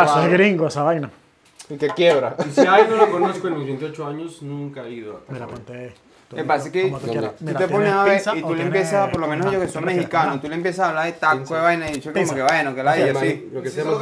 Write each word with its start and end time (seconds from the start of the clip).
Ah, 0.00 0.04
eso 0.04 0.22
es 0.22 0.32
gringo, 0.32 0.66
esa 0.66 0.82
vaina. 0.82 1.10
Y 1.68 1.76
que 1.76 1.88
quiebra. 1.88 2.36
Y 2.46 2.50
si 2.52 2.66
hay, 2.66 2.86
no 2.88 2.96
lo 2.96 3.10
conozco 3.10 3.48
en 3.48 3.58
mis 3.58 3.66
28 3.66 4.06
años, 4.06 4.42
nunca 4.42 4.84
he 4.84 4.92
ido. 4.92 5.16
a 5.16 5.32
Mira, 5.32 5.46
Tacuba. 5.46 5.56
ponte. 5.56 6.06
Me 6.34 6.42
parece 6.42 6.72
que 6.72 6.90
tú 6.90 6.98
te 6.98 7.68
pones 7.68 7.92
¿tienes 8.04 8.26
a 8.26 8.32
ver 8.32 8.38
y 8.38 8.42
tú 8.42 8.54
le 8.56 8.62
empiezas, 8.64 9.10
por 9.10 9.20
lo 9.20 9.28
menos 9.28 9.52
yo 9.52 9.60
que 9.60 9.68
soy 9.68 9.82
mexicano, 9.84 10.40
tú 10.40 10.48
le 10.48 10.56
empiezas 10.56 10.86
a 10.86 10.88
hablar 10.88 11.04
de 11.06 11.12
taco 11.12 11.54
de 11.54 11.60
vaina 11.60 11.88
y 11.88 11.92
dicho 11.94 12.12
como 12.12 12.34
que 12.34 12.42
bueno, 12.42 12.74
que 12.74 12.82
la 12.82 12.98
y 12.98 13.08
así. 13.10 13.52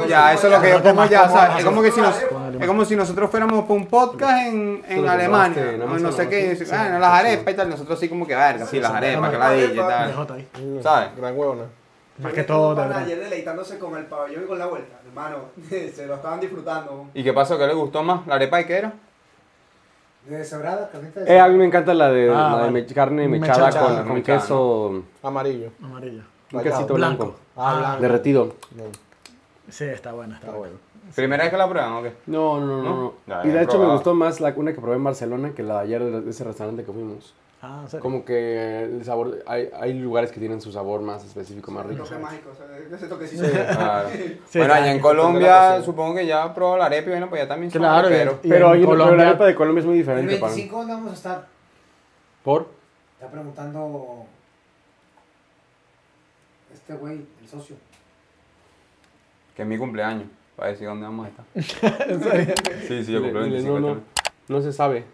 Ya, 0.07 0.33
eso 0.33 0.47
es 0.47 0.53
lo 0.53 0.61
que 0.61 0.69
yo 0.71 0.81
como 0.81 1.05
ya, 1.05 1.27
como 1.27 1.35
¿sabes? 1.35 1.59
Es 1.59 1.65
como 1.65 1.81
que 1.83 1.91
si 1.91 1.99
es 2.01 2.67
como 2.67 2.85
si 2.85 2.95
nosotros 2.95 3.29
fuéramos 3.29 3.65
por 3.65 3.77
un 3.77 3.85
podcast 3.85 4.47
en, 4.47 4.83
en 4.87 5.07
Alemania, 5.07 5.77
o 5.83 5.99
no 5.99 6.11
sé 6.11 6.27
qué, 6.27 6.57
bueno, 6.67 6.97
las 6.99 7.13
arepas 7.13 7.53
y 7.53 7.57
tal, 7.57 7.69
nosotros 7.69 7.99
sí 7.99 8.09
como 8.09 8.25
que 8.25 8.35
verga, 8.35 8.65
sí, 8.65 8.79
las 8.79 8.91
arepas, 8.91 9.29
que 9.29 9.37
la 9.37 9.57
y 9.57 9.75
tal. 9.75 10.31
Ahí. 10.31 10.79
¿Sabes? 10.81 11.09
Gran 11.15 11.37
huevona. 11.37 11.65
Más 12.17 12.31
que 12.33 12.43
todo, 12.43 12.73
de 12.75 12.81
ayer 12.93 13.19
deleitándose 13.19 13.77
con 13.77 13.97
el 13.97 14.05
pabellón 14.05 14.43
y 14.43 14.47
con 14.47 14.57
la 14.57 14.67
vuelta. 14.67 14.99
Hermano, 15.05 15.37
se 15.69 16.05
lo 16.07 16.15
estaban 16.15 16.39
disfrutando. 16.39 17.07
¿Y 17.13 17.23
qué 17.23 17.33
pasó? 17.33 17.57
¿Qué 17.57 17.67
le 17.67 17.73
gustó 17.73 18.03
más? 18.03 18.25
¿La 18.27 18.35
arepa 18.35 18.61
y 18.61 18.65
qué 18.65 18.77
era? 18.77 18.93
De 20.29 20.43
Cebrada, 20.43 20.89
carnita 20.89 21.19
de 21.19 21.33
Eh, 21.35 21.39
a 21.39 21.47
mí 21.49 21.55
me 21.57 21.65
encanta 21.65 21.93
la 21.93 22.09
de, 22.11 22.31
Ah, 22.33 22.57
la 22.59 22.65
de 22.65 22.71
me- 22.71 22.85
carne 22.87 23.27
mechada 23.27 23.67
Mechada. 23.67 23.97
con, 23.97 24.05
con 24.07 24.13
Mechada, 24.15 24.39
queso, 24.39 25.03
Amarillo. 25.21 25.69
Amarillo. 25.83 26.23
un 26.53 26.61
quesito 26.63 26.93
Blanco. 26.95 27.23
blanco, 27.25 27.39
Ah, 27.57 27.77
blanco. 27.79 28.01
derretido. 28.01 28.53
Sí, 29.69 29.83
está 29.83 30.13
buena, 30.13 30.35
está 30.35 30.47
Está 30.47 30.57
buena. 30.57 30.73
bueno. 30.75 31.13
¿Primera 31.15 31.43
vez 31.43 31.51
que 31.51 31.57
la 31.57 31.69
prueban 31.69 31.91
o 31.93 32.01
qué? 32.03 32.13
No, 32.27 32.59
no, 32.59 32.65
no, 32.65 32.83
¿No? 32.83 32.95
no. 32.95 33.13
Ya, 33.27 33.45
y 33.45 33.51
de 33.51 33.59
he 33.59 33.63
hecho 33.63 33.73
me 33.73 33.77
probado. 33.79 33.93
gustó 33.93 34.13
más 34.15 34.39
la 34.41 34.53
una 34.55 34.73
que 34.73 34.81
probé 34.81 34.95
en 34.95 35.03
Barcelona 35.03 35.51
que 35.55 35.61
la 35.63 35.75
de 35.75 35.79
ayer 35.81 36.03
de 36.03 36.29
ese 36.29 36.43
restaurante 36.43 36.83
que 36.83 36.91
fuimos. 36.91 37.33
Ah, 37.61 37.79
¿en 37.83 37.89
serio? 37.89 38.01
Como 38.03 38.23
que 38.25 38.83
el 38.83 39.03
sabor, 39.05 39.43
hay, 39.47 39.69
hay 39.79 39.93
lugares 39.93 40.31
que 40.31 40.39
tienen 40.39 40.61
su 40.61 40.71
sabor 40.71 41.01
más 41.01 41.23
específico, 41.25 41.71
más 41.71 41.85
rico. 41.85 42.03
toque 42.03 42.19
mágico, 42.19 42.51
o 42.51 42.55
sea, 42.55 42.67
ese 42.95 43.07
toquecito. 43.07 43.43
Claro. 43.49 44.09
Sí, 44.47 44.59
bueno, 44.59 44.73
allá 44.73 44.91
en 44.91 44.99
Colombia 44.99 45.81
supongo 45.81 46.15
que 46.15 46.27
ya 46.27 46.53
probó 46.53 46.77
la 46.77 46.85
arepa 46.85 47.07
y 47.07 47.11
bueno, 47.13 47.29
pues 47.29 47.41
ya 47.41 47.47
también 47.47 47.71
son 47.71 47.81
Claro, 47.81 48.07
areperos. 48.07 48.35
y- 48.43 48.49
Pero, 48.49 48.67
en 48.67 48.73
ahí- 48.73 48.79
pero 48.81 48.89
Colombia- 48.91 49.23
la 49.23 49.29
arepa 49.29 49.45
de 49.47 49.55
Colombia 49.55 49.79
es 49.79 49.85
muy 49.85 49.95
El 49.95 49.99
diferente, 50.01 50.37
pan. 50.37 50.49
25 50.49 50.77
¿dónde 50.77 50.93
vamos 50.93 51.11
a 51.11 51.15
estar? 51.15 51.47
¿Por? 52.43 52.67
Está 53.15 53.31
preguntando 53.31 54.25
este 56.73 56.93
güey, 56.93 57.25
el 57.41 57.47
socio. 57.49 57.75
Que 59.55 59.61
es 59.63 59.67
mi 59.67 59.77
cumpleaños, 59.77 60.27
para 60.55 60.69
decir 60.71 60.87
dónde 60.87 61.05
vamos 61.05 61.27
a 61.27 61.29
estar. 61.29 62.09
¿En 62.11 62.21
serio? 62.23 62.53
Sí, 62.87 63.03
sí, 63.05 63.11
yo 63.13 63.19
Dile- 63.19 63.23
cumplo 63.23 63.39
el 63.39 63.45
dile, 63.45 63.55
25 63.63 63.79
no, 63.79 63.79
no, 63.79 63.87
también. 63.87 64.05
no 64.49 64.61
se 64.61 64.73
sabe. 64.73 65.05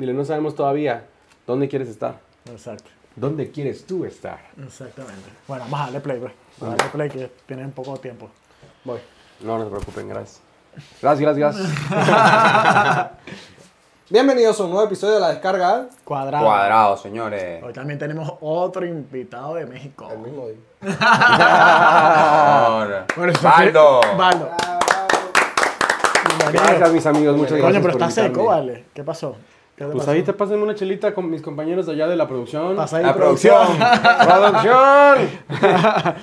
Dile, 0.00 0.12
no 0.12 0.24
sabemos 0.24 0.54
todavía. 0.54 1.06
¿Dónde 1.46 1.68
quieres 1.68 1.88
estar? 1.88 2.18
Exacto, 2.50 2.90
¿Dónde 3.16 3.50
quieres 3.50 3.86
tú 3.86 4.04
estar? 4.04 4.40
exactamente. 4.66 5.28
Bueno, 5.46 5.64
vamos 5.64 5.80
a 5.80 5.84
darle 5.84 6.00
play, 6.00 6.18
pues. 6.18 6.32
Vamos 6.58 6.74
a 6.74 6.76
darle 6.78 6.92
play 6.92 7.10
que 7.10 7.32
tienen 7.46 7.70
poco 7.72 7.96
tiempo. 7.98 8.28
Voy. 8.84 8.98
No, 9.40 9.58
no 9.58 9.64
se 9.64 9.70
preocupen, 9.70 10.08
gracias. 10.08 10.40
Gracias, 11.00 11.36
gracias, 11.38 11.90
gracias. 11.90 13.10
Bienvenidos 14.10 14.58
a 14.60 14.64
un 14.64 14.70
nuevo 14.70 14.84
episodio 14.86 15.14
de 15.14 15.20
La 15.20 15.28
Descarga 15.30 15.86
Cuadrado. 16.04 16.44
Cuadrado, 16.44 16.96
señores. 16.96 17.62
Hoy 17.62 17.72
también 17.72 17.98
tenemos 17.98 18.32
otro 18.40 18.84
invitado 18.84 19.54
de 19.54 19.66
México. 19.66 20.08
el 20.10 20.18
mismo 20.18 20.48
día. 20.48 20.56
Bueno, 23.16 23.32
eso 23.32 23.42
Baldo. 23.42 24.00
sí, 24.02 24.08
Baldo. 24.16 24.50
Gracias, 26.52 26.92
mis 26.92 27.06
amigos. 27.06 27.36
Muchas 27.36 27.52
gracias. 27.58 27.72
Coño, 27.72 27.82
pero 27.82 27.92
por 27.98 28.02
está 28.02 28.10
seco, 28.10 28.40
invitarme. 28.40 28.72
vale. 28.72 28.84
¿Qué 28.92 29.04
pasó? 29.04 29.36
¿Qué 29.76 29.84
te 29.84 29.90
Pues 29.90 29.98
pasó? 30.04 30.10
ahí 30.12 30.22
te 30.22 30.32
pasan 30.32 30.60
una 30.62 30.74
chelita 30.74 31.12
con 31.14 31.28
mis 31.30 31.42
compañeros 31.42 31.86
de 31.86 31.92
allá 31.92 32.06
de 32.06 32.14
la 32.16 32.28
producción. 32.28 32.76
Pasa 32.76 32.98
ahí, 32.98 33.04
La 33.04 33.14
producción. 33.14 33.66
¡Producción! 34.24 35.18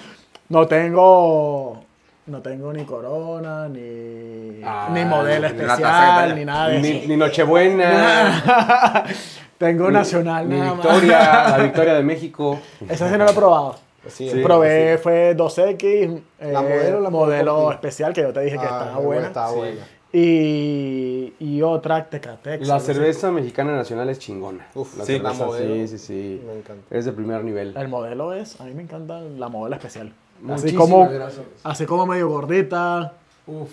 No 0.50 0.68
tengo. 0.68 1.82
No 2.28 2.42
tengo 2.42 2.74
ni 2.74 2.84
corona, 2.84 3.68
ni. 3.70 4.62
Ah, 4.66 4.90
ni 4.94 5.06
modelo 5.06 5.48
ni 5.50 5.56
especial, 5.62 6.36
ni 6.36 6.44
nada 6.46 6.68
de 6.68 6.80
ni, 6.80 6.90
eso. 6.90 7.08
ni 7.08 7.16
Nochebuena. 7.18 9.04
tengo 9.58 9.88
ni- 9.88 9.94
nacional, 9.94 10.48
Ni 10.50 10.58
nada 10.60 10.74
Victoria, 10.74 11.18
más. 11.20 11.52
la 11.58 11.58
Victoria 11.64 11.94
de 11.94 12.04
México. 12.04 12.60
Esa 12.90 13.10
sí 13.10 13.18
no 13.18 13.24
la 13.26 13.32
he 13.32 13.34
probado. 13.34 13.76
Sí, 14.08 14.30
Sí. 14.30 14.42
Probé, 14.42 14.98
fue 14.98 15.36
2X. 15.36 16.22
eh, 16.40 16.52
¿La 16.52 16.62
modelo 16.62 17.00
la 17.02 17.10
modelo 17.10 17.72
especial 17.72 18.14
que 18.14 18.22
yo 18.22 18.34
te 18.34 18.42
dije 18.42 18.58
que 18.58 18.66
Ah, 18.66 18.82
estaba 18.86 18.98
buena. 19.00 19.28
Estaba 19.28 19.52
buena. 19.52 19.82
Y, 20.14 21.34
y 21.40 21.62
otra 21.62 22.10
Tecatex. 22.10 22.68
La 22.68 22.76
así. 22.76 22.88
cerveza 22.88 23.32
mexicana 23.32 23.76
nacional 23.76 24.10
es 24.10 24.20
chingona. 24.20 24.68
Uf, 24.76 24.98
la 24.98 25.06
sí, 25.06 25.14
cerveza, 25.14 25.40
la 25.40 25.46
modelo. 25.46 25.74
sí, 25.76 25.88
sí, 25.88 25.98
sí. 26.00 26.42
Me 26.46 26.54
encanta. 26.54 26.84
Es 26.96 27.06
de 27.06 27.12
primer 27.12 27.44
nivel. 27.44 27.76
El 27.78 27.88
modelo 27.88 28.34
es, 28.34 28.60
a 28.60 28.66
mí 28.66 28.74
me 28.74 28.82
encanta 28.84 29.22
la 29.22 29.48
modelo 29.50 29.76
especial. 29.76 30.12
Así 30.50 30.74
como, 30.74 31.08
gracias. 31.08 31.46
así 31.64 31.86
como 31.86 32.08
medio 32.08 32.28
gordita, 32.30 33.14
Uf. 33.46 33.70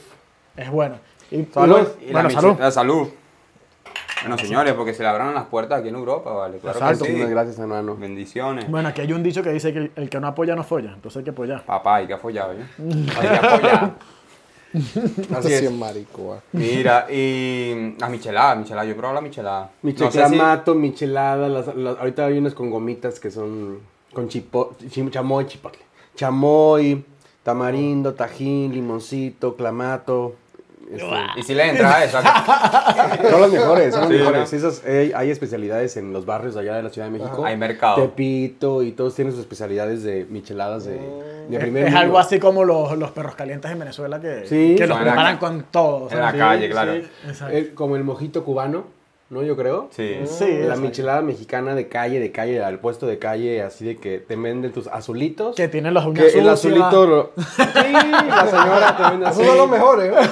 es 0.56 0.71
buena. 0.71 0.99
Y, 1.31 1.37
y 1.41 1.45
Salud. 1.47 1.72
bueno, 1.75 1.89
Y 2.00 2.06
la, 2.06 2.12
bueno, 2.12 2.28
miche- 2.28 2.41
salud. 2.41 2.56
la 2.59 2.71
salud. 2.71 3.09
Bueno, 4.22 4.38
señores, 4.38 4.74
porque 4.74 4.94
se 4.94 5.02
le 5.02 5.08
abrieron 5.08 5.34
las 5.34 5.46
puertas 5.46 5.80
aquí 5.80 5.88
en 5.88 5.94
Europa, 5.94 6.32
¿vale? 6.32 6.58
Claro 6.58 6.78
Exacto. 6.78 7.04
que 7.04 7.12
sí. 7.14 7.18
Gracias, 7.24 7.58
hermano. 7.58 7.96
Bendiciones. 7.96 8.68
Bueno, 8.70 8.88
aquí 8.88 9.00
hay 9.02 9.12
un 9.12 9.22
dicho 9.22 9.42
que 9.42 9.50
dice 9.52 9.72
que 9.72 9.78
el, 9.78 9.92
el 9.96 10.10
que 10.10 10.18
no 10.20 10.26
apoya 10.28 10.54
no 10.56 10.64
folla, 10.64 10.92
entonces 10.94 11.18
hay 11.18 11.24
que 11.24 11.30
apoyar. 11.30 11.64
Papá, 11.64 11.96
hay 11.96 12.06
que 12.06 12.14
apoyar, 12.14 12.50
¿eh? 12.56 12.66
Hay 13.18 13.28
que 13.28 13.36
apoyar. 13.46 13.94
Así 15.34 15.48
Sí, 15.48 15.54
es. 15.54 15.62
es 15.62 15.72
marico, 15.72 16.34
ah. 16.34 16.40
Mira, 16.52 17.06
y 17.10 17.94
las 17.98 18.10
micheladas, 18.10 18.58
micheladas, 18.58 18.86
yo 18.86 18.92
he 18.92 18.96
probado 18.96 19.14
la 19.14 19.20
michelada. 19.22 19.70
No 19.82 19.90
sé 19.90 19.96
si- 19.96 20.18
Michelada, 20.18 20.74
michelada, 20.74 21.48
las, 21.48 21.74
las- 21.74 21.98
ahorita 21.98 22.26
hay 22.26 22.36
unas 22.38 22.52
con 22.54 22.70
gomitas 22.70 23.18
que 23.18 23.30
son 23.30 23.78
con 24.12 24.28
chipo, 24.28 24.74
chamoy, 25.10 25.46
chipotle. 25.46 25.80
Chamoy, 26.16 27.02
tamarindo, 27.42 28.12
tajín, 28.14 28.72
limoncito, 28.74 29.56
clamato. 29.56 30.34
Este, 30.93 31.06
Y 31.37 31.43
si 31.43 31.54
le 31.54 31.69
entra 31.71 31.97
a 31.97 32.04
esa. 32.04 32.22
son 33.31 33.41
las 33.43 33.50
mejores, 33.53 33.94
son 33.94 34.09
Sí, 34.09 34.15
mejores. 34.15 34.53
¿no? 34.53 34.59
Esas, 34.59 34.82
eh, 34.87 35.12
hay 35.15 35.31
especialidades 35.31 35.97
en 35.97 36.12
los 36.12 36.25
barrios 36.26 36.56
allá 36.56 36.76
de 36.76 36.82
la 36.82 36.91
Ciudad 36.91 37.09
de 37.10 37.19
México. 37.19 37.44
Hay 37.44 37.56
mercado. 37.56 37.97
Tepito 38.03 38.82
y 38.82 38.93
todos 38.93 39.15
tienen 39.15 39.32
sus 39.32 39.41
especialidades 39.41 40.03
de 40.03 40.27
micheladas 40.28 40.84
de, 40.84 40.93
de 40.94 41.56
Es, 41.56 41.60
primer 41.60 41.84
es 41.84 41.91
mundo. 41.91 42.00
algo 42.00 42.19
así 42.19 42.38
como 42.38 42.65
los, 42.65 42.97
los 42.98 43.10
perros 43.10 43.34
calientes 43.34 43.71
en 43.71 43.78
Venezuela 43.78 44.21
que, 44.21 44.47
Sí. 44.47 44.75
que 44.77 44.87
los 44.87 44.98
preparan 44.98 45.38
con 45.38 45.65
todo. 45.71 46.09
en 46.10 46.21
la 46.21 46.32
calle, 46.32 46.71
claro. 46.71 46.93
Exacto. 46.94 47.56
El- 47.56 47.75
como 47.75 47.97
el 47.97 48.04
mojito 48.04 48.44
cubano, 48.44 48.84
¿no? 49.31 49.43
Yo 49.43 49.56
creo. 49.56 49.89
Sí. 49.91 50.16
Sí, 50.27 50.59
La 50.66 50.77
michelada 50.77 51.21
mexicana 51.21 51.75
de 51.75 51.87
calle, 51.89 52.19
de 52.19 52.33
calle, 52.33 52.62
al 52.62 52.78
puesto 52.81 53.06
de 53.06 53.19
calle, 53.19 53.61
así 53.62 53.84
de 53.84 53.97
que 53.99 54.19
te 54.19 54.37
venden 54.37 54.72
tus 54.72 54.87
azulitos. 54.87 55.55
Que 55.55 55.69
tienen 55.69 55.93
los 55.93 56.06
uñas 56.06 56.33
Que 56.33 56.39
el 56.39 56.49
azulito. 56.49 57.06
lo- 57.06 57.31
Sí, 57.37 57.93
la 57.93 58.47
señora 58.47 58.97
te 58.97 59.03
vende 59.11 59.27
así. 59.27 59.43
Esos 59.43 59.47
son 59.56 59.59
los 59.59 59.71
mejores, 59.71 60.12
¿eh? 60.12 60.31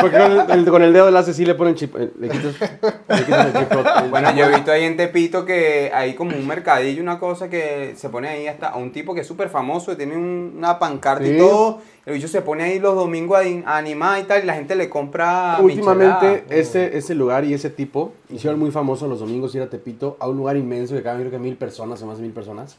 Porque 0.00 0.18
con 0.18 0.50
el, 0.50 0.64
con 0.70 0.82
el 0.82 0.92
dedo 0.92 1.06
del 1.06 1.16
hace 1.16 1.32
sí 1.32 1.44
le 1.46 1.54
ponen 1.54 1.74
chip. 1.76 1.94
eh, 1.96 2.10
Le 2.18 2.28
quitas, 2.28 2.60
le 2.60 3.24
quitas 3.24 3.46
el 3.46 3.52
chip. 3.52 3.72
el 4.02 4.10
Bueno, 4.10 4.34
yo 4.34 4.46
he 4.46 4.48
visto 4.48 4.72
ahí 4.72 4.82
en 4.84 4.96
Tepito 4.96 5.44
que 5.44 5.90
hay 5.94 6.14
como 6.14 6.36
un 6.36 6.46
mercadillo, 6.46 7.02
una 7.02 7.18
cosa 7.20 7.48
que 7.48 7.94
se 7.96 8.08
pone 8.08 8.28
ahí 8.28 8.46
hasta 8.48 8.68
a 8.70 8.76
un 8.76 8.90
tipo 8.92 9.14
que 9.14 9.20
es 9.20 9.26
súper 9.26 9.48
famoso, 9.48 9.92
que 9.92 9.96
tiene 9.96 10.16
un- 10.16 10.54
una 10.56 10.78
pancarta 10.78 11.24
Sí. 11.24 11.34
y 11.34 11.38
todo. 11.38 11.78
El 12.06 12.14
bicho 12.14 12.28
se 12.28 12.42
pone 12.42 12.64
ahí 12.64 12.78
los 12.78 12.94
domingos 12.94 13.38
a, 13.64 13.76
animar 13.78 14.20
y 14.20 14.24
tal, 14.24 14.42
y 14.42 14.46
la 14.46 14.54
gente 14.54 14.74
le 14.74 14.90
compra. 14.90 15.58
Últimamente, 15.62 16.44
ese, 16.50 16.96
ese 16.98 17.14
lugar 17.14 17.44
y 17.44 17.54
ese 17.54 17.70
tipo 17.70 18.12
hicieron 18.28 18.58
muy 18.60 18.70
famoso 18.70 19.08
los 19.08 19.20
domingos 19.20 19.54
ir 19.54 19.62
a 19.62 19.70
Tepito 19.70 20.16
a 20.20 20.28
un 20.28 20.36
lugar 20.36 20.56
inmenso 20.58 20.94
que 20.94 21.02
caben 21.02 21.20
creo 21.20 21.30
que 21.30 21.38
mil 21.38 21.56
personas 21.56 22.02
o 22.02 22.06
más 22.06 22.18
de 22.18 22.22
mil 22.24 22.32
personas. 22.32 22.76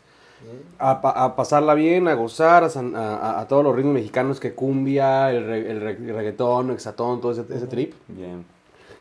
A, 0.77 1.01
pa- 1.01 1.09
a 1.23 1.35
pasarla 1.35 1.73
bien, 1.73 2.07
a 2.07 2.13
gozar, 2.13 2.63
a, 2.63 2.67
a- 2.67 3.39
a- 3.39 3.47
todos 3.47 3.63
los 3.63 3.75
ritmos 3.75 3.95
mexicanos 3.95 4.39
que 4.39 4.53
cumbia, 4.53 5.31
el, 5.31 5.43
re- 5.43 5.71
el 5.71 5.81
re- 5.81 5.97
reggaetón, 6.13 6.69
exatón, 6.69 7.19
todo 7.19 7.31
ese, 7.31 7.45
ese 7.51 7.65
trip. 7.65 7.93
Bien. 8.07 8.45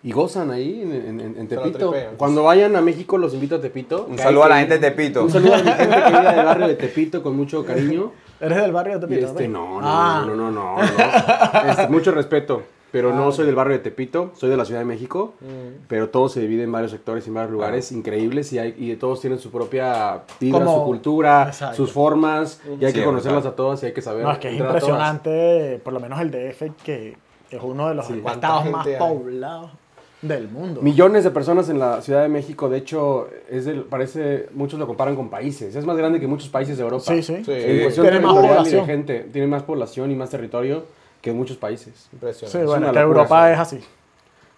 Y 0.02 0.12
gozan 0.12 0.50
ahí 0.50 0.80
en, 0.82 1.20
en- 1.20 1.36
en- 1.38 1.48
Tepito. 1.48 1.90
tripean. 1.90 2.14
Cuando 2.16 2.44
vayan 2.44 2.76
a 2.76 2.80
México, 2.80 3.18
los 3.18 3.34
invito 3.34 3.56
a 3.56 3.60
Tepito. 3.60 4.06
Un 4.08 4.16
Que 4.16 4.22
saludo 4.22 4.44
a 4.44 4.48
la 4.48 4.54
que- 4.54 4.60
gente 4.60 4.78
de 4.78 4.90
Tepito. 4.90 5.24
Un 5.24 5.30
saludo 5.30 5.54
a 5.54 5.58
la 5.58 5.72
gente 5.76 5.94
querida 6.02 6.32
del 6.32 6.44
barrio 6.46 6.68
de 6.68 6.74
Tepito 6.76 7.22
con 7.22 7.36
mucho 7.36 7.62
cariño. 7.64 8.12
¿Eres 8.40 8.58
del 8.62 8.72
barrio 8.72 8.98
de 8.98 9.06
Tepito? 9.06 9.26
este, 9.28 9.48
¿no? 9.48 9.80
no, 9.80 9.80
no, 9.80 9.86
Ah. 9.88 10.24
no, 10.26 10.34
no, 10.36 10.50
no, 10.50 10.76
no, 10.76 10.76
no. 10.76 11.70
Este, 11.70 11.88
mucho 11.88 12.10
respeto, 12.12 12.62
pero 12.90 13.12
no 13.14 13.32
soy 13.32 13.46
del 13.46 13.54
barrio 13.54 13.72
de 13.74 13.78
Tepito, 13.82 14.32
soy 14.36 14.50
de 14.50 14.56
la 14.56 14.64
Ciudad 14.64 14.80
de 14.80 14.84
México, 14.86 15.34
pero 15.88 16.08
todo 16.10 16.28
se 16.28 16.40
divide 16.40 16.62
en 16.64 16.72
varios 16.72 16.90
sectores 16.92 17.24
y 17.26 17.28
en 17.30 17.34
varios 17.34 17.52
lugares 17.52 17.90
increíbles 17.92 18.52
y, 18.52 18.58
hay, 18.58 18.74
y 18.78 18.94
todos 18.96 19.20
tienen 19.20 19.38
su 19.38 19.50
propia 19.50 20.22
Como- 20.50 20.78
su 20.80 20.84
cultura, 20.84 21.44
Exacto. 21.48 21.76
sus 21.76 21.92
formas 21.92 22.60
y 22.80 22.84
hay 22.84 22.92
Sí, 22.92 22.98
que 23.00 23.04
conocerlas 23.04 23.46
a 23.46 23.56
todas 23.56 23.82
y 23.82 23.86
hay 23.86 23.92
que 23.92 24.02
saber. 24.02 24.22
No, 24.24 24.32
es 24.32 24.38
que 24.38 24.48
es 24.50 24.58
impresionante, 24.60 25.80
por 25.82 25.92
lo 25.92 26.00
menos 26.00 26.20
el 26.20 26.30
DF, 26.30 26.72
que 26.84 27.16
es 27.50 27.60
uno 27.62 27.88
de 27.88 27.94
los 27.94 28.06
Sí. 28.06 28.20
¿Cuánta 28.22 28.48
estados 28.58 28.70
más 28.70 28.86
poblados 28.98 29.70
del 30.28 30.48
mundo. 30.48 30.80
Millones 30.82 31.22
de 31.24 31.30
personas 31.30 31.68
en 31.68 31.78
la 31.78 32.00
Ciudad 32.02 32.22
de 32.22 32.28
México, 32.28 32.68
de 32.68 32.78
hecho, 32.78 33.28
es 33.50 33.64
del, 33.66 33.82
parece, 33.82 34.48
muchos 34.54 34.78
lo 34.78 34.86
comparan 34.86 35.14
con 35.16 35.28
países, 35.28 35.74
es 35.76 35.84
más 35.84 35.96
grande 35.96 36.18
que 36.20 36.26
muchos 36.26 36.48
países 36.48 36.76
de 36.78 36.82
Europa. 36.82 37.04
Sí, 37.06 37.22
sí. 37.22 37.42
Sí. 37.44 37.52
En 37.52 37.82
cuestión 37.82 38.06
Tiene 38.06 38.20
más 38.20 38.32
y 38.32 38.36
de 38.42 38.48
población. 38.48 38.86
gente, 38.86 39.28
tiene 39.32 39.46
más 39.46 39.62
población 39.62 40.10
y 40.10 40.14
más 40.14 40.30
territorio 40.30 40.84
que 41.20 41.32
muchos 41.32 41.56
países. 41.56 41.94
Sí, 41.94 42.08
Impresionante. 42.14 42.64
bueno, 42.66 42.86
una 42.88 42.92
que 42.92 42.98
Europa 43.00 43.52
es 43.52 43.58
así. 43.58 43.80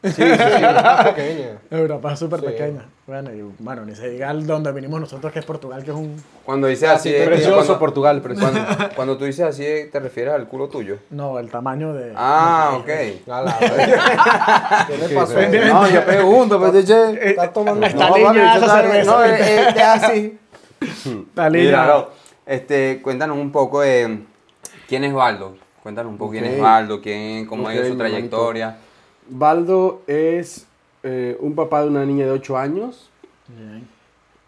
Sí, 0.06 0.22
sí, 0.22 0.22
es 0.24 1.04
pequeña. 1.14 1.58
Europa 1.70 2.12
es 2.12 2.18
súper 2.18 2.40
Sí. 2.40 2.46
pequeña. 2.46 2.82
Bueno, 3.06 3.32
y 3.32 3.42
bueno, 3.60 3.84
ni 3.84 3.94
se 3.94 4.08
diga 4.10 4.32
donde 4.34 4.72
vinimos 4.72 5.00
nosotros, 5.00 5.32
que 5.32 5.38
es 5.38 5.44
Portugal, 5.44 5.84
que 5.84 5.90
es 5.92 5.96
un... 5.96 6.20
Cuando 6.44 6.66
dices 6.66 6.88
Ah, 6.88 6.94
así, 6.94 7.10
sí, 7.10 7.14
es- 7.14 7.26
Precioso 7.28 7.54
cuando, 7.56 7.78
Portugal, 7.78 8.20
precioso. 8.22 8.52
cuando, 8.52 8.88
cuando 8.96 9.16
tú 9.16 9.24
dices 9.26 9.44
así, 9.46 9.64
¿te 9.92 10.00
refieres 10.00 10.34
al 10.34 10.48
culo 10.48 10.68
tuyo? 10.68 10.96
No, 11.10 11.38
el 11.38 11.48
tamaño 11.50 11.92
de... 11.94 12.12
Ah, 12.16 12.78
ok. 12.80 12.88
La 13.26 13.42
verga. 13.42 14.86
¿Qué 14.88 14.98
le 14.98 15.08
pasó? 15.14 15.34
No, 15.72 15.88
yo 15.88 16.04
pregunto, 16.04 16.60
pero 16.60 16.84
che. 16.84 17.30
Estás 17.30 17.52
tomando. 17.52 17.86
Está 17.86 18.08
No, 18.08 18.34
yo 18.34 18.66
cerveza. 18.66 19.10
No, 19.12 19.24
es, 19.24 19.40
es- 19.40 19.76
es 19.76 19.82
así. 19.82 20.38
Línea. 21.04 21.50
Mira, 21.50 21.86
no, 21.86 22.08
este, 22.44 23.00
cuéntanos 23.02 23.36
un 23.38 23.50
poco 23.52 23.80
de 23.82 24.20
quién 24.88 25.04
es 25.04 25.12
Baldo. 25.14 25.56
Cuéntanos 25.82 26.10
un 26.10 26.18
poco 26.18 26.32
quién 26.32 26.44
es 26.44 26.54
Ok. 26.56 26.62
Baldo, 26.62 27.00
quién, 27.00 27.46
cómo 27.46 27.68
ha 27.68 27.74
ido 27.74 27.82
Ok, 27.84 27.88
su 27.90 27.94
mi 27.94 28.04
hermanito. 28.04 28.36
Baldo 29.28 30.02
es 30.06 30.66
eh, 31.02 31.36
un 31.40 31.54
papá 31.54 31.82
de 31.82 31.88
una 31.88 32.04
niña 32.04 32.24
de 32.26 32.32
8 32.32 32.56
años. 32.56 33.10
Bien. 33.48 33.86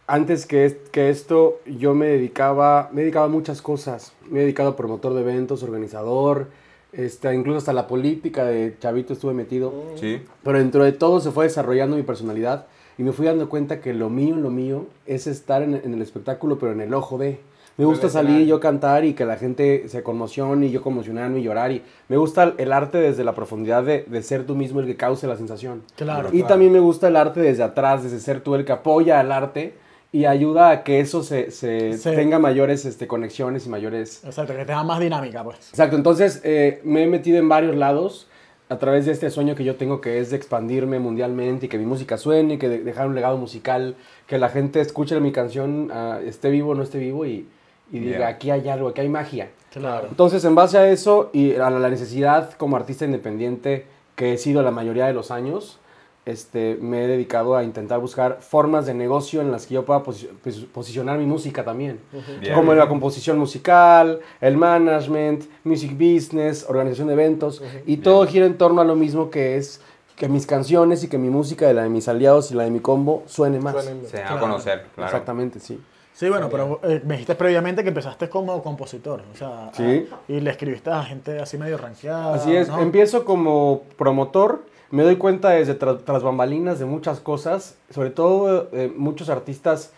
Antes 0.07 0.47
que, 0.47 0.65
es- 0.65 0.77
que 0.91 1.11
esto, 1.11 1.61
yo 1.67 1.95
me 1.95 2.07
dedicaba, 2.07 2.89
me 2.93 3.03
dedicaba 3.03 3.27
a 3.27 3.29
muchas 3.29 3.61
cosas. 3.63 4.13
Me 4.31 4.39
he 4.41 4.43
dedicado 4.43 4.71
a 4.71 4.77
promotor 4.77 5.15
de 5.15 5.21
eventos, 5.21 5.63
organizador, 5.63 6.47
este, 6.93 7.35
incluso 7.35 7.59
hasta 7.59 7.73
la 7.75 7.87
política 7.87 8.45
de 8.47 8.75
chavito 8.81 9.13
estuve 9.13 9.35
metido. 9.35 9.73
Sí. 9.97 10.23
Pero 10.43 10.59
dentro 10.59 10.85
de 10.85 10.93
todo 10.93 11.21
se 11.21 11.31
fue 11.31 11.45
desarrollando 11.45 11.97
mi 11.97 12.03
personalidad 12.03 12.67
y 12.97 13.03
me 13.03 13.13
fui 13.13 13.27
dando 13.27 13.49
cuenta 13.49 13.81
que 13.81 13.93
lo 13.93 14.09
mío, 14.09 14.37
lo 14.37 14.51
mío, 14.51 14.87
es 15.07 15.27
estar 15.27 15.63
en, 15.63 15.75
en 15.75 15.93
el 15.95 16.01
espectáculo, 16.03 16.59
pero 16.59 16.73
en 16.73 16.81
el 16.81 16.95
ojo 16.95 17.19
de. 17.19 17.39
Me 17.79 17.85
gusta 17.85 18.09
salir 18.09 18.45
yo 18.47 18.59
cantar 18.61 19.05
y 19.05 19.15
que 19.15 19.25
la 19.25 19.37
gente 19.37 19.89
se 19.89 20.03
conmocione 20.03 20.67
y 20.67 20.71
yo 20.71 20.83
conmocionarme 20.83 21.39
y 21.39 21.43
llorar. 21.45 21.71
Y 21.73 21.83
me 22.09 22.17
gusta 22.17 22.55
el 22.59 22.73
arte 22.73 22.99
desde 22.99 23.23
la 23.25 23.35
profundidad 23.35 23.85
de, 23.85 24.05
de 24.07 24.23
ser 24.23 24.45
tú 24.45 24.57
mismo 24.57 24.81
el 24.81 24.87
que 24.87 24.97
cause 24.97 25.27
la 25.29 25.37
sensación. 25.37 25.83
Claro. 25.97 26.29
Y 26.33 26.43
también 26.43 26.73
me 26.73 26.81
gusta 26.81 27.09
el 27.09 27.17
arte 27.17 27.41
desde 27.41 27.63
atrás, 27.63 28.03
desde 28.03 28.19
ser 28.19 28.41
tú 28.41 28.57
el 28.57 28.65
que 28.65 28.73
apoya 28.73 29.21
al 29.21 29.31
arte 29.31 29.75
y 30.11 30.25
ayuda 30.25 30.71
a 30.71 30.83
que 30.85 30.99
eso 31.01 31.23
se, 31.23 31.51
se 31.53 31.93
Sí. 31.99 32.11
tenga 32.11 32.39
mayores 32.39 32.85
este, 32.85 33.07
conexiones 33.07 33.67
y 33.67 33.69
mayores... 33.69 34.25
Exacto, 34.25 34.55
que 34.57 34.65
tenga 34.65 34.83
más 34.83 34.99
dinámica, 35.01 35.45
pues. 35.45 35.57
Exacto, 35.71 35.97
entonces 35.97 36.41
eh, 36.45 36.81
me 36.83 37.05
he 37.05 37.07
metido 37.07 37.39
en 37.39 37.49
varios 37.49 37.77
lados 37.77 38.27
a 38.71 38.79
través 38.79 39.07
de 39.07 39.13
este 39.13 39.31
sueño 39.31 39.55
que 39.55 39.65
yo 39.65 39.77
tengo 39.77 40.01
que 40.01 40.19
es 40.19 40.31
de 40.31 40.37
expandirme 40.37 40.99
mundialmente 40.99 41.67
y 41.67 41.69
que 41.69 41.79
mi 41.79 41.87
música 41.87 42.17
suene 42.19 42.55
y 42.55 42.59
que 42.59 42.69
de- 42.69 42.79
dejar 42.81 43.07
un 43.07 43.15
legado 43.15 43.37
musical, 43.37 43.95
que 44.27 44.39
la 44.39 44.49
gente 44.49 44.81
escuche 44.81 45.19
mi 45.21 45.31
canción, 45.31 45.91
ah, 45.93 46.19
esté 46.25 46.51
vivo 46.51 46.73
o 46.73 46.75
no 46.75 46.83
esté 46.83 46.99
vivo 46.99 47.25
y, 47.25 47.47
y 47.91 47.99
diga, 48.01 48.19
Yeah. 48.19 48.29
aquí 48.29 48.51
hay 48.51 48.69
algo, 48.69 48.89
aquí 48.89 49.01
hay 49.01 49.09
magia. 49.09 49.51
Claro. 49.73 50.09
Entonces, 50.11 50.45
en 50.45 50.55
base 50.55 50.79
a 50.79 50.89
eso 50.91 51.31
y 51.33 51.55
a 51.55 51.71
la 51.71 51.89
necesidad 51.89 52.53
como 52.55 52.77
artista 52.77 53.05
independiente 53.05 53.87
que 54.17 54.33
he 54.35 54.39
sido 54.39 54.63
la 54.63 54.71
mayoría 54.71 55.07
de 55.07 55.13
los 55.13 55.31
años, 55.31 55.79
este, 56.27 56.77
me 56.81 57.05
he 57.05 57.07
dedicado 57.07 57.57
a 57.57 57.65
intentar 57.65 58.01
buscar 58.01 58.39
formas 58.41 58.85
de 58.85 58.93
negocio 58.93 59.41
en 59.41 59.51
las 59.51 59.67
que 59.67 59.75
yo 59.75 59.85
pueda 59.87 60.03
posi- 60.03 60.29
pos- 60.43 60.67
posicionar 60.73 61.19
mi 61.19 61.25
música 61.25 61.65
también. 61.65 62.01
Bien. 62.41 62.55
Como 62.55 62.75
la 62.75 62.87
composición 62.89 63.39
musical, 63.39 64.21
el 64.41 64.57
management, 64.59 65.45
music 65.65 65.93
business, 65.93 66.67
organización 66.69 67.07
de 67.09 67.15
eventos, 67.15 67.63
y 67.87 67.99
todo 67.99 68.27
gira 68.27 68.45
en 68.45 68.59
torno 68.59 68.83
a 68.83 68.85
lo 68.85 68.95
mismo 68.95 69.31
que 69.31 69.57
es 69.57 69.81
que 70.17 70.29
mis 70.29 70.47
canciones 70.47 71.03
y 71.05 71.09
que 71.09 71.17
mi 71.17 71.31
música, 71.31 71.73
la 71.73 71.85
de 71.85 71.89
mis 71.89 72.09
aliados 72.09 72.51
y 72.51 72.55
la 72.55 72.65
de 72.65 72.71
mi 72.73 72.81
combo, 72.81 73.23
suene 73.27 73.61
más. 73.61 73.75
Suenen- 73.77 74.05
Se 74.07 74.17
da 74.19 74.25
a 74.25 74.27
Claro. 74.27 74.41
conocer, 74.43 74.87
claro. 74.95 75.09
Exactamente, 75.11 75.61
sí. 75.61 75.81
Sí, 76.19 76.29
bueno, 76.29 76.49
pero 76.51 76.81
eh, 76.83 77.01
me 77.05 77.15
dijiste 77.15 77.37
previamente 77.37 77.85
que 77.85 77.91
empezaste 77.91 78.29
como 78.29 78.61
compositor, 78.61 79.23
o 79.33 79.37
sea, 79.37 79.71
Sí. 79.73 80.09
ah, 80.13 80.17
y 80.27 80.41
le 80.41 80.51
escribiste 80.51 80.91
a 80.91 81.05
gente 81.05 81.39
así 81.39 81.57
medio 81.59 81.79
rankeada. 81.79 82.35
Así 82.35 82.57
es, 82.57 82.69
¿no? 82.69 82.81
empiezo 82.81 83.25
como 83.25 83.83
promotor, 83.97 84.65
me 84.91 85.05
doy 85.05 85.15
cuenta 85.15 85.51
desde 85.51 85.79
tra- 85.79 86.01
tras 86.05 86.25
bambalinas 86.25 86.81
de 86.81 86.87
muchas 86.87 87.21
cosas, 87.21 87.77
sobre 87.95 88.11
todo 88.11 88.69
eh, 88.73 88.93
muchos 88.97 89.29
artistas 89.29 89.93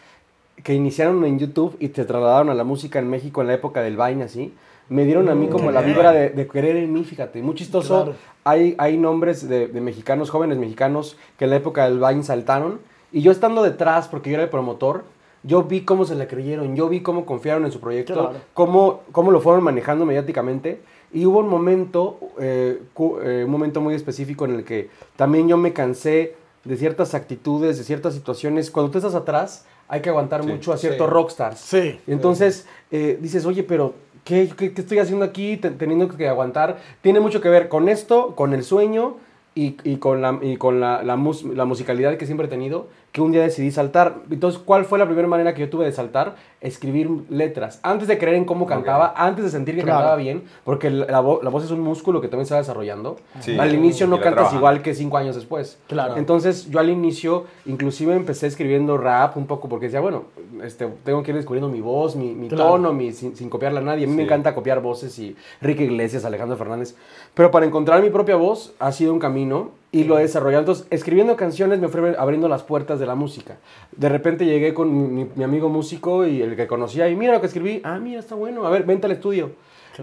que 0.63 0.75
iniciaron 0.75 1.25
en 1.25 1.39
YouTube 1.39 1.75
y 1.81 1.89
te 1.89 2.05
trasladaron 2.05 2.51
a 2.51 2.55
la 2.55 2.65
música 2.65 2.99
en 2.99 3.09
México 3.09 3.41
en 3.41 3.47
la 3.47 3.55
época 3.55 3.81
del 3.81 3.97
Vine, 3.97 4.25
así, 4.25 4.53
me 4.91 5.07
dieron 5.07 5.31
a 5.31 5.35
mí 5.35 5.49
como 5.49 5.69
qué 5.69 5.73
la 5.73 5.81
vibra 5.81 6.13
de, 6.13 6.29
de 6.29 6.47
querer 6.47 6.77
en 6.77 6.93
mí, 6.93 7.03
fíjate, 7.05 7.41
muy 7.41 7.55
chistoso. 7.55 8.03
Claro. 8.05 8.19
Hay, 8.45 8.75
hay 8.77 8.99
nombres 8.99 9.49
de, 9.49 9.69
de 9.69 9.81
mexicanos, 9.81 10.29
jóvenes 10.29 10.59
mexicanos, 10.59 11.17
que 11.39 11.45
en 11.45 11.51
la 11.51 11.57
época 11.57 11.85
del 11.89 11.99
Vine 11.99 12.23
saltaron, 12.25 12.79
y 13.11 13.23
yo 13.23 13.33
estando 13.33 13.63
detrás, 13.63 14.07
porque 14.09 14.29
yo 14.29 14.35
era 14.35 14.43
el 14.45 14.51
promotor, 14.51 15.05
yo 15.43 15.63
vi 15.65 15.83
cómo 15.83 16.05
se 16.05 16.15
la 16.15 16.27
creyeron, 16.29 16.77
yo 16.77 16.89
vi 16.89 17.01
cómo 17.01 17.25
confiaron 17.25 17.65
en 17.65 17.73
su 17.73 17.81
proyecto, 17.81 18.15
Claro. 18.15 18.33
cómo, 18.55 19.01
cómo 19.13 19.31
lo 19.31 19.41
fueron 19.41 19.63
manejando 19.65 20.05
mediáticamente. 20.05 20.81
Y 21.13 21.27
hubo 21.27 21.41
un 21.41 21.49
momento, 21.49 22.19
eh, 22.39 22.81
eh, 23.25 23.43
un 23.45 23.51
momento 23.51 23.81
muy 23.81 23.95
específico 23.95 24.45
en 24.45 24.55
el 24.55 24.65
que 24.65 24.91
también 25.17 25.49
yo 25.49 25.57
me 25.57 25.73
cansé 25.73 26.35
de 26.65 26.77
ciertas 26.77 27.15
actitudes, 27.15 27.79
de 27.79 27.85
ciertas 27.85 28.15
situaciones. 28.15 28.71
Cuando 28.71 28.93
tú 28.93 28.99
estás 28.99 29.15
atrás, 29.15 29.65
hay 29.89 30.03
que 30.03 30.09
aguantar 30.11 30.43
Sí. 30.45 30.49
mucho 30.51 30.73
a 30.73 30.77
ciertos 30.77 31.07
Sí. 31.09 31.13
rockstars. 31.13 31.59
Sí. 31.59 31.99
Y 32.07 32.13
entonces 32.13 32.67
eh, 32.93 33.19
dices, 33.21 33.45
oye, 33.47 33.63
pero 33.65 33.95
¿qué, 34.25 34.51
qué, 34.57 34.73
qué 34.73 34.81
estoy 34.83 34.99
haciendo 34.99 35.25
aquí 35.25 35.57
te- 35.57 35.71
teniendo 35.71 36.07
que 36.09 36.29
aguantar? 36.29 36.79
Tiene 37.01 37.19
mucho 37.19 37.41
que 37.41 37.49
ver 37.49 37.69
con 37.69 37.89
esto, 37.89 38.37
con 38.37 38.53
el 38.53 38.63
sueño 38.63 39.17
y, 39.57 39.77
y 39.83 39.97
con, 39.97 40.21
la, 40.23 40.39
y 40.43 40.59
con 40.59 40.79
la, 40.79 41.03
la, 41.03 41.17
mus- 41.17 41.43
la 41.45 41.65
musicalidad 41.65 42.17
que 42.19 42.27
siempre 42.27 42.47
he 42.47 42.51
tenido, 42.51 42.87
que 43.13 43.21
un 43.21 43.33
día 43.33 43.43
decidí 43.43 43.71
saltar. 43.73 44.17
Entonces, 44.31 44.61
¿cuál 44.65 44.85
fue 44.85 44.99
la 44.99 45.05
primera 45.07 45.27
manera 45.27 45.53
que 45.53 45.61
yo 45.63 45.69
tuve 45.71 45.85
de 45.85 45.91
saltar? 45.93 46.37
Escribir 46.61 47.11
letras. 47.29 47.81
Antes 47.83 48.07
de 48.07 48.19
creer 48.19 48.37
en 48.37 48.45
cómo 48.45 48.67
cantaba, 48.67 49.15
antes 49.17 49.45
de 49.45 49.51
sentir 49.51 49.75
que 49.75 49.83
Claro. 49.83 49.99
cantaba 50.01 50.17
bien, 50.17 50.45
porque 50.63 50.91
la, 50.91 51.07
la 51.07 51.21
vo- 51.23 51.43
la 51.43 51.51
voz 51.51 51.65
es 51.65 51.71
un 51.73 51.81
músculo 51.81 52.21
que 52.21 52.29
también 52.29 52.47
se 52.47 52.55
va 52.55 52.61
desarrollando. 52.61 53.17
Sí. 53.41 53.59
Al 53.59 53.75
inicio 53.75 54.07
no 54.07 54.21
cantas 54.21 54.53
igual 54.53 54.83
que 54.83 54.95
cinco 54.95 55.17
años 55.17 55.35
después. 55.35 55.79
Claro. 55.89 56.17
Entonces 56.19 56.71
yo 56.71 56.79
al 56.79 56.89
inicio 56.91 57.47
inclusive 57.67 58.15
empecé 58.15 58.47
escribiendo 58.47 58.97
rap 58.99 59.37
un 59.37 59.47
poco 59.47 59.69
porque 59.69 59.87
decía, 59.87 60.01
bueno, 60.01 60.25
este, 60.63 60.87
tengo 61.03 61.23
que 61.25 61.31
ir 61.33 61.37
descubriendo 61.37 61.69
mi 61.69 61.81
voz, 61.81 62.15
mi, 62.15 62.35
mi 62.35 62.49
Claro. 62.49 62.71
tono, 62.73 62.93
mi, 62.93 63.13
sin, 63.13 63.35
sin 63.35 63.49
copiarla 63.51 63.81
a 63.81 63.83
nadie. 63.83 64.05
A 64.05 64.09
mí 64.09 64.15
me 64.15 64.23
encanta 64.25 64.55
copiar 64.55 64.81
voces 64.81 65.19
y 65.19 65.35
Ricky 65.61 65.85
Iglesias, 65.85 66.25
Alejandro 66.25 66.57
Fernández. 66.57 66.95
Pero 67.35 67.51
para 67.51 67.67
encontrar 67.67 68.03
mi 68.03 68.11
propia 68.11 68.37
voz 68.37 68.73
ha 68.79 68.93
sido 68.93 69.13
un 69.13 69.19
camino 69.19 69.71
y 69.93 70.05
lo 70.05 70.19
he 70.19 70.23
desarrollado. 70.23 70.61
Entonces, 70.61 70.87
escribiendo 70.91 71.37
canciones 71.37 71.81
me 71.81 71.89
fue 71.89 72.17
abriendo 72.17 72.49
las 72.49 72.63
puertas 72.63 73.01
de 73.01 73.07
la 73.07 73.15
música. 73.17 73.57
De 73.97 74.09
repente 74.09 74.45
llegué 74.47 74.73
con 74.73 74.93
mi, 74.93 75.25
mi- 75.25 75.31
mi 75.35 75.43
amigo 75.45 75.69
músico 75.69 76.27
y 76.27 76.43
el 76.43 76.55
que 76.57 76.67
conocía 76.67 77.09
y 77.09 77.17
mira 77.17 77.33
lo 77.33 77.41
que 77.41 77.47
escribí. 77.49 77.81
Ah, 77.85 77.99
mira, 77.99 78.21
está 78.21 78.35
bueno. 78.37 78.65
A 78.67 78.71
ver, 78.71 78.85
vente 78.85 79.07
al 79.07 79.13
estudio. 79.13 79.51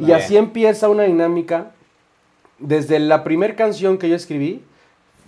Y 0.02 0.12
así 0.18 0.36
empieza 0.38 0.90
una 0.90 1.04
dinámica 1.04 1.72
desde 2.60 3.00
la 3.00 3.24
primera 3.24 3.56
canción 3.56 3.98
que 3.98 4.10
yo 4.10 4.16
escribí, 4.16 4.62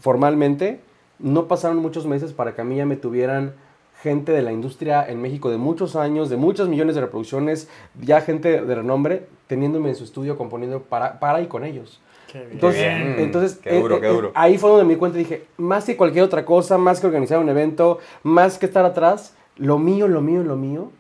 formalmente, 0.02 0.80
no 1.20 1.48
pasaron 1.48 1.78
muchos 1.78 2.06
meses 2.06 2.34
para 2.34 2.56
que 2.56 2.62
a 2.62 2.64
mí 2.64 2.78
ya 2.78 2.86
me 2.86 2.96
tuvieran 2.96 3.54
gente 4.02 4.32
de 4.32 4.42
la 4.42 4.52
industria 4.54 5.06
en 5.08 5.22
México 5.22 5.50
de 5.50 5.58
muchos 5.58 5.96
años, 5.96 6.30
de 6.30 6.38
muchos 6.38 6.70
millones 6.70 6.96
de 6.96 7.02
reproducciones, 7.02 7.68
ya 8.02 8.22
gente 8.22 8.62
de 8.62 8.76
renombre, 8.76 9.28
teniéndome 9.50 9.90
en 9.90 9.96
su 9.96 10.04
estudio 10.04 10.38
componiendo 10.38 10.84
para, 10.84 11.20
para 11.20 11.42
y 11.42 11.48
con 11.48 11.66
ellos. 11.66 12.00
Qué 12.32 12.38
bien. 12.38 12.52
Entonces, 12.52 12.82
bien. 12.82 13.16
entonces 13.18 13.58
Qué 13.58 13.80
duro, 13.80 13.98
eh, 13.98 14.00
qué 14.00 14.08
eh, 14.08 14.12
duro. 14.12 14.32
ahí 14.36 14.60
fue 14.60 14.70
donde 14.70 14.86
me 14.86 14.94
di 14.94 15.00
cuenta 15.00 15.18
y 15.18 15.24
dije, 15.24 15.48
más 15.58 15.86
que 15.86 15.98
cualquier 15.98 16.24
otra 16.24 16.46
cosa, 16.46 16.78
más 16.78 17.02
que 17.02 17.08
organizar 17.08 17.40
un 17.40 17.50
evento, 17.50 17.98
más 18.22 18.60
que 18.60 18.68
estar 18.68 18.86
atrás, 18.86 19.34
lo 19.58 19.80
mío, 19.80 20.08
lo 20.08 20.22
mío, 20.22 20.44
lo 20.44 20.56
mío, 20.56 20.92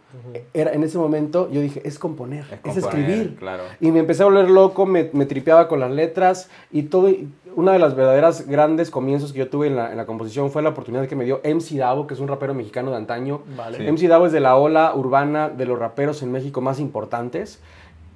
era 0.55 0.73
en 0.73 0.83
ese 0.83 0.97
momento 0.97 1.49
yo 1.51 1.61
dije, 1.61 1.81
es 1.85 1.99
componer, 1.99 2.43
es, 2.51 2.59
componer, 2.59 2.77
escribir. 2.79 3.35
Claro. 3.35 3.63
Y 3.79 3.91
me 3.91 3.99
empecé 3.99 4.23
a 4.23 4.25
volver 4.25 4.49
loco, 4.49 4.87
me, 4.87 5.11
me 5.13 5.27
tripeaba 5.27 5.67
con 5.67 5.79
las 5.79 5.91
letras 5.91 6.49
y 6.71 6.83
todo. 6.83 7.11
Una 7.55 7.73
de 7.73 7.79
las 7.79 7.95
verdaderas 7.95 8.47
grandes 8.47 8.89
comienzos 8.89 9.33
que 9.33 9.39
yo 9.39 9.49
tuve 9.49 9.67
en 9.67 9.75
la, 9.75 9.91
en 9.91 9.97
la 9.97 10.05
composición 10.05 10.49
fue 10.49 10.63
la 10.63 10.69
oportunidad 10.69 11.07
que 11.07 11.15
me 11.15 11.25
dio 11.25 11.41
MC 11.43 11.77
Davo, 11.77 12.07
que 12.07 12.15
es 12.15 12.19
un 12.19 12.27
rapero 12.27 12.53
mexicano 12.55 12.89
de 12.89 12.97
antaño. 12.97 13.41
Vale. 13.55 13.77
Sí. 13.77 13.91
MC 13.91 14.07
Davo 14.07 14.25
es 14.25 14.31
de 14.31 14.39
la 14.39 14.55
ola 14.55 14.93
urbana 14.95 15.49
de 15.49 15.65
los 15.65 15.77
raperos 15.77 16.23
en 16.23 16.31
México 16.31 16.61
más 16.61 16.79
importantes, 16.79 17.61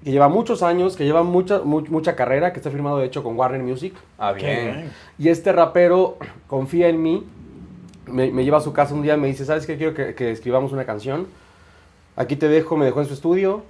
que 0.03 0.11
lleva 0.11 0.27
muchos 0.29 0.63
años, 0.63 0.95
que 0.95 1.05
lleva 1.05 1.23
mucha, 1.23 1.59
mu- 1.59 1.85
mucha 1.89 2.15
carrera, 2.15 2.51
que 2.53 2.59
está 2.59 2.69
firmado 2.69 2.97
de 2.97 3.05
hecho 3.05 3.23
con 3.23 3.37
Warner 3.37 3.61
Music. 3.63 3.93
Ah, 4.17 4.31
bien. 4.33 4.91
Y 5.17 5.29
este 5.29 5.51
rapero 5.51 6.17
confía 6.47 6.89
en 6.89 7.01
mí, 7.01 7.25
me, 8.07 8.31
me 8.31 8.43
lleva 8.43 8.57
a 8.57 8.61
su 8.61 8.73
casa 8.73 8.93
un 8.93 9.01
día 9.01 9.15
y 9.15 9.17
me 9.19 9.27
dice, 9.27 9.45
¿sabes 9.45 9.65
qué? 9.65 9.77
Quiero 9.77 9.93
que, 9.93 10.13
que 10.15 10.31
escribamos 10.31 10.71
una 10.73 10.85
canción. 10.85 11.27
Aquí 12.15 12.35
te 12.35 12.47
dejo, 12.47 12.75
me 12.77 12.85
dejó 12.85 12.99
en 13.01 13.07
su 13.07 13.13
estudio. 13.13 13.63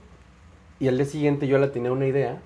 Y 0.80 0.88
al 0.88 0.98
día 0.98 1.06
siguiente 1.06 1.48
yo 1.48 1.58
la 1.60 1.72
tenía 1.72 1.92
una 1.92 2.08
idea. 2.08 2.40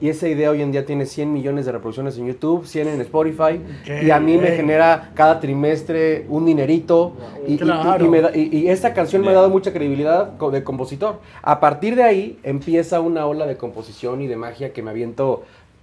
Y 0.00 0.08
esa 0.08 0.28
idea 0.28 0.50
hoy 0.50 0.62
en 0.62 0.70
día 0.70 0.86
tiene 0.86 1.04
100 1.04 1.32
millones 1.32 1.66
de 1.66 1.72
reproducciones 1.72 2.16
en 2.16 2.28
YouTube, 2.28 2.64
100 2.64 2.86
en 2.88 3.00
Spotify. 3.00 3.60
Qué 3.84 4.04
y 4.04 4.10
a 4.12 4.20
mí 4.20 4.36
me 4.38 4.52
genera 4.52 5.10
cada 5.14 5.40
trimestre 5.40 6.26
un 6.28 6.46
dinerito. 6.46 7.14
Y, 7.46 7.54
y- 7.54 7.58
Claro. 7.58 8.04
y 8.04 8.08
me 8.08 8.20
da- 8.20 8.36
y- 8.36 8.56
y 8.56 8.68
esta 8.68 8.94
canción 8.94 9.22
me 9.22 9.30
ha 9.30 9.32
dado 9.32 9.50
mucha 9.50 9.72
credibilidad 9.72 10.26
de 10.28 10.62
compositor. 10.62 11.18
A 11.42 11.58
partir 11.58 11.96
de 11.96 12.04
ahí 12.04 12.38
empieza 12.44 13.00
una 13.00 13.26
ola 13.26 13.46
de 13.46 13.56
composición 13.56 14.22
y 14.22 14.28
de 14.28 14.36
magia 14.36 14.72
que 14.72 14.82
me 14.82 14.90
aviento. 14.90 15.42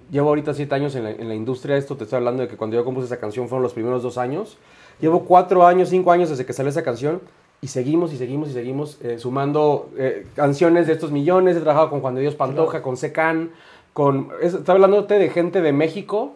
Llevo 0.09 0.29
ahorita 0.29 0.53
siete 0.53 0.73
años 0.75 0.95
en 0.95 1.03
la, 1.03 1.11
en 1.11 1.27
la 1.27 1.35
industria. 1.35 1.75
Esto 1.75 1.97
te 1.97 2.05
estoy 2.05 2.17
hablando 2.17 2.43
de 2.43 2.47
que 2.49 2.55
cuando 2.55 2.77
yo 2.77 2.85
compuse 2.85 3.07
esa 3.07 3.17
canción 3.19 3.49
fueron 3.49 3.63
los 3.63 3.73
primeros 3.73 4.03
dos 4.03 4.17
años. 4.17 4.57
Llevo 5.01 5.25
cuatro 5.25 5.65
años, 5.65 5.89
cinco 5.89 6.11
años 6.13 6.29
desde 6.29 6.45
que 6.45 6.53
salió 6.53 6.69
esa 6.69 6.83
canción. 6.83 7.19
Y 7.63 7.67
seguimos 7.67 8.11
y 8.11 8.17
seguimos 8.17 8.49
y 8.49 8.53
seguimos 8.53 8.97
eh, 9.03 9.19
sumando 9.19 9.89
eh, 9.97 10.25
canciones 10.35 10.87
de 10.87 10.93
estos 10.93 11.11
millones. 11.11 11.55
He 11.57 11.59
trabajado 11.59 11.89
con 11.89 11.99
Juan 12.01 12.15
de 12.15 12.21
Dios 12.21 12.35
Pantoja, 12.35 12.81
con 12.81 12.97
Secan, 12.97 13.51
con... 13.93 14.29
es- 14.41 14.53
Estoy 14.53 14.75
hablándote 14.75 15.15
de 15.19 15.29
gente 15.29 15.61
de 15.61 15.71
México 15.73 16.33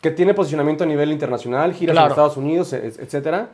que 0.00 0.10
tiene 0.10 0.34
posicionamiento 0.34 0.84
a 0.84 0.86
nivel 0.86 1.10
internacional, 1.12 1.72
giras 1.72 1.94
en 1.94 1.96
Claro. 1.96 2.08
Estados 2.10 2.36
Unidos, 2.36 2.72
e- 2.72 2.86
etcétera. 2.86 3.48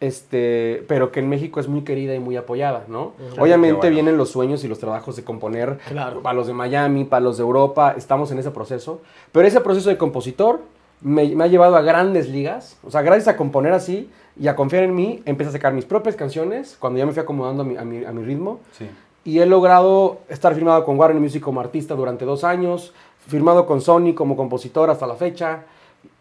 Este, 0.00 0.82
pero 0.88 1.12
que 1.12 1.20
en 1.20 1.28
México 1.28 1.60
es 1.60 1.68
muy 1.68 1.82
querida 1.82 2.12
y 2.14 2.18
muy 2.18 2.36
apoyada, 2.36 2.84
¿no? 2.88 3.12
Obviamente 3.38 3.74
Qué 3.82 3.86
bueno. 3.86 3.94
vienen 3.94 4.16
los 4.18 4.30
sueños 4.30 4.64
y 4.64 4.68
los 4.68 4.80
trabajos 4.80 5.14
de 5.14 5.22
componer 5.22 5.78
Claro. 5.86 6.22
para 6.22 6.34
los 6.34 6.48
de 6.48 6.52
Miami, 6.54 7.04
para 7.04 7.20
los 7.20 7.36
de 7.36 7.44
Europa, 7.44 7.94
estamos 7.96 8.32
en 8.32 8.38
ese 8.40 8.50
proceso. 8.50 9.00
Pero 9.30 9.46
ese 9.46 9.60
proceso 9.60 9.90
de 9.90 9.96
compositor 9.98 10.60
me, 11.02 11.28
me 11.36 11.44
ha 11.44 11.46
llevado 11.46 11.76
a 11.76 11.82
grandes 11.82 12.28
ligas. 12.28 12.78
O 12.82 12.90
sea, 12.90 13.02
gracias 13.02 13.28
a 13.28 13.36
componer 13.36 13.72
así 13.74 14.10
y 14.40 14.48
a 14.48 14.56
confiar 14.56 14.82
en 14.82 14.92
mí, 14.96 15.22
empecé 15.24 15.50
a 15.50 15.52
sacar 15.52 15.72
mis 15.72 15.84
propias 15.84 16.16
canciones 16.16 16.76
cuando 16.80 16.98
ya 16.98 17.06
me 17.06 17.12
fui 17.12 17.22
acomodando 17.22 17.62
a 17.62 17.66
mi, 17.66 17.76
a 17.76 17.84
mi- 17.84 18.04
a 18.04 18.10
mi 18.12 18.24
ritmo. 18.24 18.58
Sí. 18.76 18.88
Y 19.24 19.38
he 19.38 19.46
logrado 19.46 20.18
estar 20.28 20.54
firmado 20.54 20.84
con 20.84 20.98
Warner 20.98 21.20
Music 21.20 21.42
como 21.42 21.60
artista 21.60 21.94
durante 21.94 22.24
dos 22.24 22.42
años, 22.44 22.92
firmado 23.28 23.66
con 23.66 23.80
Sony 23.80 24.14
como 24.14 24.36
compositor 24.36 24.90
hasta 24.90 25.06
la 25.06 25.14
fecha 25.14 25.62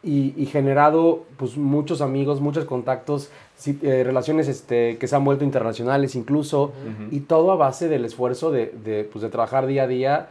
y, 0.03 0.35
y 0.37 0.45
generado 0.45 1.23
pues, 1.37 1.57
muchos 1.57 2.01
amigos, 2.01 2.41
muchos 2.41 2.65
contactos, 2.65 3.29
eh, 3.65 4.03
relaciones 4.05 4.47
este, 4.47 4.97
que 4.99 5.07
se 5.07 5.15
han 5.15 5.23
vuelto 5.25 5.43
internacionales 5.43 6.13
incluso, 6.15 6.73
y 7.09 7.21
todo 7.21 7.51
a 7.51 7.55
base 7.55 7.87
del 7.87 8.05
esfuerzo 8.05 8.51
de, 8.51 8.67
de, 8.83 9.03
pues, 9.03 9.23
de 9.23 9.29
trabajar 9.29 9.65
día 9.65 9.83
a 9.83 9.87
día 9.87 10.29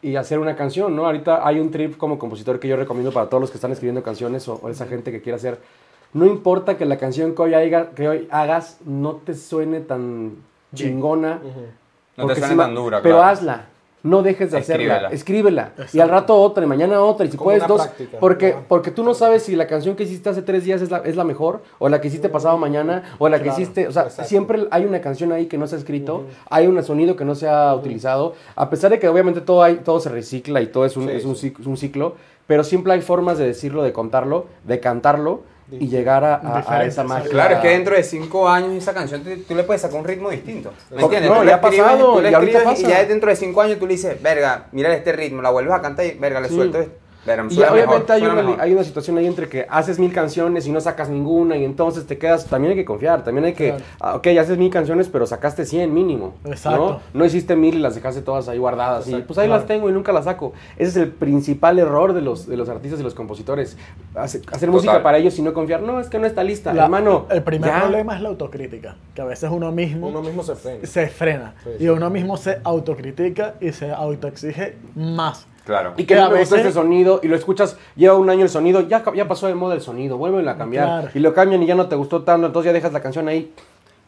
y 0.00 0.16
hacer 0.16 0.38
una 0.38 0.56
canción, 0.56 0.94
¿no? 0.96 1.04
Ahorita 1.06 1.46
hay 1.46 1.58
un 1.60 1.70
trip 1.70 1.98
como 1.98 2.18
compositor 2.18 2.58
que 2.60 2.68
yo 2.68 2.76
recomiendo 2.76 3.12
para 3.12 3.28
todos 3.28 3.40
los 3.42 3.50
que 3.50 3.56
están 3.58 3.72
escribiendo 3.72 4.02
canciones 4.02 4.48
o, 4.48 4.54
o 4.62 4.68
esa 4.70 4.86
gente 4.86 5.10
que 5.12 5.20
quiere 5.20 5.36
hacer. 5.36 5.58
No 6.14 6.24
importa 6.24 6.78
que 6.78 6.86
la 6.86 6.96
canción 6.96 7.34
que 7.34 7.42
hoy, 7.42 7.52
haga- 7.54 7.90
que 7.90 8.08
hoy 8.08 8.28
hagas 8.30 8.78
no 8.86 9.16
te 9.16 9.34
suene 9.34 9.80
tan 9.80 10.36
chingona, 10.74 11.40
No 12.18 12.26
te 12.34 12.40
tan 12.40 12.74
dura, 12.74 13.00
Pero 13.02 13.16
claro. 13.16 13.30
hazla. 13.30 13.64
No 14.00 14.22
dejes 14.22 14.52
de 14.52 14.58
hacerla. 14.58 15.08
Escríbela. 15.10 15.10
Escríbela. 15.10 15.72
Y 15.76 15.80
Exacto. 15.82 16.02
al 16.04 16.08
rato 16.08 16.36
otra, 16.40 16.62
y 16.64 16.68
mañana 16.68 17.00
otra, 17.02 17.26
y 17.26 17.30
si 17.32 17.36
Como 17.36 17.46
puedes 17.48 17.62
una 17.62 17.68
dos. 17.68 17.82
práctica, 17.82 18.18
porque, 18.20 18.52
¿no? 18.54 18.62
porque 18.68 18.90
tú 18.92 19.02
no 19.02 19.12
sabes 19.12 19.42
si 19.42 19.56
la 19.56 19.66
canción 19.66 19.96
que 19.96 20.04
hiciste 20.04 20.28
hace 20.30 20.40
tres 20.42 20.62
días 20.64 20.80
es 20.80 20.90
la, 20.92 20.98
es 20.98 21.16
la 21.16 21.24
mejor, 21.24 21.62
o 21.80 21.88
la 21.88 22.00
que 22.00 22.06
hiciste 22.06 22.28
pasado 22.28 22.56
mañana, 22.58 23.02
o 23.18 23.28
la 23.28 23.38
que 23.38 23.44
Claro. 23.44 23.60
hiciste. 23.60 23.88
O 23.88 23.92
sea, 23.92 24.04
Exacto. 24.04 24.28
siempre 24.28 24.68
hay 24.70 24.84
una 24.84 25.00
canción 25.00 25.32
ahí 25.32 25.46
que 25.46 25.58
no 25.58 25.66
se 25.66 25.74
ha 25.74 25.78
escrito, 25.78 26.22
hay 26.48 26.68
un 26.68 26.80
sonido 26.84 27.16
que 27.16 27.24
no 27.24 27.34
se 27.34 27.48
ha 27.48 27.74
utilizado. 27.74 28.34
A 28.54 28.70
pesar 28.70 28.92
de 28.92 29.00
que 29.00 29.08
obviamente 29.08 29.40
todo, 29.40 29.64
hay, 29.64 29.76
todo 29.84 29.98
se 29.98 30.10
recicla 30.10 30.60
y 30.60 30.68
todo 30.68 30.84
es 30.84 30.96
un, 30.96 31.08
Sí, 31.08 31.10
es 31.14 31.24
un, 31.24 31.34
sí. 31.34 31.50
cic- 31.52 31.66
un 31.66 31.76
ciclo, 31.76 32.14
pero 32.46 32.62
siempre 32.62 32.92
hay 32.92 33.00
formas 33.02 33.36
de 33.36 33.46
decirlo, 33.46 33.82
de 33.82 33.92
contarlo, 33.92 34.46
de 34.64 34.78
cantarlo 34.78 35.40
y 35.70 35.88
llegar 35.88 36.24
a, 36.24 36.34
a- 36.36 36.78
a 36.78 36.84
esa 36.84 37.04
magia. 37.04 37.28
Claro, 37.30 37.56
es 37.56 37.60
que 37.60 37.68
dentro 37.68 37.94
de 37.94 38.02
cinco 38.02 38.48
años 38.48 38.72
esa 38.72 38.94
canción 38.94 39.22
tú, 39.22 39.30
tú 39.46 39.54
le 39.54 39.64
puedes 39.64 39.82
sacar 39.82 39.98
un 40.00 40.06
ritmo 40.06 40.30
distinto. 40.30 40.72
¿Me 40.90 41.02
entiendes? 41.02 41.30
no, 41.30 41.36
Tú 41.36 41.40
ya 41.42 41.44
le 41.46 41.52
ha 41.52 41.60
pasado, 41.60 42.14
tú 42.14 42.20
le 42.22 42.30
y 42.30 42.34
ahorita 42.34 42.58
escribes 42.58 42.80
y 42.80 42.86
ya 42.90 43.04
dentro 43.04 43.28
de 43.30 43.36
cinco 43.36 43.60
años 43.62 43.78
tú 43.78 43.86
le 43.86 43.92
dices, 43.94 44.22
verga, 44.22 44.66
mira 44.72 44.94
este 44.94 45.12
ritmo, 45.12 45.42
la 45.42 45.50
vuelves 45.50 45.74
a 45.74 45.82
cantar 45.82 46.06
y 46.06 46.12
verga, 46.12 46.40
le 46.40 46.48
suelto 46.48 46.80
esto. 46.80 46.94
Me 47.28 47.54
Y 47.54 47.62
obviamente 47.62 48.12
mejor, 48.14 48.38
hay, 48.38 48.44
una, 48.44 48.62
hay 48.62 48.72
una 48.72 48.84
situación 48.84 49.18
ahí 49.18 49.26
entre 49.26 49.48
que 49.48 49.66
haces 49.68 49.98
mil 49.98 50.12
canciones 50.12 50.66
y 50.66 50.70
no 50.72 50.80
sacas 50.80 51.08
ninguna 51.08 51.56
y 51.56 51.64
entonces 51.64 52.06
te 52.06 52.18
quedas, 52.18 52.46
también 52.46 52.72
hay 52.72 52.76
que 52.78 52.84
confiar, 52.84 53.22
también 53.24 53.44
hay 53.44 53.52
que, 53.54 53.68
Claro. 53.70 53.84
ah, 54.00 54.16
ok, 54.16 54.26
haces 54.40 54.56
mil 54.58 54.70
canciones 54.70 55.08
pero 55.08 55.26
sacaste 55.26 55.64
100 55.64 55.92
mínimo. 55.92 56.34
Exacto. 56.44 57.00
¿no? 57.12 57.18
no 57.20 57.24
hiciste 57.24 57.54
mil 57.56 57.74
y 57.74 57.78
las 57.78 57.94
dejaste 57.94 58.22
todas 58.22 58.48
ahí 58.48 58.58
guardadas 58.58 59.06
y 59.08 59.16
pues 59.16 59.38
ahí 59.38 59.46
Claro. 59.46 59.60
las 59.60 59.66
tengo 59.68 59.88
y 59.88 59.92
nunca 59.92 60.12
las 60.12 60.24
saco. 60.24 60.52
Ese 60.76 60.90
es 60.90 60.96
el 60.96 61.08
principal 61.08 61.78
error 61.78 62.12
de 62.12 62.22
los, 62.22 62.46
de 62.46 62.56
los 62.56 62.68
artistas 62.68 63.00
y 63.00 63.02
los 63.02 63.14
compositores. 63.14 63.76
Hace- 64.14 64.42
hacer 64.52 64.70
música 64.70 65.02
para 65.02 65.18
ellos 65.18 65.38
y 65.38 65.42
no 65.42 65.52
confiar. 65.52 65.82
No, 65.82 66.00
es 66.00 66.08
que 66.08 66.18
no 66.18 66.26
está 66.26 66.42
lista, 66.44 66.72
La- 66.72 66.84
hermano. 66.84 67.26
El 67.30 67.42
primer 67.42 67.70
ya. 67.70 67.80
problema 67.80 68.14
es 68.16 68.22
la 68.22 68.28
autocrítica, 68.30 68.96
que 69.14 69.22
a 69.22 69.24
veces 69.24 69.50
uno 69.52 69.70
mismo, 69.72 70.08
Uno 70.08 70.22
mismo 70.22 70.42
se 70.42 70.54
frena. 70.54 70.86
se 70.86 71.06
frena 71.08 71.54
Sí, 71.64 71.70
y 71.76 71.82
sí. 71.82 71.88
uno 71.88 72.10
mismo 72.10 72.36
se 72.36 72.58
autocritica 72.64 73.54
y 73.60 73.72
se 73.72 73.90
autoexige 73.92 74.76
más. 74.94 75.46
Claro. 75.68 75.92
Y 75.98 76.04
que 76.06 76.14
no 76.14 76.30
me 76.30 76.38
gusta 76.38 76.56
veces- 76.56 76.68
este 76.68 76.72
sonido 76.72 77.20
y 77.22 77.28
lo 77.28 77.36
escuchas, 77.36 77.76
lleva 77.94 78.14
un 78.14 78.30
año 78.30 78.42
el 78.42 78.48
sonido, 78.48 78.80
ya, 78.80 79.04
ya 79.14 79.28
pasó 79.28 79.48
de 79.48 79.54
moda 79.54 79.74
el 79.74 79.82
sonido, 79.82 80.16
vuelven 80.16 80.48
a 80.48 80.56
cambiar. 80.56 80.86
Claro. 80.86 81.08
Y 81.14 81.18
lo 81.18 81.34
cambian 81.34 81.62
y 81.62 81.66
ya 81.66 81.74
no 81.74 81.88
te 81.88 81.94
gustó 81.94 82.22
tanto, 82.22 82.46
entonces 82.46 82.70
ya 82.70 82.72
dejas 82.72 82.92
la 82.94 83.02
canción 83.02 83.28
ahí. 83.28 83.52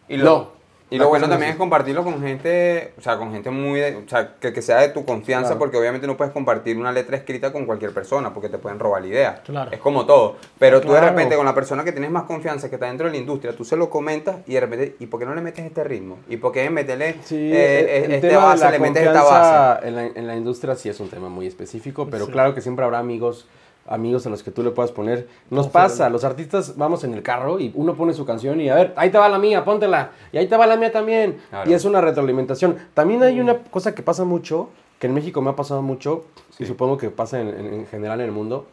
Y 0.09 0.17
lo, 0.17 0.25
No. 0.25 0.60
Y 0.91 0.99
lo 0.99 1.09
bueno 1.09 1.29
también 1.29 1.51
así. 1.51 1.53
es 1.53 1.59
compartirlo 1.59 2.05
con 2.05 2.21
gente, 2.23 2.93
o 2.99 3.01
sea, 3.01 3.17
con 3.17 3.33
gente 3.33 3.51
muy, 3.51 3.81
de- 3.81 3.97
o 3.97 4.09
sea, 4.09 4.35
que, 4.41 4.53
que 4.53 4.61
sea 4.63 4.79
de 4.79 4.89
tu 4.91 5.05
confianza, 5.05 5.49
Claro. 5.51 5.59
porque 5.61 5.77
obviamente 5.77 6.07
no 6.07 6.17
puedes 6.17 6.33
compartir 6.33 6.77
una 6.77 6.93
letra 6.93 7.17
escrita 7.17 7.53
con 7.53 7.65
cualquier 7.67 7.93
persona, 7.93 8.35
porque 8.35 8.49
te 8.49 8.59
pueden 8.59 8.79
robar 8.79 9.03
la 9.03 9.09
idea. 9.09 9.43
Claro. 9.45 9.71
Es 9.71 9.79
como 9.79 10.05
todo. 10.07 10.37
Pero 10.59 10.81
tú 10.81 10.89
de 10.89 10.99
Claro. 10.99 11.09
repente 11.15 11.37
con 11.37 11.47
la 11.47 11.55
persona 11.55 11.85
que 11.85 11.93
tienes 11.93 12.11
más 12.11 12.25
confianza, 12.25 12.69
que 12.69 12.75
está 12.77 12.87
dentro 12.87 13.07
de 13.07 13.13
la 13.13 13.19
industria, 13.19 13.55
tú 13.57 13.65
se 13.65 13.77
lo 13.77 13.89
comentas 13.89 14.37
y 14.47 14.55
de 14.55 14.61
repente, 14.61 14.97
¿y 14.99 15.07
por 15.07 15.21
qué 15.21 15.27
no 15.27 15.35
le 15.35 15.41
metes 15.41 15.65
este 15.65 15.85
ritmo? 15.85 16.19
¿Y 16.29 16.37
por 16.39 16.53
qué 16.53 16.69
meterle 16.71 17.17
Sí, 17.25 17.37
eh, 17.53 17.99
el, 17.99 18.05
el 18.07 18.13
este 18.15 18.29
tema 18.29 18.45
base, 18.47 18.59
de 18.59 18.65
la 18.65 18.71
le 18.73 18.79
metes 18.81 19.03
esta 19.07 19.21
confianza 19.21 19.51
base? 19.75 19.89
En 19.89 19.97
la, 19.97 20.07
en 20.07 20.27
la 20.27 20.37
industria 20.37 20.75
sí 20.75 20.89
es 20.89 20.99
un 21.01 21.09
tema 21.09 21.29
muy 21.29 21.47
específico, 21.47 22.09
pero 22.11 22.27
Sí. 22.27 22.33
claro 22.33 22.55
que 22.55 22.61
siempre 22.61 22.85
habrá 22.85 22.99
amigos, 22.99 23.47
amigos 23.91 24.25
a 24.27 24.31
los 24.31 24.43
que 24.43 24.51
tú 24.51 24.63
le 24.63 24.71
puedas 24.71 24.93
poner. 24.93 25.29
Nos 25.51 25.69
pasa, 25.69 26.09
los 26.09 26.25
artistas 26.25 26.77
vamos 26.79 27.05
en 27.05 27.13
el 27.13 27.23
carro 27.23 27.61
y 27.61 27.71
uno 27.75 27.95
pone 27.95 28.15
su 28.15 28.25
canción 28.25 28.59
y 28.61 28.71
a 28.71 28.75
ver, 28.77 28.95
ahí 28.97 29.11
te 29.11 29.19
va 29.19 29.29
la 29.29 29.39
mía, 29.39 29.65
póntela, 29.65 30.13
y 30.33 30.39
ahí 30.39 30.47
te 30.47 30.57
va 30.57 30.67
la 30.67 30.77
mía 30.77 30.91
también. 30.93 31.39
Claro. 31.51 31.71
Y 31.71 31.75
es 31.75 31.85
una 31.85 32.01
retroalimentación. 32.01 32.77
También 32.95 33.23
hay 33.23 33.39
una 33.41 33.59
cosa 33.59 33.95
que 33.95 34.03
pasa 34.03 34.25
mucho, 34.25 34.71
que 34.99 35.09
en 35.09 35.15
México 35.15 35.43
me 35.43 35.51
ha 35.51 35.57
pasado 35.57 35.83
mucho, 35.83 36.25
y 36.59 36.65
supongo 36.67 36.97
que 36.97 37.11
pasa 37.11 37.41
en, 37.41 37.49
en- 37.49 37.75
en 37.75 37.87
general 37.87 38.21
en 38.21 38.27
el 38.27 38.33
mundo, 38.33 38.67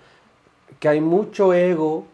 que 0.79 0.87
hay 0.87 1.01
mucho 1.01 1.53
ego, 1.53 2.05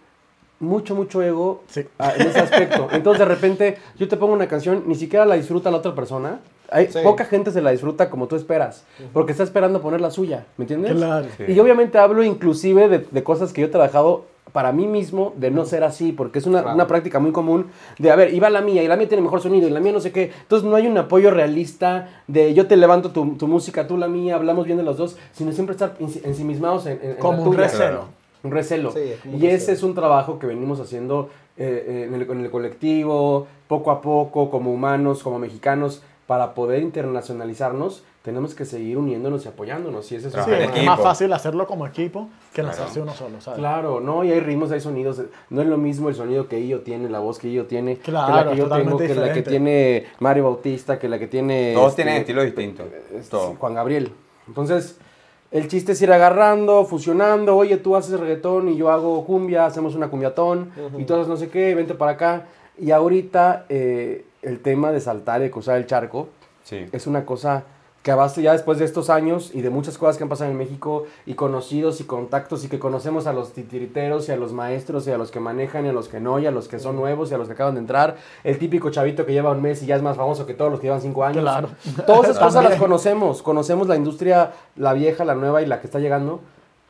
mucho, 0.60 0.96
mucho 0.96 1.22
ego 1.22 1.64
Sí. 1.68 1.82
en 2.16 2.28
ese 2.28 2.40
aspecto. 2.40 2.88
Entonces 2.92 3.20
de 3.20 3.26
repente 3.26 3.78
yo 4.00 4.08
te 4.08 4.16
pongo 4.18 4.34
una 4.34 4.48
canción, 4.48 4.84
ni 4.88 4.96
siquiera 4.96 5.26
la 5.26 5.36
disfruta 5.36 5.70
la 5.72 5.78
otra 5.78 5.94
persona. 5.94 6.40
Hay, 6.74 6.88
Sí. 6.88 7.00
Poca 7.04 7.26
gente 7.26 7.52
se 7.52 7.62
la 7.62 7.72
disfruta 7.72 8.10
como 8.10 8.28
tú 8.28 8.36
esperas, 8.36 8.84
porque 9.14 9.32
está 9.32 9.44
esperando 9.44 9.82
poner 9.82 10.02
la 10.02 10.12
suya, 10.12 10.46
¿me 10.58 10.64
entiendes? 10.64 10.94
Claro. 10.94 11.28
Sí. 11.38 11.44
Y 11.50 11.56
yo 11.56 11.64
obviamente 11.64 11.98
hablo 11.98 12.24
inclusive 12.24 12.90
de, 12.90 13.06
de 13.10 13.24
cosas 13.24 13.54
que 13.54 13.62
yo 13.62 13.68
he 13.68 13.70
trabajado 13.70 14.26
para 14.52 14.72
mí 14.72 14.86
mismo 14.86 15.34
de 15.38 15.50
no 15.50 15.66
ser 15.66 15.84
así, 15.84 16.12
porque 16.12 16.38
es 16.40 16.46
una, 16.46 16.62
Claro. 16.62 16.76
una 16.76 16.86
práctica 16.88 17.20
muy 17.20 17.32
común 17.32 17.68
de, 17.98 18.12
a 18.12 18.16
ver, 18.16 18.34
iba 18.36 18.50
la 18.52 18.62
mía 18.62 18.84
y 18.84 18.88
la 18.88 18.96
mía 18.98 19.08
tiene 19.08 19.24
mejor 19.24 19.42
sonido 19.42 19.68
y 19.68 19.72
la 19.72 19.80
mía 19.80 19.92
no 19.94 20.00
sé 20.00 20.12
qué. 20.12 20.32
Entonces 20.42 20.68
no 20.70 20.76
hay 20.76 20.86
un 20.86 20.98
apoyo 20.98 21.32
realista 21.32 22.22
de 22.28 22.54
yo 22.54 22.68
te 22.68 22.76
levanto 22.78 23.12
tu, 23.12 23.36
tu 23.36 23.48
música, 23.48 23.88
tú 23.88 23.98
la 23.98 24.08
mía, 24.08 24.36
hablamos 24.36 24.66
bien 24.66 24.78
de 24.78 24.84
los 24.84 24.98
dos, 24.98 25.18
sino 25.32 25.52
siempre 25.54 25.74
estar 25.74 25.98
ensi- 26.00 26.22
ensimismados 26.24 26.86
en, 26.86 27.00
en- 27.02 27.10
en 27.12 27.16
Como 27.18 27.38
la 27.44 27.50
un 27.50 27.56
recelo. 27.58 28.06
Un 28.44 28.52
recelo. 28.52 28.92
Sí, 28.92 29.00
y 29.00 29.38
ese 29.48 29.52
recelo. 29.52 29.74
es 29.74 29.84
un 29.84 29.96
trabajo 29.96 30.38
que 30.38 30.46
venimos 30.48 30.80
haciendo 30.80 31.30
eh, 31.58 31.86
eh, 31.88 32.06
en, 32.08 32.14
el, 32.14 32.30
en 32.30 32.42
el 32.42 32.52
colectivo, 32.52 33.48
poco 33.68 33.90
a 33.92 34.02
poco, 34.02 34.50
como 34.52 34.72
humanos, 34.74 35.24
como 35.24 35.40
mexicanos, 35.40 36.04
para 36.28 36.54
poder 36.54 36.82
internacionalizarnos. 36.84 38.04
Tenemos 38.24 38.56
que 38.56 38.64
seguir 38.64 38.98
uniéndonos 38.98 39.44
y 39.44 39.50
apoyándonos. 39.50 40.10
Y 40.14 40.16
ese 40.16 40.30
es 40.30 40.34
Sí, 40.34 40.40
es 40.76 40.86
más 40.86 41.02
fácil 41.02 41.34
hacerlo 41.34 41.68
como 41.68 41.86
equipo 41.86 42.30
que 42.54 42.62
Claro. 42.62 42.70
lanzarse 42.70 43.02
uno 43.02 43.14
solo, 43.14 43.42
¿sabes? 43.42 43.60
Claro, 43.60 44.00
no, 44.00 44.24
y 44.24 44.32
hay 44.32 44.40
ritmos, 44.40 44.72
hay 44.72 44.80
sonidos. 44.80 45.22
No 45.50 45.62
es 45.62 45.68
lo 45.68 45.78
mismo 45.78 46.08
el 46.08 46.16
sonido 46.16 46.48
que 46.48 46.58
Illo 46.60 46.82
tiene, 46.82 47.10
la 47.10 47.20
voz 47.20 47.38
que 47.40 47.50
Illo 47.50 47.66
tiene, 47.66 47.98
Claro, 47.98 48.28
que 48.28 48.46
la 48.46 48.52
que 48.52 48.58
yo 48.58 48.70
tengo, 48.70 48.98
que 48.98 49.16
la 49.16 49.34
que 49.34 49.42
tiene 49.42 50.06
Mario 50.20 50.46
Bautista, 50.46 50.98
que 51.00 51.10
la 51.10 51.20
que 51.20 51.28
tiene. 51.28 51.74
Todos 51.74 51.90
este, 51.90 52.04
tienen 52.04 52.22
estilos 52.22 52.46
distintos. 52.46 52.86
este, 53.14 53.30
Todo. 53.30 53.56
Juan 53.56 53.74
Gabriel. 53.74 54.14
Entonces, 54.48 54.98
el 55.52 55.68
chiste 55.68 55.92
es 55.92 56.02
ir 56.02 56.12
agarrando, 56.14 56.86
fusionando. 56.86 57.58
Oye, 57.58 57.76
tú 57.76 57.98
haces 57.98 58.18
reggaetón 58.18 58.70
y 58.70 58.78
yo 58.78 58.90
hago 58.90 59.26
cumbia, 59.26 59.66
hacemos 59.66 59.96
una 59.96 60.08
cumbiatón 60.08 60.72
y 60.98 61.04
tú 61.04 61.14
haces 61.16 61.28
no 61.28 61.36
sé 61.36 61.50
qué, 61.50 61.76
vente 61.76 61.94
para 61.94 62.12
acá. 62.14 62.46
Y 62.80 62.92
ahorita 62.92 63.66
eh, 63.68 64.26
el 64.44 64.60
tema 64.60 64.92
de 64.92 65.00
saltar 65.00 65.42
y 65.42 65.46
de 65.46 65.52
cruzar 65.52 65.78
el 65.78 65.86
charco 65.88 66.28
Sí. 66.64 66.86
es 66.92 67.08
una 67.08 67.26
cosa 67.26 67.64
que 68.04 68.12
a 68.12 68.16
base 68.16 68.42
ya 68.42 68.52
después 68.52 68.80
de 68.80 68.86
estos 68.86 69.10
años 69.10 69.52
y 69.54 69.62
de 69.62 69.70
muchas 69.70 69.98
cosas 69.98 70.18
que 70.18 70.24
han 70.24 70.30
pasado 70.30 70.52
en 70.52 70.58
México 70.58 71.06
y 71.26 71.36
conocidos 71.36 72.02
y 72.02 72.04
contactos 72.04 72.66
y 72.66 72.68
que 72.68 72.78
conocemos 72.78 73.28
a 73.28 73.34
los 73.34 73.54
titiriteros 73.54 74.28
y 74.28 74.34
a 74.34 74.36
los 74.36 74.52
maestros 74.52 75.08
y 75.08 75.12
a 75.12 75.18
los 75.18 75.32
que 75.32 75.40
manejan 75.40 75.86
y 75.86 75.90
a 75.90 75.94
los 75.94 76.10
que 76.10 76.20
no 76.20 76.38
y 76.40 76.46
a 76.46 76.52
los 76.52 76.68
que 76.68 76.80
son 76.80 76.98
nuevos 76.98 77.32
y 77.32 77.34
a 77.34 77.38
los 77.38 77.48
que 77.48 77.54
acaban 77.54 77.76
de 77.76 77.80
entrar, 77.80 78.18
el 78.44 78.58
típico 78.60 78.90
chavito 78.90 79.26
que 79.26 79.32
lleva 79.32 79.52
un 79.52 79.62
mes 79.62 79.82
y 79.84 79.86
ya 79.86 79.96
es 79.96 80.02
más 80.02 80.18
famoso 80.18 80.46
que 80.46 80.54
todos 80.54 80.70
los 80.70 80.82
que 80.82 80.88
llevan 80.88 81.00
cinco 81.02 81.24
años. 81.24 81.44
Claro. 81.44 81.70
Todas 82.06 82.30
esas 82.32 82.40
cosas 82.44 82.64
las 82.66 82.76
conocemos, 82.78 83.42
conocemos 83.42 83.88
la 83.88 83.96
industria, 83.96 84.52
la 84.76 84.92
vieja, 84.92 85.24
la 85.24 85.36
nueva 85.36 85.62
y 85.62 85.66
la 85.66 85.80
que 85.80 85.88
está 85.88 86.00
llegando. 86.00 86.42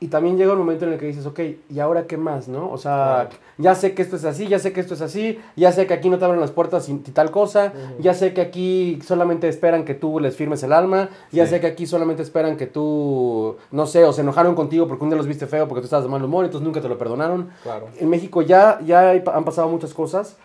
Y 0.03 0.07
también 0.09 0.35
llega 0.37 0.51
un 0.51 0.57
momento 0.59 0.83
en 0.85 0.91
el 0.91 0.99
que 0.99 1.05
dices, 1.05 1.25
ok, 1.25 1.39
¿y 1.69 1.79
ahora 1.79 2.07
qué 2.07 2.17
más, 2.17 2.49
no? 2.49 2.69
O 2.69 2.77
sea, 2.77 3.29
ya 3.57 3.73
sé 3.73 3.93
que 3.93 4.01
esto 4.01 4.17
es 4.17 4.25
así, 4.25 4.49
ya 4.49 4.59
sé 4.59 4.73
que 4.73 4.81
esto 4.81 4.95
es 4.95 5.01
así, 5.01 5.39
ya 5.55 5.71
sé 5.71 5.87
que 5.87 5.93
aquí 5.93 6.09
no 6.09 6.19
te 6.19 6.25
abren 6.25 6.41
las 6.41 6.51
puertas 6.51 6.83
sin 6.83 7.01
tal 7.03 7.31
cosa, 7.31 7.71
ya 7.99 8.13
sé 8.13 8.33
que 8.33 8.41
aquí 8.41 8.99
solamente 9.05 9.47
esperan 9.47 9.85
que 9.85 9.93
tú 9.93 10.19
les 10.19 10.35
firmes 10.35 10.61
el 10.63 10.73
alma, 10.73 11.07
ya 11.31 11.45
Sí. 11.45 11.51
sé 11.51 11.61
que 11.61 11.67
aquí 11.67 11.85
solamente 11.85 12.21
esperan 12.21 12.57
que 12.57 12.67
tú, 12.67 13.55
no 13.71 13.85
sé, 13.87 14.03
o 14.03 14.11
se 14.11 14.21
enojaron 14.23 14.55
contigo 14.55 14.89
porque 14.89 15.05
un 15.05 15.09
día 15.09 15.17
los 15.17 15.25
viste 15.27 15.47
feo 15.47 15.69
porque 15.69 15.79
tú 15.79 15.85
estabas 15.85 16.03
de 16.03 16.11
mal 16.11 16.21
humor, 16.21 16.43
entonces 16.43 16.65
nunca 16.65 16.81
te 16.81 16.89
lo 16.89 16.97
perdonaron. 16.97 17.51
Claro. 17.63 17.87
En 17.97 18.09
México 18.09 18.41
ya, 18.41 18.81
ya 18.85 19.11
hay- 19.11 19.23
han 19.33 19.45
pasado 19.45 19.69
muchas 19.69 19.93
cosas. 19.93 20.35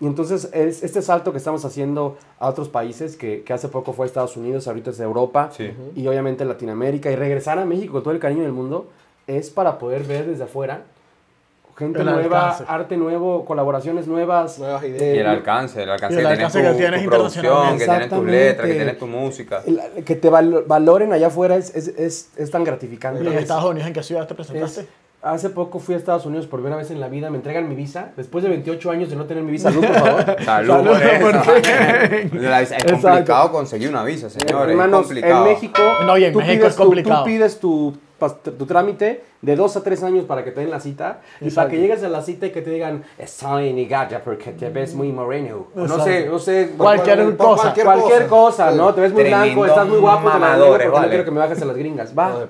Y 0.00 0.06
entonces 0.06 0.48
es 0.52 0.84
este 0.84 1.02
salto 1.02 1.32
que 1.32 1.38
estamos 1.38 1.64
haciendo 1.64 2.18
a 2.38 2.48
otros 2.50 2.68
países, 2.68 3.16
que, 3.16 3.42
que 3.42 3.52
hace 3.52 3.66
poco 3.66 3.92
fue 3.92 4.06
Estados 4.06 4.36
Unidos, 4.36 4.68
ahorita 4.68 4.90
es 4.90 5.00
Europa, 5.00 5.50
Sí. 5.52 5.72
y 5.96 6.06
obviamente 6.06 6.44
Latinoamérica, 6.44 7.10
y 7.10 7.16
regresar 7.16 7.58
a 7.58 7.64
México 7.64 7.94
con 7.94 8.02
todo 8.04 8.14
el 8.14 8.20
cariño 8.20 8.42
del 8.44 8.52
mundo, 8.52 8.86
es 9.28 9.50
para 9.50 9.78
poder 9.78 10.02
ver 10.02 10.26
desde 10.26 10.44
afuera 10.44 10.80
gente 11.76 12.00
El 12.00 12.06
nueva, 12.06 12.50
alcance. 12.50 12.64
arte 12.66 12.96
nuevo, 12.96 13.44
colaboraciones 13.44 14.08
nuevas. 14.08 14.58
Nuevas 14.58 14.82
ideas. 14.82 15.00
eh, 15.00 15.14
Y 15.14 15.18
el 15.20 15.26
alcance, 15.28 15.80
el 15.84 15.90
alcance 15.90 16.16
el 16.18 16.26
que 16.26 16.32
alcance 16.32 16.58
tienes 16.58 16.76
que 16.76 16.82
tu, 16.82 16.88
tienes 16.90 17.04
tu 17.04 17.08
producción, 17.10 17.78
que 17.78 17.84
tienes 17.84 18.08
tus 18.08 18.24
letras, 18.24 18.66
que 18.66 18.74
tienes 18.74 18.98
tu 18.98 19.06
música. 19.06 19.62
el- 19.64 20.04
que 20.04 20.16
te 20.16 20.28
val- 20.28 20.64
valoren 20.66 21.12
allá 21.12 21.28
afuera 21.28 21.54
es, 21.54 21.72
es, 21.76 21.86
es, 21.88 22.30
es 22.36 22.50
tan 22.50 22.64
gratificante. 22.64 23.22
¿Y 23.22 23.26
en 23.28 23.32
Es- 23.34 23.42
Estados 23.42 23.64
Unidos 23.70 23.86
en 23.86 23.92
qué 23.94 24.02
ciudad 24.02 24.26
te 24.26 24.34
presentaste? 24.34 24.80
es- 24.80 24.86
Hace 25.20 25.50
poco 25.50 25.80
fui 25.80 25.96
a 25.96 25.98
Estados 25.98 26.26
Unidos 26.26 26.46
por 26.46 26.60
primera 26.60 26.76
vez 26.76 26.92
en 26.92 27.00
la 27.00 27.08
vida, 27.08 27.28
me 27.28 27.36
entregan 27.38 27.68
mi 27.68 27.74
visa, 27.74 28.12
después 28.16 28.42
de 28.44 28.50
28 28.50 28.90
años 28.92 29.10
de 29.10 29.16
no 29.16 29.26
tener 29.26 29.42
mi 29.42 29.50
visa. 29.50 29.68
Salud, 29.70 29.84
por 29.86 29.94
favor. 29.96 30.36
Salud 30.44 30.74
Salud 30.74 31.20
por 31.20 31.34
eso. 31.36 31.56
Es 31.56 32.32
Exacto. 32.72 33.00
complicado 33.00 33.52
conseguir 33.52 33.88
una 33.88 34.04
visa, 34.04 34.30
señores. 34.30 34.70
Hermanos, 34.70 35.00
es 35.00 35.06
complicado. 35.06 35.46
en 35.46 35.52
México, 35.52 35.82
No, 36.06 36.16
y 36.18 36.24
en 36.24 36.32
tú, 36.32 36.38
México 36.38 36.56
pides 36.60 36.70
es 36.70 36.76
tu- 36.76 36.82
complicado. 36.84 37.18
tú 37.22 37.24
pides 37.26 37.60
tu, 37.60 37.96
tu 38.18 38.66
trámite 38.66 39.22
de 39.40 39.54
dos 39.54 39.76
a 39.76 39.82
tres 39.84 40.02
años 40.02 40.24
para 40.24 40.42
que 40.42 40.50
te 40.50 40.60
den 40.60 40.70
la 40.70 40.80
cita 40.80 41.20
y 41.36 41.36
para 41.36 41.46
Exacto. 41.46 41.70
que 41.70 41.78
llegues 41.80 42.02
a 42.02 42.08
la 42.08 42.22
cita 42.22 42.46
y 42.46 42.50
que 42.50 42.60
te 42.62 42.70
digan 42.70 43.04
estoy 43.16 43.68
en 43.68 43.78
Igaya 43.78 44.22
porque 44.24 44.50
te 44.52 44.68
ves 44.70 44.94
muy 44.94 45.12
moreno. 45.12 45.68
No 45.76 45.82
Exacto. 45.84 46.04
sé, 46.04 46.26
no 46.26 46.38
sé. 46.40 46.70
Cualquier 46.76 47.36
cosa. 47.36 47.62
cualquier 47.62 47.86
Cualquier 47.86 48.26
cosa, 48.26 48.72
Sí. 48.72 48.76
¿no? 48.78 48.92
Te 48.94 49.00
ves 49.02 49.12
muy 49.12 49.22
Tremendo 49.22 49.44
blanco, 49.46 49.66
estás 49.66 49.88
muy 49.88 49.98
guapo, 49.98 50.30
te 50.30 50.38
la 50.40 50.56
porque 50.58 50.88
vale. 50.88 51.06
no 51.06 51.08
quiero 51.10 51.24
que 51.24 51.30
me 51.30 51.38
bajes 51.38 51.62
a 51.62 51.64
las 51.64 51.76
gringas. 51.76 52.18
Va. 52.18 52.48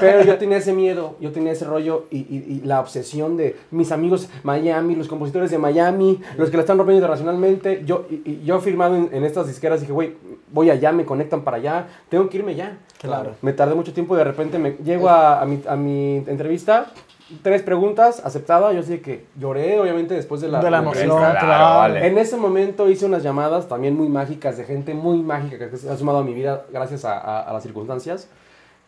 Pero 0.00 0.22
yo 0.24 0.38
tenía 0.38 0.56
ese 0.56 0.72
miedo, 0.72 1.16
yo 1.20 1.30
tenía 1.32 1.52
ese 1.52 1.66
rollo 1.66 2.06
y, 2.10 2.18
y- 2.20 2.60
y 2.62 2.66
la 2.66 2.80
obsesión 2.80 3.36
de 3.36 3.56
mis 3.70 3.92
amigos 3.92 4.28
Miami, 4.42 4.94
los 4.96 5.08
compositores 5.08 5.50
de 5.50 5.58
Miami, 5.58 6.20
los 6.38 6.48
que 6.50 6.56
la 6.56 6.62
están 6.62 6.78
rompiendo 6.78 6.98
internacionalmente. 7.00 7.82
Yo, 7.84 8.06
y, 8.10 8.22
y 8.24 8.42
yo 8.44 8.58
firmado 8.60 8.96
en, 8.96 9.10
en 9.12 9.24
estas 9.24 9.46
disqueras 9.46 9.80
dije, 9.80 9.92
güey, 9.92 10.14
voy 10.52 10.70
allá, 10.70 10.92
me 10.92 11.04
conectan 11.04 11.42
para 11.42 11.56
allá, 11.56 11.86
tengo 12.08 12.28
que 12.28 12.38
irme 12.38 12.54
ya. 12.54 12.78
Claro. 13.00 13.32
Me 13.42 13.52
tardé 13.52 13.74
mucho 13.74 13.92
tiempo 13.92 14.14
y 14.14 14.18
de 14.18 14.24
repente 14.24 14.58
me 14.58 14.72
llego 14.84 15.08
a, 15.08 15.40
a 15.40 15.44
mi, 15.46 15.60
a 15.66 15.74
mi 15.76 16.16
entrevista, 16.26 16.86
tres 17.42 17.62
preguntas, 17.62 18.22
aceptada. 18.24 18.72
Yo 18.72 18.80
así 18.80 18.90
de 18.92 19.00
que 19.00 19.24
lloré, 19.38 19.80
obviamente, 19.80 20.14
después 20.14 20.40
de 20.40 20.48
la, 20.48 20.60
De 20.60 20.70
la 20.70 20.78
emoción, 20.78 21.08
claro. 21.18 21.78
vale. 21.78 22.06
En 22.06 22.18
ese 22.18 22.36
momento 22.36 22.88
hice 22.88 23.06
unas 23.06 23.22
llamadas 23.22 23.66
también 23.68 23.96
muy 23.96 24.08
mágicas 24.08 24.56
de 24.56 24.64
gente 24.64 24.94
muy 24.94 25.18
mágica 25.22 25.68
que 25.70 25.76
se 25.76 25.90
ha 25.90 25.96
sumado 25.96 26.18
a 26.18 26.22
mi 26.24 26.34
vida 26.34 26.64
gracias 26.72 27.04
a, 27.04 27.18
a- 27.18 27.40
a 27.42 27.52
las 27.52 27.62
circunstancias. 27.62 28.28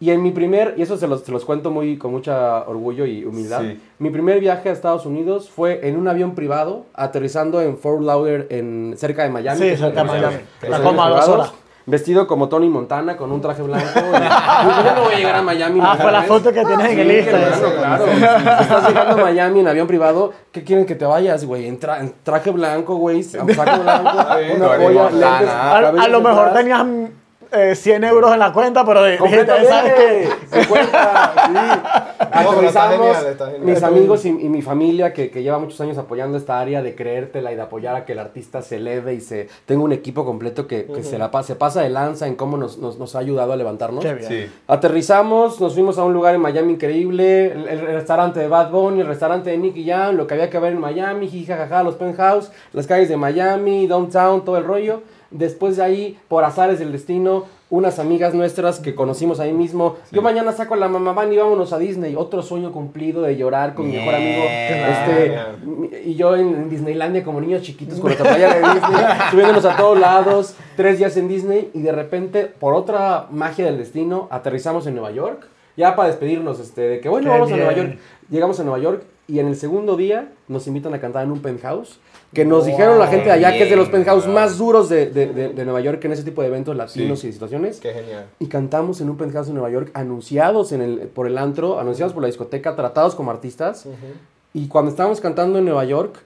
Y 0.01 0.11
en 0.11 0.23
mi 0.23 0.33
primer, 0.33 0.75
y 0.77 0.83
eso 0.83 0.97
se 0.97 1.07
los, 1.07 1.23
se 1.23 1.33
los 1.33 1.45
cuento 1.45 1.71
muy, 1.71 1.97
con 1.97 2.11
mucha 2.11 2.63
orgullo 2.69 3.07
y 3.07 3.25
humildad, 3.25 3.61
Sí. 3.63 3.81
mi 4.01 4.11
primer 4.11 4.41
viaje 4.41 4.69
a 4.69 4.73
Estados 4.73 5.07
Unidos 5.07 5.49
fue 5.49 5.89
en 5.89 5.97
un 5.97 6.09
avión 6.09 6.35
privado, 6.35 6.85
aterrizando 6.95 7.61
en 7.63 7.79
Fort 7.79 8.03
Lauderdale, 8.03 8.47
en, 8.51 8.95
cerca 8.99 9.23
de 9.23 9.31
Miami. 9.31 9.59
Sí, 9.59 9.77
cerca 9.77 10.01
de 10.03 10.05
Miami. 10.09 10.25
aviones 10.27 10.47
Está 10.63 10.83
como 10.83 11.03
a 11.03 11.11
dos 11.11 11.29
horas. 11.29 11.53
Vestido 11.87 12.27
como 12.27 12.49
Tony 12.49 12.71
Montana, 12.71 13.15
con 13.15 13.31
un 13.31 13.43
traje 13.43 13.61
blanco. 13.63 13.87
y- 13.95 14.01
y 14.01 14.85
yo 14.85 14.95
no 14.95 15.03
voy 15.05 15.13
a 15.15 15.17
llegar 15.19 15.37
a 15.37 15.43
Miami. 15.43 15.81
Ah, 15.83 15.97
fue 16.01 16.11
la 16.13 16.23
foto 16.23 16.51
que 16.51 16.65
tienes 16.65 16.91
en 16.93 16.99
el 16.99 17.11
Sí, 17.11 17.17
Instagram. 17.19 17.73
claro. 17.79 18.05
Si 18.59 18.63
estás 18.63 18.89
llegando 18.89 19.13
a 19.13 19.25
Miami 19.25 19.61
en 19.61 19.69
avión 19.69 19.87
privado, 19.87 20.33
¿qué 20.51 20.65
quieren 20.65 20.87
que 20.87 20.95
te 20.95 21.05
vayas, 21.05 21.45
güey? 21.45 21.67
En, 21.69 21.79
tra- 21.79 22.01
en 22.01 22.15
traje 22.23 22.51
blanco, 22.53 22.97
güey, 22.97 23.23
saco 23.23 23.45
blanco, 23.47 23.83
una 24.57 24.67
joya, 24.79 25.11
lentes, 25.11 25.49
A, 25.51 25.77
a 25.79 26.09
lo 26.09 26.21
mejor 26.23 26.49
atrás. 26.49 26.55
tenías 26.59 26.87
eh, 27.57 27.75
100 27.75 28.05
euros 28.05 28.33
en 28.33 28.39
la 28.39 28.53
cuenta, 28.53 28.85
pero 28.85 29.03
de- 29.03 29.19
dijiste, 29.19 29.47
¿sabes 29.67 29.95
qué? 29.95 30.29
50, 30.63 31.35
sí. 31.47 31.53
pero 32.19 32.63
está 32.67 32.85
Aterrizamos, 32.85 32.97
genial, 32.99 33.27
está 33.27 33.47
genial. 33.47 33.63
mis 33.65 33.83
amigos 33.83 34.25
y, 34.25 34.29
y 34.29 34.49
mi 34.49 34.63
familia 34.63 35.13
que, 35.13 35.31
que 35.31 35.43
lleva 35.43 35.59
muchos 35.59 35.81
años 35.81 35.99
apoyando 35.99 36.37
esta 36.37 36.59
área 36.61 36.83
de 36.83 36.95
creértela 36.95 37.53
y 37.53 37.57
de 37.57 37.63
apoyar 37.63 37.95
a 37.97 38.05
que 38.05 38.13
el 38.13 38.19
artista 38.19 38.63
se 38.63 38.77
eleve 38.77 39.15
y 39.15 39.21
se 39.21 39.49
tenga 39.67 39.83
un 39.85 39.93
equipo 39.93 40.25
completo 40.25 40.67
que, 40.67 40.87
que 40.87 41.03
se, 41.03 41.19
la, 41.19 41.31
se 41.43 41.55
pasa 41.57 41.83
de 41.83 41.91
lanza 41.91 42.27
en 42.27 42.35
cómo 42.37 42.57
nos, 42.57 42.79
nos, 42.79 42.99
nos 42.99 43.15
ha 43.15 43.19
ayudado 43.21 43.53
a 43.53 43.57
levantarnos. 43.57 44.05
Qué 44.05 44.15
bien. 44.15 44.29
Sí. 44.29 44.47
Aterrizamos, 44.67 45.61
nos 45.61 45.75
fuimos 45.75 45.99
a 45.99 46.05
un 46.05 46.13
lugar 46.13 46.35
en 46.35 46.41
Miami 46.41 46.73
increíble, 46.75 47.53
el, 47.53 47.69
el 47.69 47.81
restaurante 47.87 48.41
de 48.41 48.49
Bad 48.49 48.71
Bunny, 48.71 49.01
el 49.01 49.07
restaurante 49.07 49.51
de 49.51 49.59
Nicky 49.59 49.85
Jam, 49.87 50.17
lo 50.17 50.27
que 50.27 50.35
había 50.35 50.51
que 50.51 50.59
ver 50.59 50.73
en 50.73 50.81
Miami, 50.81 51.29
jijajaja, 51.29 51.83
los 51.83 51.95
penthouse, 51.95 52.51
las 52.73 52.87
calles 52.87 53.09
de 53.09 53.17
Miami, 53.17 53.87
downtown, 53.87 54.45
todo 54.45 54.57
el 54.59 54.65
rollo. 54.65 55.03
Después 55.35 55.77
de 55.77 55.83
ahí, 55.83 56.19
por 56.29 56.45
azares 56.45 56.79
del 56.79 56.93
destino, 56.93 57.47
unas 57.69 57.99
amigas 57.99 58.35
nuestras 58.35 58.79
que 58.79 58.95
conocimos 58.95 59.41
ahí 59.41 59.53
mismo. 59.53 59.97
Yo 60.13 60.23
mañana 60.23 60.53
saco 60.53 60.75
a 60.75 60.77
la 60.77 60.87
mamá 60.87 61.13
van 61.13 61.33
y 61.33 61.37
vámonos 61.37 61.73
a 61.73 61.79
Disney. 61.79 62.15
Otro 62.15 62.41
sueño 62.41 62.71
cumplido 62.71 63.21
de 63.23 63.37
llorar 63.37 63.75
con 63.75 63.87
mi 63.89 63.97
mejor 63.97 64.15
amigo. 64.15 64.45
Este, 64.47 66.09
y 66.09 66.15
yo 66.15 66.37
en, 66.37 66.55
en 66.55 66.71
Disneylandia 66.71 67.25
como 67.25 67.41
niños 67.41 67.63
chiquitos 67.63 67.99
con 67.99 68.13
nuestra 68.13 68.31
playa 68.33 68.55
de 68.55 68.61
Disney, 68.61 69.05
subiéndonos 69.33 69.65
a 69.65 69.77
todos 69.77 69.99
lados, 69.99 70.55
tres 70.77 70.99
días 70.99 71.17
en 71.17 71.27
Disney 71.27 71.71
y 71.75 71.83
de 71.83 71.91
repente, 71.91 72.45
por 72.45 72.75
otra 72.75 73.27
magia 73.33 73.65
del 73.65 73.77
destino, 73.77 74.29
aterrizamos 74.31 74.87
en 74.87 74.95
Nueva 74.95 75.11
York. 75.11 75.49
Ya 75.77 75.97
para 75.97 76.07
despedirnos, 76.11 76.61
este, 76.61 76.83
de 76.83 77.01
que 77.01 77.09
bueno, 77.09 77.25
Qué 77.25 77.31
vamos 77.39 77.53
a 77.53 77.57
Nueva. 77.57 77.73
York. 77.73 77.99
Llegamos 78.31 78.61
a 78.61 78.63
Nueva 78.63 78.79
York 78.79 79.03
y 79.27 79.41
en 79.41 79.49
el 79.49 79.57
segundo 79.57 79.97
día 79.97 80.29
nos 80.47 80.69
invitan 80.69 80.95
a 80.95 81.01
cantar 81.01 81.25
en 81.25 81.33
un 81.33 81.41
penthouse. 81.43 81.99
Que 82.35 82.45
nos 82.45 82.67
dijeron 82.67 82.99
la 82.99 83.07
gente 83.07 83.27
de 83.27 83.33
allá 83.33 83.53
que 83.53 83.63
es 83.65 83.71
de 83.71 83.77
los 83.77 83.89
penthouse 83.89 84.27
más 84.27 84.59
duros 84.59 84.89
de, 84.89 85.07
de- 85.07 85.29
de- 85.33 85.49
de 85.51 85.65
Nueva 85.65 85.81
York 85.81 86.05
en 86.05 86.13
ese 86.13 86.25
tipo 86.25 86.43
de 86.43 86.49
eventos 86.49 86.77
latinos 86.77 87.23
y 87.25 87.33
situaciones. 87.33 87.79
Qué 87.81 87.93
genial. 87.93 88.27
Y 88.41 88.47
cantamos 88.49 89.01
en 89.01 89.09
un 89.09 89.17
penthouse 89.17 89.49
en 89.49 89.55
Nueva 89.55 89.71
York, 89.71 89.91
anunciados 89.95 90.73
en 90.73 90.83
el, 90.83 90.99
por 91.09 91.27
el 91.27 91.39
antro, 91.39 91.79
anunciados 91.79 92.13
por 92.13 92.23
la 92.23 92.27
discoteca, 92.27 92.75
tratados 92.77 93.15
como 93.15 93.31
artistas. 93.31 93.87
Y 94.53 94.69
cuando 94.69 94.91
estábamos 94.91 95.21
cantando 95.21 95.59
en 95.59 95.65
Nueva 95.65 95.85
York, 95.85 96.17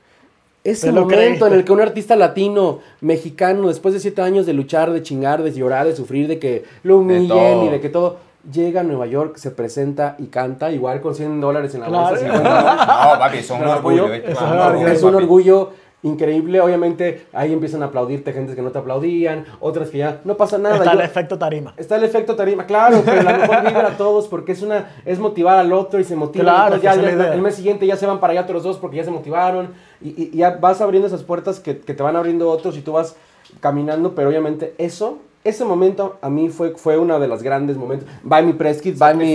ese 0.64 0.88
Te 0.88 0.92
lo 0.92 1.02
momento 1.02 1.46
en 1.46 1.52
el 1.54 1.64
que 1.64 1.72
un 1.72 1.80
artista 1.80 2.16
latino, 2.16 2.80
mexicano, 3.00 3.68
después 3.68 3.94
de 3.94 4.00
siete 4.00 4.20
años 4.22 4.44
de 4.44 4.52
luchar, 4.54 4.90
de 4.92 5.02
chingar, 5.02 5.42
de 5.42 5.52
llorar, 5.52 5.86
de 5.86 5.94
sufrir, 5.96 6.26
de 6.28 6.38
que 6.38 6.64
lo 6.82 6.98
humillen 6.98 7.62
y 7.64 7.68
de 7.68 7.80
que 7.80 7.88
todo, 7.88 8.16
llega 8.52 8.80
a 8.80 8.84
Nueva 8.84 9.06
York, 9.06 9.36
se 9.36 9.50
presenta 9.50 10.16
y 10.18 10.26
canta, 10.26 10.70
igual 10.72 11.00
con 11.00 11.14
100 11.14 11.40
dólares 11.40 11.74
en 11.74 11.80
la 11.82 11.86
Claro. 11.86 12.08
bolsa, 12.10 12.24
50 12.24 12.48
dólares. 12.50 12.86
No. 13.18 13.26
Es 13.38 13.50
un 13.50 13.62
orgullo. 13.66 14.12
Es 14.12 15.02
un 15.02 15.14
orgullo 15.14 15.70
increíble, 16.02 16.60
obviamente 16.60 17.26
ahí 17.32 17.52
empiezan 17.52 17.82
a 17.82 17.86
aplaudirte 17.86 18.32
gente 18.32 18.54
que 18.54 18.62
no 18.62 18.70
te 18.70 18.78
aplaudían, 18.78 19.44
otras 19.60 19.90
que 19.90 19.98
ya 19.98 20.20
no 20.24 20.36
pasa 20.36 20.56
nada. 20.56 20.76
Está 20.76 20.92
yo- 20.94 21.00
el 21.00 21.04
efecto 21.06 21.38
tarima. 21.38 21.74
Está 21.76 21.96
el 21.96 22.04
efecto 22.04 22.36
tarima, 22.36 22.66
claro, 22.66 23.02
pero 23.04 23.22
la 23.22 23.36
mejor 23.36 23.62
vibra 23.66 23.88
a 23.88 23.96
todos 23.96 24.28
porque 24.28 24.52
es 24.52 24.62
una 24.62 24.90
es 25.04 25.18
motivar 25.18 25.58
al 25.58 25.72
otro 25.72 25.98
y 25.98 26.04
se 26.04 26.14
motiva. 26.14 26.44
Claro, 26.44 26.76
ya, 26.82 26.94
el 27.34 27.42
mes 27.42 27.54
siguiente 27.56 27.86
ya 27.86 27.96
se 27.96 28.06
van 28.06 28.20
para 28.20 28.32
allá 28.32 28.42
otros 28.42 28.62
dos 28.62 28.78
porque 28.78 28.98
ya 28.98 29.04
se 29.04 29.10
motivaron 29.10 29.70
y, 30.00 30.10
y- 30.10 30.30
y 30.32 30.36
ya 30.38 30.50
vas 30.60 30.80
abriendo 30.80 31.08
esas 31.08 31.24
puertas 31.24 31.58
que, 31.58 31.78
que 31.78 31.94
te 31.94 32.02
van 32.02 32.14
abriendo 32.16 32.48
otros 32.48 32.76
y 32.76 32.80
tú 32.82 32.92
vas 32.92 33.16
caminando, 33.60 34.14
pero 34.14 34.28
obviamente 34.28 34.74
eso, 34.78 35.18
ese 35.42 35.64
momento 35.64 36.16
a 36.20 36.30
mí 36.30 36.48
fue, 36.50 36.70
fue 36.76 36.96
uno 36.98 37.18
de 37.18 37.26
los 37.26 37.42
grandes 37.42 37.76
momentos. 37.76 38.08
Va 38.30 38.38
en 38.40 38.46
mi 38.46 38.52
press 38.52 38.80
kit, 38.82 39.00
va 39.00 39.10
en 39.12 39.18
mi, 39.18 39.34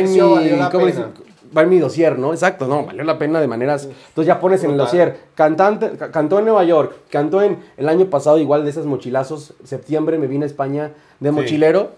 en 0.00 0.12
mi, 0.12 0.18
¿cómo? 0.70 0.84
Va 1.56 1.62
en 1.62 1.68
mi 1.68 1.78
dossier, 1.78 2.18
¿no? 2.18 2.32
Exacto, 2.32 2.66
no, 2.66 2.84
valió 2.86 3.04
la 3.04 3.18
pena 3.18 3.40
de 3.40 3.46
maneras. 3.46 3.84
Entonces 3.84 4.26
ya 4.26 4.40
pones 4.40 4.64
en 4.64 4.70
el 4.70 4.76
dossier, 4.84 5.16
cantante, 5.34 5.90
ca- 5.98 6.10
cantó 6.10 6.38
en 6.38 6.44
Nueva 6.46 6.64
York, 6.64 6.94
cantó 7.10 7.42
en 7.42 7.58
el 7.76 7.88
año 7.88 8.06
pasado 8.06 8.38
igual 8.38 8.64
de 8.64 8.70
esas 8.70 8.86
mochilazos, 8.86 9.54
septiembre 9.64 10.18
me 10.18 10.26
vine 10.26 10.44
a 10.44 10.46
España 10.46 10.92
de 11.20 11.30
mochilero. 11.30 11.90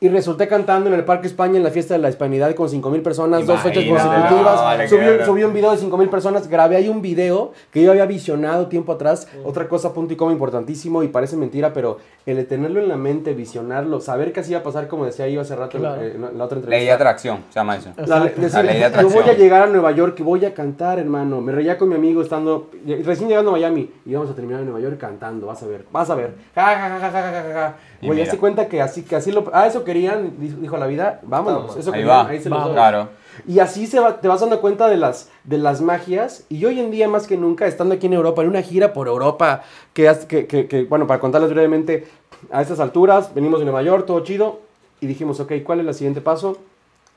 Y 0.00 0.08
resulté 0.08 0.46
cantando 0.46 0.88
en 0.88 0.94
el 0.94 1.04
Parque 1.04 1.26
España 1.26 1.56
en 1.56 1.64
la 1.64 1.70
fiesta 1.70 1.94
de 1.94 1.98
la 1.98 2.08
Hispanidad 2.08 2.54
con 2.54 2.68
5.000 2.68 3.02
personas, 3.02 3.44
dos 3.44 3.58
fechas 3.60 3.82
consecutivas. 3.84 4.54
vale, 4.62 4.88
subí, 4.88 5.00
claro. 5.00 5.24
subí 5.26 5.42
un 5.42 5.52
video 5.52 5.72
de 5.72 5.76
5.000 5.78 6.08
personas, 6.08 6.46
grabé 6.46 6.76
ahí 6.76 6.88
un 6.88 7.02
video 7.02 7.50
que 7.72 7.82
yo 7.82 7.90
había 7.90 8.06
visionado 8.06 8.68
tiempo 8.68 8.92
atrás. 8.92 9.26
Otra 9.44 9.68
cosa, 9.68 9.92
punto 9.92 10.12
y 10.12 10.16
coma 10.16 10.30
importantísimo, 10.30 11.02
y 11.02 11.08
parece 11.08 11.36
mentira, 11.36 11.72
pero 11.72 11.98
el 12.26 12.36
de 12.36 12.44
tenerlo 12.44 12.78
en 12.80 12.88
la 12.88 12.96
mente, 12.96 13.34
visionarlo, 13.34 14.00
saber 14.00 14.32
que 14.32 14.38
así 14.38 14.52
iba 14.52 14.60
a 14.60 14.62
pasar, 14.62 14.86
como 14.86 15.04
decía 15.04 15.26
yo 15.28 15.40
hace 15.40 15.56
rato 15.56 15.78
en- 15.78 15.82
Claro. 15.82 16.00
eh, 16.02 16.12
en 16.14 16.20
la 16.38 16.44
otra 16.44 16.58
entrevista. 16.58 16.68
Ley 16.70 16.84
de 16.86 16.92
atracción, 16.92 17.38
se 17.48 17.54
llama 17.58 17.76
eso. 17.76 17.90
La- 18.06 18.20
decir, 18.20 18.52
La 18.52 18.62
ley 18.62 18.74
de 18.74 18.80
yo 18.82 18.86
atracción. 18.86 19.22
voy 19.24 19.30
a 19.32 19.36
llegar 19.36 19.62
a 19.62 19.66
Nueva 19.66 19.90
York 19.90 20.14
y 20.20 20.22
voy 20.22 20.44
a 20.44 20.54
cantar, 20.54 21.00
hermano. 21.00 21.40
Me 21.40 21.50
reía 21.50 21.76
con 21.76 21.88
mi 21.88 21.96
amigo 21.96 22.22
estando, 22.22 22.70
recién 23.04 23.28
llegando 23.28 23.50
a 23.50 23.54
Miami 23.54 23.90
y 24.06 24.14
vamos 24.14 24.30
a 24.30 24.34
terminar 24.36 24.60
en 24.60 24.66
Nueva 24.66 24.80
York 24.80 24.96
cantando, 24.96 25.48
vas 25.48 25.60
a 25.60 25.66
ver, 25.66 25.86
vas 25.90 26.08
a 26.08 26.14
ver. 26.14 26.34
Ja, 26.54 26.66
ja, 26.66 26.76
ja, 26.76 27.00
ja, 27.00 27.10
ja, 27.10 27.10
ja, 27.32 27.52
ja, 27.52 27.76
Güey, 28.00 28.18
ya 28.20 28.30
se 28.30 28.38
cuenta 28.38 28.68
que 28.68 28.80
así, 28.80 29.02
que 29.02 29.16
así 29.16 29.32
lo, 29.32 29.50
ah, 29.52 29.66
eso 29.66 29.82
querían, 29.92 30.34
dijo, 30.38 30.76
la 30.76 30.86
vida, 30.86 31.20
vámonos, 31.22 31.76
eso 31.76 31.90
Ahí 31.92 32.00
querían, 32.02 32.26
va. 32.26 32.28
ahí 32.28 32.40
se 32.40 32.48
los 32.50 32.62
doy. 32.64 32.72
Claro. 32.74 33.08
Y 33.46 33.58
así 33.60 33.86
se 33.86 33.98
va- 34.00 34.20
te 34.20 34.28
vas 34.28 34.40
dando 34.40 34.60
cuenta 34.60 34.88
de 34.88 34.96
las, 34.96 35.30
de 35.44 35.58
las 35.58 35.80
magias. 35.80 36.44
Y 36.48 36.64
hoy 36.64 36.78
en 36.80 36.90
día, 36.90 37.08
más 37.08 37.26
que 37.26 37.36
nunca, 37.36 37.66
estando 37.66 37.94
aquí 37.94 38.06
en 38.06 38.12
Europa, 38.12 38.42
en 38.42 38.48
una 38.48 38.62
gira 38.62 38.92
por 38.92 39.08
Europa, 39.08 39.62
que, 39.94 40.08
has- 40.08 40.24
que, 40.26 40.46
que- 40.46 40.66
que, 40.68 40.84
bueno, 40.84 41.06
para 41.06 41.20
contarles 41.20 41.50
brevemente, 41.50 42.06
a 42.52 42.60
estas 42.62 42.78
alturas, 42.80 43.34
venimos 43.34 43.58
de 43.60 43.64
Nueva 43.64 43.82
York, 43.82 44.04
todo 44.06 44.20
chido, 44.20 44.60
y 45.00 45.06
dijimos, 45.06 45.40
ok, 45.40 45.52
¿cuál 45.64 45.80
es 45.80 45.86
el 45.86 45.94
siguiente 45.94 46.20
paso? 46.20 46.58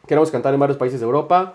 Queremos 0.07 0.31
cantar 0.31 0.53
en 0.53 0.59
varios 0.59 0.77
países 0.77 0.99
de 0.99 1.05
Europa. 1.05 1.53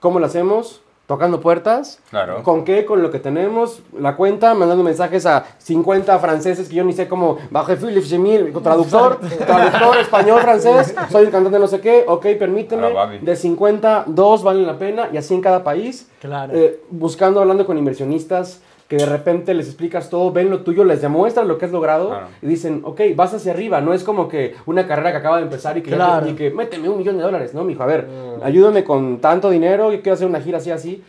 ¿Cómo 0.00 0.18
lo 0.20 0.26
hacemos? 0.26 0.80
Tocando 1.06 1.38
puertas. 1.40 1.98
Claro. 2.08 2.42
¿Con 2.42 2.64
qué? 2.64 2.86
Con 2.86 3.02
lo 3.02 3.10
que 3.10 3.18
tenemos. 3.18 3.82
La 3.98 4.16
cuenta, 4.16 4.54
mandando 4.54 4.82
mensajes 4.82 5.26
a 5.26 5.44
50 5.58 6.18
franceses 6.18 6.68
que 6.68 6.76
yo 6.76 6.84
ni 6.84 6.94
sé 6.94 7.08
cómo. 7.08 7.36
Baje 7.50 7.76
Philippe 7.76 8.06
Gemil, 8.06 8.52
traductor, 8.62 9.18
traductor 9.46 9.98
español, 9.98 10.40
francés. 10.40 10.94
Soy 11.10 11.26
un 11.26 11.30
cantante 11.30 11.58
no 11.58 11.66
sé 11.66 11.80
qué. 11.80 12.04
Ok, 12.06 12.26
permíteme. 12.38 12.88
De 13.20 13.36
50, 13.36 14.04
dos 14.06 14.42
valen 14.42 14.66
la 14.66 14.78
pena. 14.78 15.10
Y 15.12 15.18
así 15.18 15.34
en 15.34 15.42
cada 15.42 15.62
país. 15.62 16.08
Claro. 16.20 16.54
Eh, 16.56 16.80
buscando, 16.90 17.40
hablando 17.40 17.66
con 17.66 17.76
inversionistas. 17.76 18.62
Que 18.96 19.04
de 19.04 19.06
repente 19.10 19.54
les 19.54 19.66
explicas 19.66 20.08
todo, 20.08 20.30
ven 20.30 20.50
lo 20.50 20.60
tuyo, 20.60 20.84
les 20.84 21.02
demuestran 21.02 21.48
lo 21.48 21.58
que 21.58 21.64
has 21.64 21.72
logrado 21.72 22.10
Claro. 22.10 22.26
y 22.42 22.46
dicen, 22.46 22.82
ok, 22.84 23.00
vas 23.16 23.34
hacia 23.34 23.52
arriba. 23.52 23.80
No 23.80 23.92
es 23.92 24.04
como 24.04 24.28
que 24.28 24.54
una 24.66 24.86
carrera 24.86 25.10
que 25.10 25.16
acaba 25.18 25.38
de 25.38 25.42
empezar 25.42 25.76
y 25.76 25.82
que, 25.82 25.90
ya 25.90 25.96
Claro. 25.96 26.26
te- 26.26 26.32
y 26.32 26.34
que 26.36 26.50
méteme 26.52 26.88
un 26.88 26.98
millón 26.98 27.16
de 27.16 27.24
dólares. 27.24 27.54
No, 27.54 27.64
mijo, 27.64 27.82
a 27.82 27.86
ver, 27.86 28.06
ayúdame 28.44 28.84
con 28.84 29.18
tanto 29.18 29.50
dinero, 29.50 29.90
yo 29.92 30.00
quiero 30.00 30.14
hacer 30.14 30.28
una 30.28 30.40
gira 30.40 30.58
así, 30.58 30.70
así. 30.70 31.02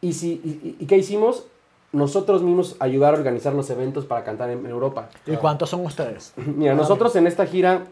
¿Y, 0.00 0.12
si, 0.14 0.40
y, 0.44 0.48
y- 0.68 0.76
y 0.80 0.86
qué 0.86 0.96
hicimos? 0.96 1.46
Nosotros 1.92 2.42
mismos 2.42 2.74
ayudar 2.80 3.14
a 3.14 3.18
organizar 3.18 3.52
los 3.52 3.68
eventos 3.70 4.06
para 4.06 4.24
cantar 4.24 4.50
en, 4.50 4.60
en 4.60 4.70
Europa. 4.70 5.08
¿Y 5.26 5.36
cuántos 5.36 5.70
son 5.70 5.84
ustedes? 5.86 6.32
Mira, 6.36 6.74
nosotros 6.74 7.14
en 7.16 7.26
esta 7.26 7.46
gira 7.46 7.82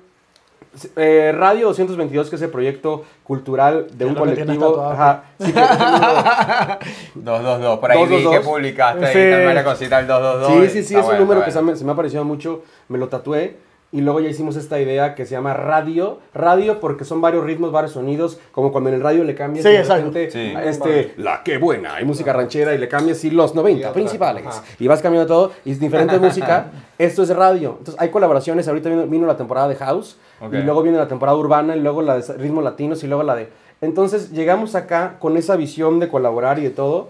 eh, 0.96 1.33
Radio 1.37 1.68
222, 1.68 2.31
que 2.31 2.37
es 2.37 2.42
el 2.42 2.50
proyecto 2.50 3.04
cultural 3.24 3.87
de 3.92 4.04
un 4.04 4.14
colectivo. 4.14 4.81
Ajá, 4.83 5.24
sí, 5.38 5.52
que 5.52 5.61
es 5.61 5.70
el 5.70 5.78
número- 5.78 6.78
222, 7.14 7.78
por 7.78 7.90
ahí 7.90 7.98
vi 7.98 8.04
222. 8.22 8.35
que 8.35 8.40
publicaste 8.48 9.07
ahí 9.07 9.12
Sí. 9.12 9.31
también 9.31 9.54
la 9.54 9.64
cosita 9.64 9.98
el 10.00 10.07
222. 10.07 10.72
Sí, 10.72 10.78
sí, 10.83 10.88
sí, 10.88 10.94
Está 10.94 10.98
es 10.98 11.04
un 11.04 11.07
bueno, 11.07 11.20
número 11.20 11.40
está 11.40 11.46
que 11.46 11.52
se 11.52 11.62
me, 11.62 11.76
se 11.76 11.85
me 11.85 11.92
ha 11.92 11.94
parecido 11.94 12.24
mucho, 12.24 12.62
me 12.88 12.98
lo 12.98 13.09
tatué 13.09 13.57
y 13.90 14.03
luego 14.03 14.20
ya 14.20 14.29
hicimos 14.29 14.55
esta 14.57 14.79
idea 14.79 15.14
que 15.14 15.24
se 15.24 15.33
llama 15.33 15.55
radio, 15.55 16.18
radio 16.35 16.79
porque 16.79 17.05
son 17.07 17.22
varios 17.22 17.42
ritmos, 17.44 17.72
varios 17.72 17.92
sonidos, 17.92 18.38
como 18.53 18.70
cuando 18.70 18.90
en 18.90 18.96
el 18.96 19.03
radio 19.03 19.24
le 19.24 19.35
cambias 19.35 19.64
Sí, 19.64 19.70
exacto. 19.74 20.12
Sí. 20.12 20.53
este, 20.62 21.14
la 21.16 21.42
que 21.42 21.57
buena, 21.57 21.94
hay 21.94 22.05
música 22.05 22.33
ranchera 22.35 22.74
y 22.74 22.79
le 22.79 22.87
cambias 22.87 23.24
y 23.24 23.31
los 23.31 23.55
90 23.55 23.79
Y 23.79 23.83
atrás, 23.83 23.94
principales. 23.94 24.44
ajá. 24.46 24.62
y 24.79 24.87
vas 24.88 25.01
cambiando 25.01 25.27
todo 25.27 25.53
y 25.64 25.70
es 25.72 25.81
diferente 25.81 26.18
música, 26.18 26.66
esto 26.98 27.22
es 27.22 27.35
radio, 27.35 27.77
entonces 27.79 27.96
hay 27.98 28.11
colaboraciones, 28.11 28.68
ahorita 28.68 28.90
vino, 28.90 29.07
vino 29.07 29.27
la 29.27 29.37
temporada 29.38 29.68
de 29.68 29.77
house 29.77 30.18
y 30.53 30.57
luego 30.59 30.83
viene 30.83 30.98
la 30.98 31.09
temporada 31.09 31.38
urbana 31.38 31.74
y 31.74 31.81
luego 31.81 32.03
la 32.03 32.18
de 32.18 32.35
ritmos 32.35 32.62
latinos 32.62 33.03
y 33.03 33.07
luego 33.07 33.22
la 33.22 33.37
de... 33.37 33.48
Entonces 33.81 34.33
llegamos 34.33 34.74
acá 34.74 35.16
con 35.18 35.37
esa 35.38 35.57
visión 35.57 35.98
de 35.98 36.09
colaborar 36.09 36.59
y 36.59 36.62
de 36.62 36.70
todo. 36.70 37.09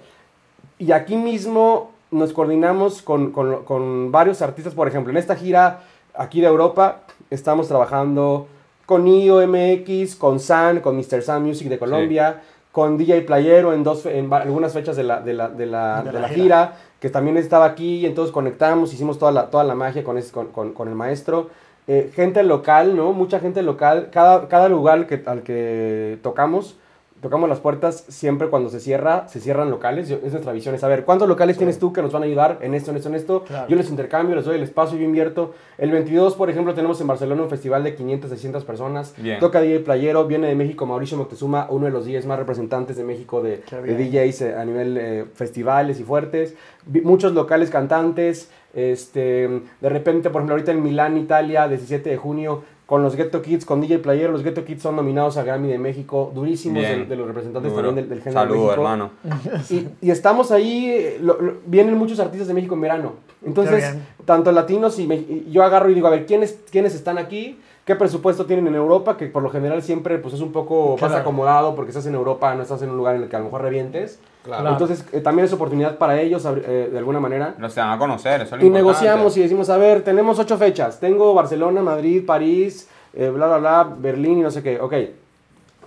Y 0.79 0.93
aquí 0.93 1.17
mismo 1.17 1.91
nos 2.11 2.33
coordinamos 2.33 3.03
con, 3.03 3.33
con- 3.33 3.65
con 3.65 4.13
varios 4.13 4.43
artistas, 4.43 4.75
por 4.75 4.87
ejemplo, 4.87 5.11
en 5.11 5.17
esta 5.17 5.35
gira 5.35 5.81
aquí 6.19 6.41
de 6.41 6.47
Europa 6.47 7.01
estamos 7.31 7.69
trabajando 7.69 8.47
con 8.87 9.07
IO 9.07 9.47
MX, 9.47 10.17
con 10.17 10.41
San, 10.41 10.81
con 10.81 10.97
Mr. 10.97 11.23
Sun 11.23 11.43
Music 11.45 11.69
de 11.69 11.79
Colombia, 11.79 12.41
con 12.73 12.97
DJ 12.97 13.23
Playero 13.23 13.73
en, 13.73 13.83
dos, 13.85 14.05
algunas 14.07 14.73
fechas 14.73 14.97
de 14.97 15.03
la, 15.05 15.21
de 15.21 15.35
la, 15.35 15.49
de 15.49 15.67
la, 15.67 15.99
De 16.03 16.09
de 16.09 16.13
la 16.13 16.21
la 16.21 16.29
gira. 16.29 16.43
gira, 16.43 16.73
que 17.01 17.11
también 17.11 17.37
estaba 17.37 17.65
aquí, 17.67 17.97
y 17.99 18.07
entonces 18.07 18.33
conectamos, 18.33 18.93
hicimos 18.93 19.19
toda 19.19 19.31
la, 19.33 19.51
toda 19.51 19.65
la 19.65 19.75
magia 19.75 20.03
con, 20.05 20.17
ese- 20.19 20.33
con, 20.33 20.47
con- 20.49 20.73
con 20.73 20.89
el 20.89 20.95
maestro. 20.95 21.51
Eh, 21.87 22.11
gente 22.15 22.43
local, 22.43 22.97
¿no? 22.97 23.13
Mucha 23.13 23.41
gente 23.41 23.63
local, 23.63 24.09
cada, 24.13 24.49
cada 24.49 24.69
lugar 24.69 25.07
que, 25.07 25.23
al 25.27 25.43
que 25.43 26.19
tocamos, 26.23 26.77
tocamos 27.21 27.49
las 27.49 27.61
puertas 27.61 28.05
siempre 28.09 28.49
cuando 28.49 28.69
se 28.71 28.81
cierra, 28.81 29.27
se 29.29 29.41
cierran 29.41 29.71
locales. 29.71 30.09
Yo- 30.09 30.19
es 30.25 30.33
nuestra 30.33 30.53
visión, 30.53 30.75
es 30.75 30.81
saber 30.81 31.05
cuántos 31.05 31.29
locales 31.29 31.57
tienes 31.57 31.79
tú 31.79 31.93
que 31.93 32.03
nos 32.03 32.13
van 32.13 32.23
a 32.23 32.27
ayudar 32.27 32.59
en 32.63 32.75
esto, 32.75 32.91
en 32.91 32.97
esto, 32.97 33.09
en 33.09 33.15
esto. 33.15 33.45
Claro. 33.45 33.69
Yo 33.69 33.77
les 33.77 33.91
intercambio, 33.91 34.37
les 34.37 34.45
doy 34.45 34.57
el 34.57 34.63
espacio 34.63 34.97
y 34.97 35.01
yo 35.01 35.07
invierto. 35.07 35.55
El 35.79 35.91
22, 35.91 36.35
por 36.35 36.51
ejemplo, 36.51 36.75
tenemos 36.75 37.01
en 37.01 37.07
Barcelona 37.07 37.43
un 37.43 37.51
festival 37.51 37.83
de 37.85 37.95
500, 37.95 38.31
600 38.31 38.65
personas. 38.65 39.15
Bien. 39.19 39.39
Toca 39.41 39.61
DJ 39.61 39.81
Playero, 39.81 40.27
viene 40.27 40.47
de 40.49 40.55
México 40.55 40.87
Mauricio 40.87 41.17
Moctezuma, 41.19 41.67
uno 41.71 41.87
de 41.87 41.93
los 41.93 42.05
DJs 42.07 42.27
más 42.27 42.39
representantes 42.39 42.97
de 42.97 43.05
México 43.05 43.43
de. 43.43 43.63
DJs 43.71 44.43
eh, 44.43 44.55
a 44.57 44.65
nivel 44.65 44.97
eh, 44.97 45.25
festivales 45.35 46.01
y 46.01 46.05
fuertes. 46.05 46.55
Muchos 47.03 47.33
locales 47.35 47.71
cantantes. 47.71 48.51
Este, 48.75 49.49
de 49.81 49.89
repente, 49.89 50.31
por 50.31 50.41
ejemplo, 50.41 50.55
ahorita 50.55 50.73
en 50.73 50.83
Milán, 50.83 51.17
Italia, 51.19 51.67
17 51.69 52.11
de 52.11 52.17
junio, 52.17 52.63
con 52.89 53.03
los 53.03 53.17
Ghetto 53.17 53.43
Kids, 53.43 53.67
con 53.67 53.83
DJ 53.83 53.99
Playero. 53.99 54.33
Los 54.33 54.43
Ghetto 54.43 54.65
Kids 54.65 54.81
son 54.81 54.97
nominados 54.97 55.37
a 55.37 55.43
Grammy 55.43 55.69
de 55.69 55.77
México, 55.77 56.33
durísimos 56.35 56.83
de, 56.83 57.17
los 57.17 57.27
representantes 57.27 57.71
Duro. 57.71 57.85
también 57.89 58.09
del, 58.09 58.09
del 58.09 58.23
género 58.23 58.41
Saludos, 58.41 58.73
hermano. 58.73 59.11
Y, 59.69 59.89
y 60.01 60.11
estamos 60.11 60.51
ahí, 60.51 60.89
eh, 60.89 61.19
lo- 61.21 61.39
lo- 61.39 61.53
vienen 61.67 61.99
muchos 61.99 62.19
artistas 62.19 62.49
de 62.49 62.55
México 62.55 62.75
en 62.77 62.81
verano. 62.81 63.13
Entonces, 63.45 63.95
tanto 64.25 64.51
latinos 64.53 64.99
y, 64.99 65.07
me- 65.07 65.17
y 65.17 65.49
yo 65.51 65.63
agarro 65.65 65.91
y 65.91 65.95
digo, 65.95 66.07
a 66.07 66.11
ver, 66.13 66.25
¿quiénes, 66.25 66.59
¿quiénes 66.71 66.95
están 66.95 67.19
aquí? 67.19 67.59
¿Qué 67.89 67.97
presupuesto 67.97 68.45
tienen 68.45 68.67
en 68.67 68.75
Europa? 68.75 69.17
Que 69.17 69.29
por 69.29 69.43
lo 69.43 69.49
general 69.49 69.81
siempre 69.83 70.19
pues, 70.19 70.35
es 70.35 70.43
un 70.43 70.53
poco 70.53 70.91
más 71.01 71.09
Claro. 71.09 71.23
acomodado 71.23 71.75
porque 71.75 71.89
estás 71.89 72.05
en 72.05 72.15
Europa, 72.15 72.55
no 72.55 72.61
estás 72.61 72.83
en 72.83 72.91
un 72.91 72.99
lugar 72.99 73.17
en 73.17 73.23
el 73.23 73.31
que 73.31 73.37
a 73.37 73.39
lo 73.39 73.47
mejor 73.47 73.63
revientes. 73.63 74.21
Claro. 74.45 74.69
Entonces, 74.69 75.07
eh, 75.11 75.21
también 75.23 75.47
es 75.47 75.55
oportunidad 75.55 75.97
para 75.97 76.21
ellos, 76.21 76.45
eh, 76.45 76.91
de 76.93 76.99
alguna 76.99 77.19
manera. 77.19 77.55
Los 77.57 77.73
se 77.73 77.81
van 77.81 77.93
a 77.93 77.99
conocer, 77.99 78.43
eso 78.43 78.45
es 78.45 78.51
lo 78.51 78.57
Y 78.59 78.67
importante. 78.67 78.79
negociamos 78.79 79.37
y 79.39 79.41
decimos, 79.41 79.71
a 79.71 79.79
ver, 79.79 80.03
tenemos 80.03 80.39
ocho 80.39 80.59
fechas. 80.59 81.01
Tengo 81.01 81.33
Barcelona, 81.33 81.81
Madrid, 81.81 82.27
París, 82.27 82.91
eh, 83.15 83.31
bla, 83.31 83.47
bla, 83.47 83.57
bla, 83.57 83.97
Berlín 83.99 84.41
y 84.41 84.43
no 84.43 84.51
sé 84.51 84.63
qué. 84.63 84.79
Ok. 84.79 84.93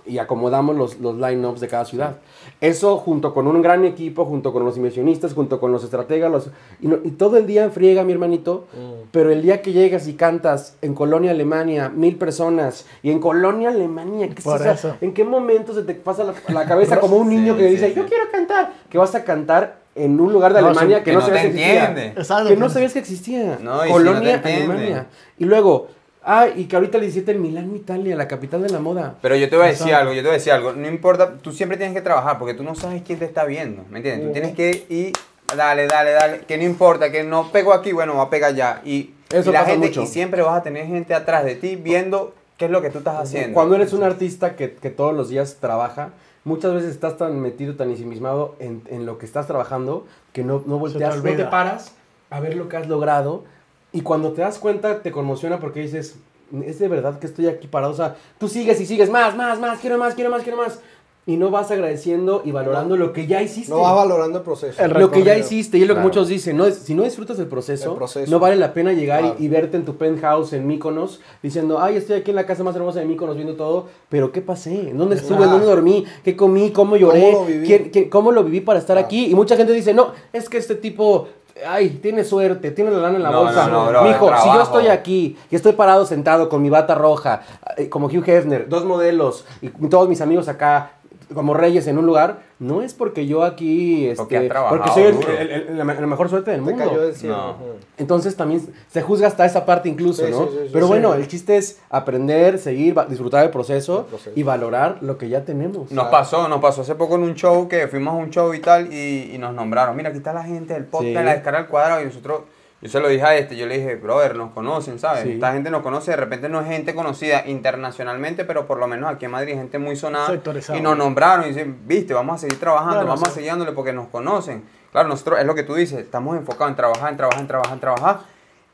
Y 0.04 0.18
acomodamos 0.18 0.74
los, 0.76 0.98
los 0.98 1.16
line-ups 1.16 1.60
de 1.60 1.68
cada 1.68 1.84
ciudad. 1.84 2.16
Eso 2.60 2.96
junto 2.98 3.32
con 3.32 3.46
un 3.46 3.62
gran 3.62 3.84
equipo, 3.84 4.24
junto 4.24 4.52
con 4.52 4.64
los 4.64 4.76
inversionistas, 4.76 5.32
junto 5.32 5.60
con 5.60 5.70
los 5.70 5.84
estrategas, 5.84 6.30
los, 6.30 6.50
y, 6.80 6.88
no- 6.88 6.98
y 7.04 7.12
todo 7.12 7.36
el 7.36 7.46
día 7.46 7.70
friega, 7.70 8.02
mi 8.02 8.12
hermanito. 8.12 8.64
Pero 9.12 9.30
el 9.30 9.42
día 9.42 9.62
que 9.62 9.72
llegas 9.72 10.08
y 10.08 10.14
cantas 10.14 10.76
en 10.82 10.94
Colonia, 10.94 11.30
Alemania, 11.30 11.88
mil 11.88 12.16
personas, 12.16 12.84
y 13.02 13.10
en 13.12 13.20
Colonia, 13.20 13.68
Alemania, 13.68 14.26
¿qué 14.28 14.34
es 14.38 14.44
Por 14.44 14.66
eso. 14.66 14.96
¿en 15.00 15.14
qué 15.14 15.22
momento 15.24 15.72
se 15.72 15.82
te 15.82 15.94
pasa 15.94 16.24
la, 16.24 16.34
la 16.52 16.64
cabeza 16.66 16.98
como 16.98 17.16
un 17.18 17.28
niño 17.34 17.52
Sí, 17.54 17.58
que 17.60 17.68
sí, 17.68 17.74
dice, 17.74 17.88
sí. 17.90 17.94
yo 17.94 18.06
quiero 18.06 18.24
cantar? 18.32 18.72
Que 18.90 18.98
vas 18.98 19.14
a 19.14 19.22
cantar 19.22 19.76
en 19.94 20.18
un 20.18 20.32
lugar 20.32 20.52
de 20.54 20.62
No, 20.62 20.68
Alemania 20.68 20.98
que, 20.98 21.04
que 21.04 21.12
no, 21.12 21.20
no 21.20 21.26
sabías 21.26 21.42
que 21.42 21.48
existía. 21.50 22.06
Exacto. 22.16 22.48
Que 22.48 22.56
no 22.56 22.68
sabías 22.70 22.92
que 22.92 22.98
existía. 22.98 23.58
No, 23.62 23.84
y 23.84 23.86
si 23.88 23.92
Colonia. 23.92 24.40
Alemania. 24.44 25.06
Y 25.38 25.44
luego, 25.44 25.88
ah, 26.24 26.46
y 26.54 26.64
que 26.64 26.76
ahorita 26.76 26.98
el 26.98 27.02
17 27.02 27.32
en 27.32 27.42
Milán, 27.42 27.74
Italia, 27.74 28.16
la 28.16 28.28
capital 28.28 28.62
de 28.62 28.70
la 28.70 28.78
moda. 28.78 29.16
Pero 29.22 29.36
yo 29.36 29.48
te 29.48 29.56
voy 29.56 29.66
a 29.66 29.68
decir 29.68 29.94
algo, 29.94 30.12
yo 30.12 30.20
te 30.20 30.28
voy 30.28 30.30
a 30.30 30.38
decir 30.38 30.52
algo. 30.52 30.72
No 30.72 30.88
importa, 30.88 31.34
tú 31.34 31.52
siempre 31.52 31.76
tienes 31.76 31.94
que 31.94 32.02
trabajar 32.02 32.38
porque 32.38 32.54
tú 32.54 32.62
no 32.62 32.74
sabes 32.74 33.02
quién 33.02 33.18
te 33.18 33.24
está 33.24 33.44
viendo, 33.44 33.84
¿me 33.90 33.98
entiendes? 33.98 34.26
Tú 34.26 34.32
tienes 34.32 34.54
que 34.54 34.86
ir, 34.88 35.12
dale, 35.56 35.86
dale, 35.86 36.12
dale, 36.12 36.40
que 36.40 36.56
no 36.56 36.64
importa, 36.64 37.10
que 37.10 37.24
no 37.24 37.50
pego 37.50 37.72
aquí, 37.72 37.92
bueno, 37.92 38.16
va 38.16 38.24
a 38.24 38.30
pegar 38.30 38.50
allá. 38.50 38.80
Y, 38.84 39.10
Eso 39.30 39.50
y 39.50 39.52
la 39.52 39.60
pasa 39.60 39.72
gente, 39.72 39.88
mucho. 39.88 40.02
y 40.02 40.06
siempre 40.06 40.42
vas 40.42 40.60
a 40.60 40.62
tener 40.62 40.86
gente 40.86 41.14
atrás 41.14 41.44
de 41.44 41.54
ti 41.56 41.76
viendo 41.76 42.34
qué 42.56 42.66
es 42.66 42.70
lo 42.70 42.82
que 42.82 42.90
tú 42.90 42.98
estás 42.98 43.16
haciendo. 43.16 43.54
Cuando 43.54 43.74
eres 43.74 43.92
un 43.92 44.02
artista 44.02 44.56
que, 44.56 44.74
que 44.74 44.90
todos 44.90 45.14
los 45.14 45.28
días 45.28 45.56
trabaja, 45.60 46.10
muchas 46.44 46.74
veces 46.74 46.90
estás 46.90 47.16
tan 47.16 47.40
metido, 47.40 47.74
tan 47.76 47.90
ensimismado 47.90 48.56
en, 48.58 48.82
en 48.88 49.06
lo 49.06 49.18
que 49.18 49.26
estás 49.26 49.46
trabajando, 49.46 50.06
que 50.32 50.44
no, 50.44 50.62
no 50.66 50.78
volteas, 50.78 51.16
no 51.16 51.22
te 51.22 51.44
paras 51.44 51.94
a 52.30 52.40
ver 52.40 52.56
lo 52.56 52.68
que 52.68 52.76
has 52.76 52.88
logrado. 52.88 53.44
Y 53.92 54.00
cuando 54.00 54.32
te 54.32 54.40
das 54.40 54.58
cuenta, 54.58 55.02
te 55.02 55.12
conmociona 55.12 55.58
porque 55.60 55.80
dices, 55.80 56.16
es 56.64 56.78
de 56.78 56.88
verdad 56.88 57.18
que 57.18 57.26
estoy 57.26 57.46
aquí 57.46 57.66
parado. 57.66 57.92
O 57.92 57.96
sea, 57.96 58.16
tú 58.38 58.48
sigues 58.48 58.80
y 58.80 58.86
sigues, 58.86 59.10
más, 59.10 59.36
más, 59.36 59.58
más, 59.60 59.80
quiero 59.80 59.98
más, 59.98 60.14
quiero 60.14 60.30
más, 60.30 60.42
quiero 60.42 60.58
más. 60.58 60.80
Y 61.24 61.36
no 61.36 61.52
vas 61.52 61.70
agradeciendo 61.70 62.42
y 62.44 62.50
valorando 62.50 62.96
lo 62.96 63.12
que 63.12 63.28
ya 63.28 63.40
hiciste. 63.42 63.70
No 63.70 63.82
vas 63.82 63.94
valorando 63.94 64.38
el 64.38 64.44
proceso. 64.44 64.82
El 64.82 64.90
lo 64.90 65.12
que 65.12 65.22
ya 65.22 65.38
hiciste, 65.38 65.78
y 65.78 65.82
es 65.82 65.86
lo 65.88 65.94
que 65.94 66.00
muchos 66.00 66.26
dicen, 66.26 66.56
no, 66.56 66.66
es- 66.66 66.78
si 66.78 66.94
no 66.96 67.04
disfrutas 67.04 67.36
del 67.38 67.46
proceso, 67.46 67.92
El 67.92 67.96
proceso. 67.96 68.28
no 68.28 68.40
vale 68.40 68.56
la 68.56 68.74
pena 68.74 68.92
llegar 68.92 69.20
y- 69.20 69.22
Claro. 69.28 69.36
y, 69.38 69.46
verte 69.48 69.76
en 69.76 69.84
tu 69.84 69.94
penthouse 69.96 70.52
en 70.52 70.66
Míconos 70.66 71.20
diciendo, 71.40 71.80
ay, 71.80 71.94
estoy 71.96 72.16
aquí 72.16 72.30
en 72.30 72.36
la 72.36 72.44
casa 72.44 72.64
más 72.64 72.74
hermosa 72.74 72.98
de 72.98 73.04
Míconos 73.06 73.36
viendo 73.36 73.54
todo, 73.54 73.86
pero 74.08 74.32
¿qué 74.32 74.40
pasé? 74.40 74.88
¿En 74.90 74.98
dónde 74.98 75.14
estuve? 75.14 75.36
¿En 75.36 75.42
Ajá. 75.44 75.52
dónde 75.52 75.66
dormí? 75.66 76.04
¿Qué 76.24 76.34
comí? 76.34 76.72
¿Cómo 76.72 76.96
lloré? 76.96 77.20
¿Cómo 77.20 77.38
lo 77.42 77.46
viví? 77.46 77.66
¿Quién- 77.68 77.90
quién- 77.90 78.10
¿Cómo 78.10 78.32
lo 78.32 78.42
viví 78.42 78.60
para 78.60 78.80
estar 78.80 78.96
Claro. 78.96 79.06
aquí? 79.06 79.26
Y 79.26 79.34
mucha 79.36 79.54
gente 79.54 79.72
dice, 79.72 79.94
no, 79.94 80.10
es 80.32 80.48
que 80.48 80.58
este 80.58 80.74
tipo... 80.74 81.28
Ay, 81.66 81.90
tiene 82.02 82.24
suerte, 82.24 82.70
tiene 82.70 82.90
la 82.90 82.98
lana 82.98 83.16
en 83.16 83.22
la 83.22 83.30
No, 83.30 83.44
bolsa. 83.44 83.66
no, 83.68 83.84
no, 83.84 83.90
bro, 83.90 84.02
Mijo, 84.02 84.30
si 84.42 84.48
yo 84.48 84.62
estoy 84.62 84.88
aquí 84.88 85.36
y 85.50 85.56
estoy 85.56 85.72
parado 85.72 86.04
sentado 86.06 86.48
con 86.48 86.62
mi 86.62 86.70
bata 86.70 86.94
roja, 86.94 87.42
eh, 87.76 87.88
como 87.88 88.06
Hugh 88.06 88.24
Hefner, 88.28 88.68
dos 88.68 88.84
modelos 88.84 89.44
y 89.60 89.68
todos 89.88 90.08
mis 90.08 90.20
amigos 90.20 90.48
acá, 90.48 90.92
como 91.34 91.54
reyes 91.54 91.86
en 91.86 91.98
un 91.98 92.06
lugar, 92.06 92.40
no 92.58 92.82
es 92.82 92.94
porque 92.94 93.26
yo 93.26 93.42
aquí, 93.42 94.06
este, 94.06 94.16
Porque 94.22 94.50
porque 94.68 94.90
soy 94.90 95.02
el- 95.04 95.14
duro. 95.14 95.28
el- 95.38 95.50
el- 95.50 95.78
la, 95.78 95.84
la 95.84 96.06
mejor 96.06 96.28
suerte 96.28 96.50
del 96.52 96.60
Te 96.64 96.70
mundo. 96.70 96.84
cayó 96.88 97.00
del 97.02 97.14
cielo. 97.14 97.36
No. 97.36 97.50
Ujú. 97.52 97.64
Entonces 97.98 98.36
también 98.36 98.62
se 98.90 99.02
juzga 99.02 99.26
hasta 99.28 99.44
esa 99.44 99.64
parte 99.66 99.88
incluso, 99.88 100.24
Sí, 100.24 100.30
¿no? 100.30 100.44
sí, 100.44 100.48
sí, 100.52 100.58
sí, 100.64 100.70
Pero 100.72 100.86
sí. 100.86 100.90
bueno, 100.92 101.14
el 101.14 101.26
chiste 101.28 101.56
es 101.56 101.80
aprender, 101.90 102.58
seguir, 102.58 102.94
disfrutar 103.08 103.42
del 103.42 103.50
proceso, 103.50 104.00
El 104.00 104.04
proceso. 104.06 104.30
y 104.34 104.42
valorar 104.42 104.98
lo 105.02 105.18
que 105.18 105.28
ya 105.28 105.44
tenemos. 105.44 105.90
Nos 105.92 106.08
pasó, 106.08 106.48
nos 106.48 106.60
pasó 106.60 106.82
hace 106.82 106.94
poco 106.94 107.16
en 107.16 107.22
un 107.22 107.34
show 107.34 107.68
que 107.68 107.88
fuimos 107.88 108.14
a 108.14 108.16
un 108.16 108.30
show 108.30 108.52
y 108.54 108.60
tal 108.60 108.92
y, 108.92 109.32
y 109.34 109.38
nos 109.38 109.54
nombraron. 109.54 109.96
Mira, 109.96 110.08
aquí 110.10 110.18
está 110.18 110.32
la 110.32 110.44
gente 110.44 110.74
del 110.74 110.84
podcast, 110.84 111.08
Sí. 111.08 111.14
la 111.24 111.32
descarga 111.34 111.58
al 111.60 111.68
cuadrado 111.68 112.02
y 112.02 112.06
nosotros, 112.06 112.42
yo 112.82 112.88
se 112.88 113.00
lo 113.00 113.08
dije 113.08 113.22
a 113.22 113.36
este, 113.36 113.56
yo 113.56 113.66
le 113.66 113.78
dije, 113.78 113.94
brother, 113.94 114.34
nos 114.36 114.50
conocen, 114.50 114.98
¿sabes? 114.98 115.22
Sí. 115.22 115.32
Esta 115.32 115.52
gente 115.52 115.70
nos 115.70 115.82
conoce, 115.82 116.10
de 116.10 116.16
repente 116.18 116.48
no 116.48 116.60
es 116.60 116.66
gente 116.66 116.94
conocida 116.94 117.46
internacionalmente, 117.46 118.44
pero 118.44 118.66
por 118.66 118.78
lo 118.78 118.86
menos 118.88 119.08
aquí 119.10 119.24
en 119.24 119.30
Madrid 119.30 119.54
gente 119.54 119.78
muy 119.78 119.96
sonada. 119.96 120.34
Y 120.76 120.80
nos 120.80 120.96
nombraron 120.98 121.44
y 121.44 121.48
dicen, 121.48 121.78
viste, 121.86 122.12
vamos 122.12 122.34
a 122.34 122.38
seguir 122.38 122.58
trabajando, 122.58 122.92
Claro, 122.94 123.06
vamos 123.08 123.28
a 123.28 123.30
seguir 123.30 123.50
dándole 123.50 123.72
porque 123.72 123.92
nos 123.92 124.08
conocen. 124.08 124.64
Claro, 124.90 125.08
nosotros, 125.08 125.38
es 125.38 125.46
lo 125.46 125.54
que 125.54 125.62
tú 125.62 125.74
dices, 125.74 126.00
estamos 126.00 126.36
enfocados 126.36 126.70
en 126.70 126.76
trabajar, 126.76 127.10
en 127.10 127.16
trabajar, 127.16 127.40
en 127.40 127.46
trabajar, 127.48 127.72
en 127.74 127.80
trabajar. 127.80 128.18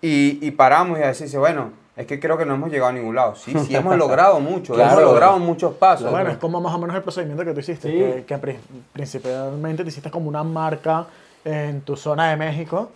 Y, 0.00 0.38
y 0.46 0.50
paramos 0.52 0.98
y 0.98 1.02
a 1.02 1.08
decirse, 1.08 1.36
bueno, 1.38 1.70
es 1.96 2.06
que 2.06 2.18
creo 2.20 2.38
que 2.38 2.46
no 2.46 2.54
hemos 2.54 2.70
llegado 2.70 2.90
a 2.90 2.92
ningún 2.92 3.14
lado. 3.14 3.34
Sí, 3.34 3.52
sí, 3.66 3.74
hemos 3.76 3.96
logrado 3.98 4.40
mucho, 4.40 4.74
Claro. 4.74 4.92
hemos 4.92 5.02
logrado 5.04 5.38
muchos 5.38 5.74
pasos. 5.74 6.10
Bueno, 6.10 6.30
es 6.30 6.38
como 6.38 6.60
más 6.60 6.72
o 6.74 6.78
menos 6.78 6.96
el 6.96 7.02
procedimiento 7.02 7.44
que 7.44 7.52
tú 7.52 7.60
hiciste, 7.60 7.88
Sí. 7.90 7.98
que, 7.98 8.24
que 8.24 8.38
pri- 8.38 8.58
principalmente 8.92 9.82
te 9.82 9.88
hiciste 9.90 10.10
como 10.10 10.28
una 10.28 10.42
marca 10.44 11.06
en 11.44 11.80
tu 11.82 11.96
zona 11.96 12.30
de 12.30 12.36
México, 12.36 12.90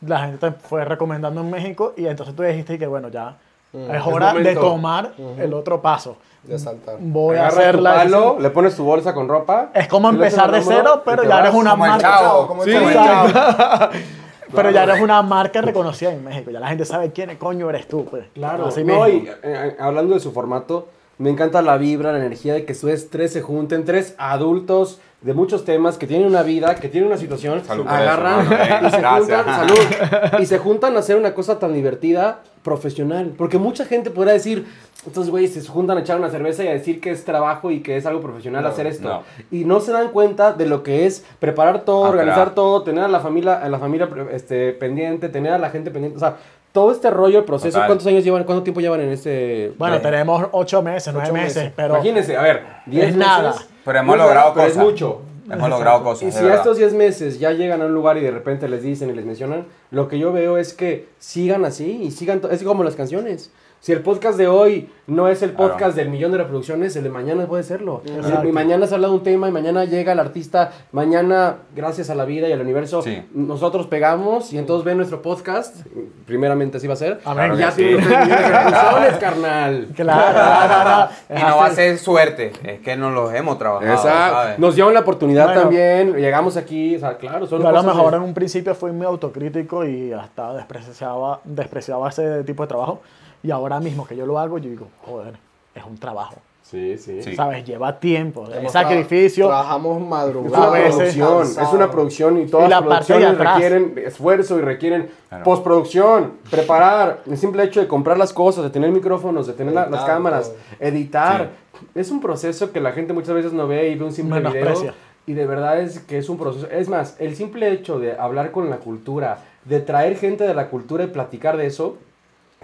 la 0.00 0.20
gente 0.20 0.50
te 0.50 0.52
fue 0.52 0.84
recomendando 0.84 1.40
en 1.40 1.50
México 1.50 1.94
y 1.96 2.06
entonces 2.06 2.34
tú 2.34 2.42
dijiste 2.42 2.78
que 2.78 2.86
bueno, 2.86 3.08
ya 3.08 3.36
Mm, 3.74 3.90
es 3.90 3.96
es 3.96 4.06
hora 4.06 4.32
de 4.34 4.54
tomar 4.54 5.12
el 5.36 5.52
otro 5.52 5.82
paso. 5.82 6.16
De 6.44 6.58
saltar. 6.58 6.96
Voy 7.00 7.36
a 7.36 7.48
hacer 7.48 7.80
la 7.82 7.94
palo, 7.94 8.36
le 8.38 8.50
pones 8.50 8.76
tu 8.76 8.84
bolsa 8.84 9.12
con 9.12 9.28
ropa. 9.28 9.70
Es 9.74 9.88
como 9.88 10.08
empezar 10.10 10.52
de 10.52 10.62
cero, 10.62 11.02
pero 11.04 11.24
ya 11.24 11.40
eres 11.40 11.54
una 11.54 11.74
marca. 11.74 12.20
chavo, 12.20 12.46
como 12.46 12.62
el 12.64 12.70
Sí. 12.70 12.78
Pero 14.54 14.70
ya 14.70 14.84
eres 14.84 15.00
una 15.00 15.20
marca 15.20 15.60
reconocida 15.62 16.12
en 16.12 16.22
México. 16.22 16.52
Ya 16.52 16.60
la 16.60 16.68
gente 16.68 16.84
sabe 16.84 17.10
quién 17.10 17.36
coño 17.38 17.68
eres 17.70 17.88
tú. 17.88 18.04
Pues. 18.04 18.26
Claro, 18.34 18.66
Así 18.66 18.84
no, 18.84 19.08
y 19.08 19.28
eh, 19.42 19.76
hablando 19.80 20.14
de 20.14 20.20
su 20.20 20.30
formato, 20.30 20.86
Me 21.18 21.30
encanta 21.30 21.60
la 21.60 21.76
vibra, 21.76 22.12
la 22.12 22.18
energía 22.18 22.54
de 22.54 22.64
que 22.64 22.72
ustedes 22.72 23.10
tres 23.10 23.32
se 23.32 23.40
junten, 23.40 23.84
tres 23.84 24.14
adultos 24.16 25.00
de 25.24 25.32
muchos 25.34 25.64
temas 25.64 25.96
que 25.96 26.06
tienen 26.06 26.26
una 26.26 26.42
vida, 26.42 26.74
que 26.74 26.88
tienen 26.88 27.08
una 27.08 27.16
situación, 27.18 27.64
Salud 27.64 27.86
agarran 27.88 28.40
eso, 28.42 28.54
hermano, 28.54 28.88
y 28.88 28.90
se 28.90 29.02
juntan, 29.02 29.44
salud, 29.46 29.78
y 30.40 30.46
se 30.46 30.58
juntan 30.58 30.96
a 30.96 30.98
hacer 31.00 31.16
una 31.16 31.32
cosa 31.34 31.58
tan 31.58 31.72
divertida, 31.72 32.40
profesional. 32.62 33.32
Porque 33.36 33.58
mucha 33.58 33.84
gente 33.84 34.10
podrá 34.10 34.32
decir, 34.32 34.66
estos 35.06 35.30
güeyes 35.30 35.52
se 35.54 35.66
juntan 35.66 35.98
a 35.98 36.00
echar 36.00 36.18
una 36.18 36.30
cerveza 36.30 36.64
y 36.64 36.68
a 36.68 36.72
decir 36.72 37.00
que 37.00 37.10
es 37.10 37.24
trabajo 37.24 37.70
y 37.70 37.80
que 37.80 37.96
es 37.96 38.06
algo 38.06 38.20
profesional 38.22 38.62
No, 38.62 38.68
hacer 38.68 38.86
esto. 38.86 39.08
no. 39.08 39.22
Y 39.50 39.64
no 39.64 39.80
se 39.80 39.92
dan 39.92 40.08
cuenta 40.08 40.52
de 40.52 40.66
lo 40.66 40.82
que 40.82 41.04
es 41.06 41.24
preparar 41.40 41.80
todo, 41.84 42.04
Ah, 42.06 42.10
organizar 42.10 42.36
claro. 42.36 42.52
todo, 42.52 42.82
tener 42.82 43.04
a 43.04 43.08
la 43.08 43.20
familia, 43.20 43.54
a 43.62 43.68
la 43.68 43.78
familia 43.78 44.08
este, 44.32 44.72
pendiente, 44.72 45.28
tener 45.28 45.52
a 45.52 45.58
la 45.58 45.70
gente 45.70 45.90
pendiente. 45.90 46.16
O 46.16 46.20
sea, 46.20 46.36
todo 46.72 46.90
este 46.90 47.08
rollo, 47.10 47.38
el 47.38 47.44
proceso, 47.44 47.72
Total. 47.76 47.86
¿cuántos 47.88 48.06
años 48.06 48.24
llevan? 48.24 48.44
¿Cuánto 48.44 48.62
tiempo 48.62 48.80
llevan 48.80 49.00
en 49.02 49.10
este? 49.10 49.72
Bueno, 49.78 49.96
eh, 49.96 50.00
tenemos 50.00 50.48
ocho 50.52 50.82
meses, 50.82 51.12
nueve 51.14 51.32
meses, 51.32 51.56
meses? 51.56 51.72
pero 51.76 51.94
Imagínense, 51.94 52.36
a 52.36 52.42
ver, 52.42 52.62
10 52.86 53.04
Es 53.10 53.14
meses. 53.16 53.26
nada. 53.28 53.54
Pero 53.84 53.98
hemos 53.98 54.16
logrado 54.16 54.54
pero 54.54 54.66
cosas. 54.66 54.82
Es 54.82 54.84
mucho. 54.84 55.20
Hemos 55.50 55.68
logrado 55.68 56.02
cosas. 56.02 56.28
Y 56.28 56.32
si 56.32 56.46
estos 56.46 56.78
10 56.78 56.94
meses 56.94 57.38
ya 57.38 57.52
llegan 57.52 57.82
a 57.82 57.86
un 57.86 57.92
lugar 57.92 58.16
y 58.16 58.20
de 58.20 58.30
repente 58.30 58.68
les 58.68 58.82
dicen 58.82 59.10
y 59.10 59.12
les 59.12 59.26
mencionan, 59.26 59.66
lo 59.90 60.08
que 60.08 60.18
yo 60.18 60.32
veo 60.32 60.56
es 60.56 60.72
que 60.72 61.08
sigan 61.18 61.64
así 61.64 62.02
y 62.02 62.10
sigan, 62.10 62.40
es 62.50 62.62
como 62.62 62.82
las 62.82 62.96
canciones. 62.96 63.50
Si 63.84 63.92
el 63.92 64.00
podcast 64.00 64.38
de 64.38 64.48
hoy 64.48 64.88
no 65.06 65.28
es 65.28 65.42
el 65.42 65.52
Claro. 65.52 65.72
podcast 65.72 65.94
del 65.94 66.08
millón 66.08 66.32
de 66.32 66.38
reproducciones, 66.38 66.96
el 66.96 67.04
de 67.04 67.10
mañana 67.10 67.44
puede 67.46 67.62
serlo. 67.64 68.00
Y 68.42 68.50
mañana 68.50 68.86
se 68.86 68.94
habla 68.94 69.08
de 69.08 69.12
un 69.12 69.22
tema 69.22 69.46
y 69.46 69.52
mañana 69.52 69.84
llega 69.84 70.12
el 70.12 70.20
artista, 70.20 70.72
mañana, 70.90 71.56
gracias 71.76 72.08
a 72.08 72.14
la 72.14 72.24
vida 72.24 72.48
y 72.48 72.52
al 72.52 72.62
universo, 72.62 73.02
Sí. 73.02 73.22
nosotros 73.34 73.86
pegamos 73.86 74.54
y 74.54 74.58
entonces 74.58 74.86
ven 74.86 74.96
nuestro 74.96 75.20
podcast, 75.20 75.84
primeramente 76.24 76.78
así 76.78 76.86
va 76.86 76.94
a 76.94 76.96
ser, 76.96 77.18
ya 77.22 77.34
Claro 77.34 77.56
que 77.58 77.72
tienen 77.74 78.00
sí. 78.02 78.04
reproducciones, 78.08 79.16
carnal. 79.20 79.88
claro, 79.94 81.10
Y 81.28 81.34
no 81.42 81.56
va 81.58 81.66
a 81.66 81.70
ser 81.72 81.98
suerte, 81.98 82.52
es 82.62 82.80
que 82.80 82.96
nos 82.96 83.12
los 83.12 83.34
hemos 83.34 83.58
trabajado. 83.58 83.92
Exacto. 83.92 84.62
Nos 84.62 84.76
dieron 84.76 84.94
la 84.94 85.00
oportunidad 85.00 85.44
Bueno. 85.48 85.60
también, 85.60 86.14
llegamos 86.14 86.56
aquí, 86.56 86.96
o 86.96 87.00
sea, 87.00 87.18
claro, 87.18 87.46
son 87.46 87.60
Yo 87.60 87.68
a 87.68 87.72
lo 87.72 87.82
mejor 87.82 88.12
de- 88.12 88.16
en 88.16 88.22
un 88.22 88.32
principio 88.32 88.74
fui 88.74 88.92
muy 88.92 89.04
autocrítico 89.04 89.84
y 89.84 90.10
hasta 90.10 90.54
despreciaba, 90.54 91.40
despreciaba 91.44 92.08
ese 92.08 92.44
tipo 92.44 92.62
de 92.62 92.68
trabajo. 92.68 93.02
Y 93.44 93.50
ahora 93.50 93.78
mismo 93.78 94.06
que 94.06 94.16
yo 94.16 94.26
lo 94.26 94.38
hago, 94.38 94.58
yo 94.58 94.70
digo, 94.70 94.88
joder, 95.04 95.34
es 95.74 95.84
un 95.84 95.96
trabajo. 95.98 96.36
Sí, 96.62 96.96
sí. 96.96 97.20
¿Sabes? 97.36 97.62
Lleva 97.66 98.00
tiempo, 98.00 98.48
es 98.50 98.72
sacrificio. 98.72 99.44
tra- 99.44 99.48
Trabajamos 99.50 100.00
Es 100.02 100.08
madrugadas. 100.08 100.56
una 100.58 100.96
producción, 100.96 101.42
es 101.42 101.72
una 101.74 101.90
producción 101.90 102.38
y 102.40 102.46
todas 102.46 102.66
Y 102.66 102.70
la 102.70 102.80
las 102.80 102.88
parte 102.88 103.12
de 103.12 103.18
producciones 103.20 103.34
atrás. 103.40 103.54
requieren 103.54 103.94
esfuerzo 104.06 104.58
y 104.58 104.62
requieren 104.62 105.10
Claro. 105.28 105.44
postproducción, 105.44 106.32
preparar, 106.50 107.20
el 107.26 107.36
simple 107.36 107.62
hecho 107.64 107.80
de 107.80 107.86
comprar 107.86 108.16
las 108.16 108.32
cosas, 108.32 108.64
de 108.64 108.70
tener 108.70 108.90
micrófonos, 108.90 109.46
de 109.46 109.52
tener 109.52 109.74
la- 109.74 109.90
las 109.90 110.04
cámaras, 110.04 110.48
todo. 110.50 110.58
editar. 110.88 111.50
Es 111.94 112.10
un 112.10 112.20
proceso 112.20 112.72
que 112.72 112.80
la 112.80 112.92
gente 112.92 113.12
muchas 113.12 113.34
veces 113.34 113.52
no 113.52 113.68
ve 113.68 113.88
y 113.90 113.94
ve 113.96 114.04
un 114.06 114.12
simple 114.12 114.40
video 114.40 114.94
y 115.26 115.32
de 115.34 115.46
verdad 115.46 115.80
es 115.80 115.98
que 116.00 116.16
es 116.16 116.30
un 116.30 116.38
proceso. 116.38 116.66
Es 116.70 116.88
más, 116.88 117.16
el 117.20 117.36
simple 117.36 117.70
hecho 117.72 117.98
de 117.98 118.16
hablar 118.18 118.52
con 118.52 118.70
la 118.70 118.78
cultura, 118.78 119.38
de 119.66 119.80
traer 119.80 120.16
gente 120.16 120.44
de 120.44 120.54
la 120.54 120.68
cultura 120.70 121.04
y 121.04 121.08
platicar 121.08 121.58
de 121.58 121.66
eso, 121.66 121.98
es 121.98 121.98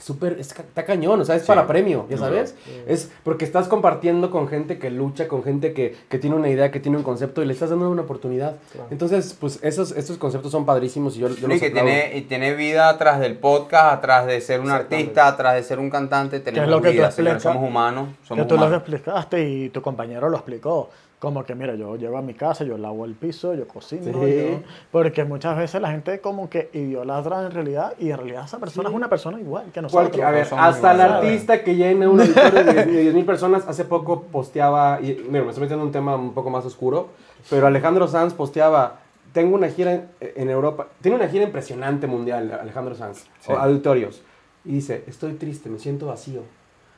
súper, 0.01 0.33
es 0.41 0.49
está 0.51 0.85
cañón, 0.85 1.21
o 1.21 1.25
sea, 1.25 1.37
es 1.37 1.43
Sí. 1.43 1.47
para 1.49 1.67
premio, 1.67 2.07
ya 2.11 2.17
sabes. 2.19 2.55
Es 2.87 3.11
porque 3.23 3.45
estás 3.45 3.69
compartiendo 3.69 4.31
con 4.31 4.49
gente 4.49 4.79
que 4.79 4.91
lucha, 4.91 5.29
con 5.29 5.43
gente 5.45 5.73
que, 5.73 5.97
que 6.09 6.19
tiene 6.19 6.37
una 6.37 6.49
idea, 6.49 6.71
que 6.71 6.81
tiene 6.81 6.97
un 6.99 7.03
concepto 7.05 7.43
y 7.43 7.47
le 7.47 7.53
estás 7.53 7.71
dando 7.71 7.89
una 7.91 8.03
oportunidad. 8.03 8.57
Entonces, 8.91 9.37
pues 9.39 9.59
esos, 9.63 9.93
estos 9.93 10.17
conceptos 10.19 10.51
son 10.53 10.67
padrísimos 10.67 11.17
y 11.17 11.21
yo, 11.21 11.29
yo 11.29 11.47
y 11.47 11.51
los 11.51 11.61
que 11.61 11.71
tiene, 11.71 12.17
y 12.17 12.23
tiene 12.23 12.55
vida 12.55 12.89
atrás 12.89 13.21
del 13.21 13.37
podcast, 13.37 13.95
atrás 13.99 14.27
de 14.27 14.41
ser 14.41 14.61
un 14.61 14.71
artista, 14.71 15.27
atrás 15.29 15.55
de 15.55 15.63
ser 15.63 15.79
un 15.79 15.91
cantante, 15.91 16.41
tenemos 16.41 16.69
lo 16.71 16.81
que 16.81 16.89
tú 16.89 16.95
vida, 16.95 17.11
señores, 17.11 17.35
explicas? 17.37 17.43
somos 17.55 17.69
humanos, 17.69 18.09
que 18.23 18.27
somos 18.27 18.47
tú 18.49 18.55
lo 18.57 18.61
humanos. 18.63 18.79
explicaste 18.81 19.49
y 19.49 19.69
tu 19.69 19.83
compañero 19.83 20.29
lo 20.29 20.37
explicó. 20.37 20.91
Como 21.21 21.45
que, 21.45 21.55
mira, 21.55 21.75
yo 21.75 21.97
llego 21.97 22.17
a 22.17 22.23
mi 22.23 22.33
casa, 22.33 22.65
yo 22.65 22.79
lavo 22.79 23.05
el 23.05 23.15
piso, 23.15 23.53
yo 23.55 23.69
cocino. 23.69 24.05
Sí. 24.05 24.11
yo- 24.13 24.63
porque 24.91 25.23
muchas 25.25 25.57
veces 25.57 25.81
la 25.81 25.91
gente 25.91 26.19
como 26.21 26.49
que 26.49 26.71
idolatra 26.73 27.45
en 27.45 27.51
realidad 27.53 27.93
y 27.99 28.11
en 28.11 28.17
realidad 28.17 28.45
esa 28.47 28.59
persona 28.59 28.89
es 28.89 28.95
una 28.95 29.09
persona 29.11 29.39
igual 29.39 29.67
que 29.71 29.83
nosotros. 29.83 30.09
Cualquier- 30.09 30.25
a 30.27 30.31
ver, 30.31 30.47
hasta 30.51 30.93
el 30.95 31.01
artista 31.03 31.63
que 31.63 31.77
llena 31.77 32.09
un 32.09 32.21
auditorio 32.23 32.65
de 32.73 32.85
10 33.03 33.15
mil 33.15 33.27
personas, 33.27 33.69
hace 33.69 33.85
poco 33.85 34.23
posteaba, 34.23 34.99
y 35.03 35.23
mira, 35.29 35.45
me 35.45 35.51
estoy 35.51 35.61
metiendo 35.63 35.83
en 35.83 35.89
un 35.89 35.93
tema 35.93 36.17
un 36.17 36.33
poco 36.33 36.49
más 36.49 36.65
oscuro, 36.65 37.09
pero 37.51 37.67
Alejandro 37.67 38.09
Sanz 38.09 38.33
posteaba, 38.33 39.01
tengo 39.35 39.55
una 39.57 39.69
gira 39.69 39.93
en, 39.93 40.09
en 40.21 40.49
Europa, 40.49 40.89
tiene 41.03 41.19
una 41.19 41.29
gira 41.29 41.45
impresionante 41.45 42.07
mundial, 42.07 42.51
Alejandro 42.63 42.95
Sanz, 42.95 43.27
Sí. 43.41 43.53
o 43.53 43.59
auditorios, 43.59 44.23
y 44.65 44.73
dice, 44.73 45.05
estoy 45.07 45.35
triste, 45.35 45.69
me 45.69 45.79
siento 45.79 46.07
vacío. 46.07 46.41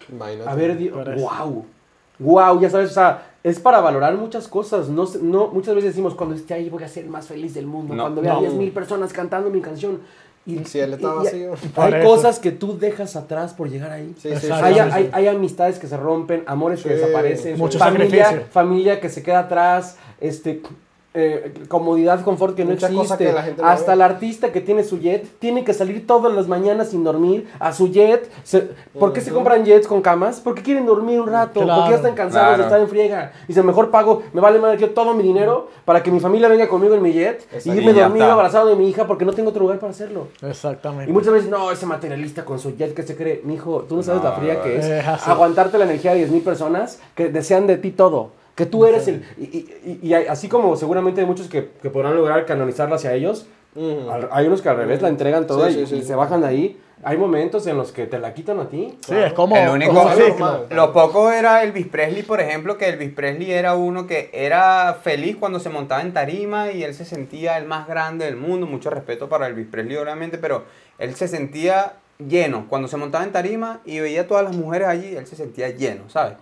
Imagínate. 0.09 0.49
A 0.49 0.55
ver, 0.55 0.77
Dios, 0.79 0.97
Por 0.97 1.09
eso. 1.13 1.29
wow. 1.29 1.67
Wow, 2.23 2.61
ya 2.61 2.71
sabes, 2.71 2.91
o 2.91 2.95
sea, 2.95 3.23
es 3.43 3.59
para 3.61 3.81
valorar 3.81 4.15
muchas 4.17 4.49
cosas. 4.49 4.89
No, 4.89 5.05
no, 5.21 5.49
muchas 5.49 5.75
veces 5.75 5.91
decimos, 5.91 6.15
cuando 6.15 6.35
esté 6.37 6.55
ahí 6.55 6.71
voy 6.71 6.83
a 6.85 6.89
ser 6.89 7.05
el 7.05 7.11
más 7.11 7.27
feliz 7.27 7.55
del 7.55 7.67
mundo. 7.67 7.95
No. 7.95 8.05
cuando 8.05 8.23
vea 8.23 8.35
No. 8.35 8.41
10 8.41 8.55
mil 8.55 8.71
personas 8.73 9.13
cantando 9.13 9.51
mi 9.51 9.61
canción. 9.61 10.01
Y, 10.45 10.57
él 10.57 10.95
está 10.95 11.15
y- 11.33 11.37
y- 11.37 11.45
Hay 11.77 11.95
eso. 11.95 12.05
cosas 12.09 12.41
que 12.41 12.51
tú 12.51 12.77
dejas 12.77 13.15
atrás 13.15 13.55
por 13.55 13.71
llegar 13.71 13.93
ahí. 13.93 14.13
Sí, 14.19 14.29
sí, 14.35 14.47
sí. 14.47 14.53
Hay, 14.53 14.75
sí, 14.75 14.81
hay, 14.81 15.05
sí. 15.05 15.11
hay 15.13 15.27
amistades 15.29 15.79
que 15.79 15.87
se 15.87 15.97
rompen, 15.97 16.43
amores 16.47 16.83
que 16.83 16.89
Sí. 16.89 16.95
desaparecen, 16.97 17.57
Mucho 17.59 17.79
familia, 17.79 18.47
familia 18.51 19.01
que 19.01 19.09
se 19.09 19.23
queda 19.23 19.39
atrás, 19.41 19.99
este, 20.21 20.61
eh, 21.15 21.53
comodidad, 21.69 22.23
confort 22.23 22.57
que 22.57 22.65
no 22.65 22.71
Muchas 22.71 22.91
cosas 22.91 23.21
existe. 23.21 23.27
que 23.27 23.33
la 23.33 23.43
gente 23.43 23.61
no 23.63 23.69
Hasta 23.69 23.89
ve. 23.89 23.93
el 23.95 24.03
artista 24.03 24.51
que 24.51 24.61
tiene 24.63 24.83
su 24.83 24.99
jet 24.99 25.27
tiene 25.39 25.63
que 25.63 25.75
salir 25.75 26.07
todas 26.07 26.33
las 26.35 26.49
mañanas 26.49 26.89
sin 26.89 27.05
dormir 27.05 27.49
a 27.59 27.73
su 27.73 27.89
jet. 27.89 28.31
Se- 28.45 28.69
¿Por 28.99 29.13
qué 29.13 29.21
se 29.21 29.31
compran 29.33 29.65
jets 29.65 29.87
con 29.87 30.01
camas? 30.01 30.41
Porque 30.41 30.63
quieren 30.63 30.87
dormir 30.87 31.21
un 31.21 31.29
rato, 31.29 31.61
Claro. 31.61 31.81
porque 31.81 31.91
ya 31.91 31.97
están 31.97 32.15
cansados 32.15 32.49
de 32.51 32.55
Claro. 32.55 32.63
estar 32.65 32.81
en 32.81 32.89
friega. 32.89 33.33
Y 33.47 33.53
se 33.53 33.63
mejor 33.63 33.91
pago, 33.91 34.23
me 34.33 34.41
vale 34.41 34.59
más 34.59 34.79
yo 34.79 34.91
todo 34.91 35.13
mi 35.15 35.23
dinero 35.23 35.69
para 35.85 36.03
que 36.03 36.11
mi 36.11 36.19
familia 36.21 36.49
venga 36.49 36.67
conmigo 36.69 36.95
en 36.95 37.03
mi 37.03 37.13
jet 37.13 37.47
y 37.65 37.71
irme 37.71 37.93
Y 37.93 37.95
ya 37.95 38.03
dormido 38.05 38.25
está. 38.27 38.33
abrazado 38.33 38.69
de 38.69 38.77
mi 38.77 38.89
hija 38.89 39.07
porque 39.07 39.25
no 39.25 39.33
tengo 39.33 39.51
otro 39.51 39.61
lugar 39.63 39.79
para 39.79 39.91
hacerlo. 39.91 40.29
Exactamente. 40.41 41.11
Y 41.11 41.13
muchas 41.13 41.33
veces, 41.35 41.51
no, 41.51 41.71
ese 41.71 41.85
materialista 41.87 42.45
con 42.45 42.59
su 42.59 42.77
jet 42.77 42.95
que 42.95 43.03
se 43.03 43.17
cree, 43.17 43.43
mijo, 43.45 43.83
tú 43.89 43.97
no 43.97 44.03
sabes 44.03 44.23
No, 44.23 44.31
la 44.31 44.37
fría 44.37 44.63
que 44.63 44.79
es. 44.79 44.85
es 44.87 45.29
aguantarte 45.29 45.77
la 45.79 45.85
energía 45.85 46.15
de 46.15 46.21
10.000 46.29 46.43
personas 46.43 47.01
que 47.15 47.29
desean 47.29 47.67
de 47.67 47.77
ti 47.77 47.91
todo. 47.91 48.31
Que 48.55 48.67
tú 48.67 48.85
eres 48.87 49.09
el. 49.09 49.25
Y, 49.39 49.45
y- 49.45 49.99
y- 50.03 50.13
así 50.15 50.49
como 50.49 50.77
seguramente 50.77 51.21
hay 51.23 51.27
muchos 51.27 51.49
que, 51.49 51.71
que 51.81 51.91
podrán 51.91 52.15
lograr 52.17 52.45
canonizarla 52.47 52.97
hacia 52.97 53.15
ellos, 53.15 53.47
hay 54.31 54.47
unos 54.47 54.61
que 54.61 54.69
al 54.69 54.77
revés 54.77 55.01
la 55.01 55.09
entregan 55.09 55.47
toda 55.47 55.71
Sí, 55.71 55.79
y, 55.79 55.81
sí, 55.81 55.87
sí, 55.87 55.97
y 55.97 56.01
sí. 56.03 56.07
se 56.09 56.15
bajan 56.15 56.43
de 56.43 56.47
ahí. 56.49 56.81
Hay 57.05 57.17
momentos 57.17 57.67
en 57.67 57.77
los 57.77 57.91
que 57.91 58.07
te 58.07 58.19
la 58.21 58.33
quitan 58.33 58.61
a 58.61 58.69
ti. 58.69 58.97
Sí, 59.05 59.15
es 59.17 59.33
como, 59.33 59.57
El 59.57 59.71
único- 59.71 59.93
como. 59.93 60.61
Lo 60.71 60.93
poco 60.93 61.33
era 61.33 61.65
Elvis 61.65 61.89
Presley, 61.89 62.23
por 62.23 62.41
ejemplo, 62.41 62.79
que 62.79 62.89
Elvis 62.91 63.11
Presley 63.13 63.51
era 63.51 63.75
uno 63.75 64.07
que 64.07 64.31
era 64.33 64.99
feliz 65.03 65.37
cuando 65.41 65.59
se 65.59 65.69
montaba 65.69 66.03
en 66.03 66.13
tarima 66.13 66.71
y 66.71 66.85
él 66.85 66.95
se 66.95 67.05
sentía 67.05 67.57
el 67.59 67.65
más 67.65 67.89
grande 67.89 68.27
del 68.27 68.37
mundo. 68.37 68.67
Mucho 68.67 68.89
respeto 68.91 69.29
para 69.29 69.49
Elvis 69.49 69.67
Presley, 69.69 69.97
obviamente, 69.97 70.39
pero 70.39 70.63
él 70.99 71.15
se 71.17 71.27
sentía 71.27 71.95
lleno. 72.19 72.67
Cuando 72.69 72.87
se 72.87 72.97
montaba 72.99 73.25
en 73.25 73.33
tarima 73.33 73.81
y 73.85 73.99
veía 73.99 74.21
a 74.21 74.27
todas 74.29 74.45
las 74.45 74.55
mujeres 74.55 74.87
allí, 74.87 75.17
él 75.17 75.27
se 75.27 75.35
sentía 75.35 75.71
lleno, 75.71 76.09
¿sabes? 76.09 76.35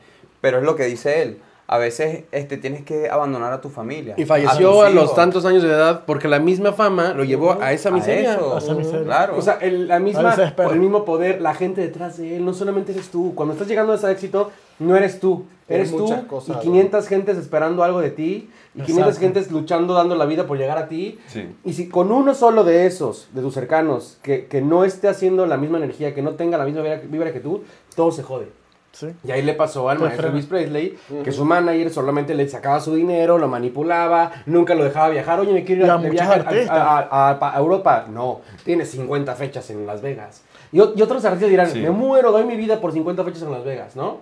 Pero 0.42 0.58
es 0.58 0.64
lo 0.64 0.76
que 0.76 0.84
dice 0.84 1.22
él. 1.22 1.40
A 1.72 1.78
veces 1.78 2.24
este, 2.32 2.56
tienes 2.56 2.82
que 2.82 3.08
abandonar 3.08 3.52
a 3.52 3.60
tu 3.60 3.68
familia. 3.68 4.14
Y 4.16 4.24
a 4.24 4.26
falleció 4.26 4.82
a, 4.82 4.90
los 4.90 5.14
tantos 5.14 5.44
años 5.44 5.62
de 5.62 5.68
edad 5.68 6.02
porque 6.04 6.26
la 6.26 6.40
misma 6.40 6.72
fama 6.72 7.14
lo 7.14 7.22
llevó 7.22 7.62
a 7.62 7.72
esa 7.72 7.90
A 7.90 7.92
miseria. 7.92 8.34
eso, 8.34 8.56
A 8.56 8.58
esa 8.58 8.74
miseria. 8.74 9.04
Claro. 9.04 9.36
O 9.38 9.40
sea, 9.40 9.54
el, 9.60 9.86
la 9.86 10.00
misma, 10.00 10.34
el 10.34 10.80
mismo 10.80 11.04
poder, 11.04 11.40
la 11.40 11.54
gente 11.54 11.80
detrás 11.80 12.16
de 12.16 12.38
él, 12.38 12.44
no 12.44 12.54
solamente 12.54 12.90
eres 12.90 13.10
tú. 13.10 13.36
Cuando 13.36 13.52
estás 13.54 13.68
llegando 13.68 13.92
a 13.92 13.94
ese 13.94 14.10
éxito, 14.10 14.50
no 14.80 14.96
eres 14.96 15.20
tú. 15.20 15.44
Eres 15.68 15.92
tú 15.92 16.12
cosas, 16.26 16.56
y 16.56 16.60
500 16.60 17.06
gentes 17.06 17.38
esperando 17.38 17.84
algo 17.84 18.00
de 18.00 18.10
ti. 18.10 18.50
Y 18.74 18.80
500 18.80 18.98
Exacto. 18.98 19.20
gentes 19.20 19.52
luchando, 19.52 19.94
dando 19.94 20.16
la 20.16 20.26
vida 20.26 20.48
por 20.48 20.58
llegar 20.58 20.76
a 20.76 20.88
ti. 20.88 21.20
Sí. 21.28 21.54
Y 21.64 21.74
si 21.74 21.88
con 21.88 22.10
uno 22.10 22.34
solo 22.34 22.64
de 22.64 22.86
esos, 22.86 23.28
de 23.32 23.42
tus 23.42 23.54
cercanos, 23.54 24.18
que, 24.22 24.46
que 24.46 24.60
no 24.60 24.82
esté 24.82 25.06
haciendo 25.06 25.46
la 25.46 25.56
misma 25.56 25.78
energía, 25.78 26.16
que 26.16 26.22
no 26.22 26.32
tenga 26.32 26.58
la 26.58 26.64
misma 26.64 26.82
vibra 26.82 27.32
que 27.32 27.38
tú, 27.38 27.62
todo 27.94 28.10
se 28.10 28.24
jode. 28.24 28.48
Sí. 28.92 29.08
Y 29.24 29.30
ahí 29.30 29.42
le 29.42 29.54
pasó 29.54 29.88
al 29.88 29.98
Te 29.98 30.02
maestro 30.04 30.22
frena. 30.24 30.36
Elvis 30.36 30.46
Presley, 30.50 30.98
que 31.24 31.30
su 31.32 31.44
manager 31.44 31.90
solamente 31.90 32.34
le 32.34 32.48
sacaba 32.48 32.80
su 32.80 32.94
dinero, 32.94 33.38
lo 33.38 33.46
manipulaba, 33.48 34.32
nunca 34.46 34.74
lo 34.74 34.82
dejaba 34.84 35.08
viajar. 35.10 35.38
Oye, 35.40 35.52
me 35.52 35.64
quiero 35.64 35.82
ir 35.82 35.86
Y 35.86 35.90
a, 35.90 35.94
a 35.94 35.98
viaje 35.98 37.58
Europa. 37.58 38.06
No, 38.08 38.40
tiene 38.64 38.84
50 38.84 39.34
fechas 39.36 39.70
en 39.70 39.86
Las 39.86 40.02
Vegas. 40.02 40.42
Y, 40.72 40.78
y 40.78 41.02
otros 41.02 41.24
artistas 41.24 41.48
dirán, 41.50 41.68
Sí. 41.68 41.80
me 41.80 41.90
muero, 41.90 42.32
doy 42.32 42.44
mi 42.44 42.56
vida 42.56 42.80
por 42.80 42.92
50 42.92 43.24
fechas 43.24 43.42
en 43.42 43.52
Las 43.52 43.64
Vegas, 43.64 43.96
¿no? 43.96 44.18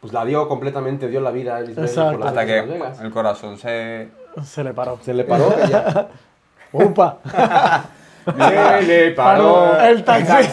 Pues 0.00 0.12
la 0.12 0.24
dio 0.26 0.48
completamente, 0.48 1.08
dio 1.08 1.20
la 1.22 1.30
vida 1.30 1.56
a 1.56 1.60
Elvis 1.60 1.76
Presley 1.76 2.10
por 2.10 2.20
las 2.20 2.28
Hasta 2.28 2.44
que 2.46 2.58
en 2.58 2.68
Las 2.68 2.78
Vegas. 2.78 3.00
el 3.00 3.10
corazón 3.10 3.56
se... 3.58 4.08
Se 4.44 4.62
le 4.62 4.74
paró. 4.74 4.98
Se 5.02 5.14
le 5.14 5.24
paró. 5.24 5.50
ya. 5.66 6.08
¡Upa! 6.72 7.18
Se 8.24 8.82
le 8.86 9.10
Paró 9.12 9.70
paró. 9.70 9.80
el 9.80 10.04
taxi. 10.04 10.48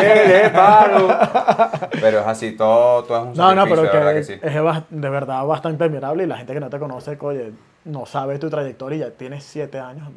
Se 0.00 0.26
le 0.28 0.50
paró. 0.50 1.08
Pero 2.00 2.20
es 2.20 2.26
así, 2.26 2.52
todo, 2.52 3.04
todo 3.04 3.18
es 3.18 3.24
un 3.24 3.34
No, 3.34 3.54
no, 3.54 3.64
pero 3.64 3.82
de 3.82 3.88
verdad 3.88 4.10
que, 4.12 4.18
que 4.18 4.24
sí. 4.24 4.32
es 4.42 4.54
de 4.90 5.08
verdad 5.10 5.44
bastante 5.44 5.84
admirable 5.84 6.24
y 6.24 6.26
la 6.26 6.36
gente 6.36 6.52
que 6.54 6.60
no 6.60 6.70
te 6.70 6.78
conoce, 6.78 7.16
oye, 7.20 7.52
no 7.84 8.06
sabe 8.06 8.38
tu 8.38 8.48
trayectoria 8.50 8.96
y 8.96 9.00
ya 9.00 9.10
tienes 9.10 9.44
siete 9.44 9.78
años 9.78 10.08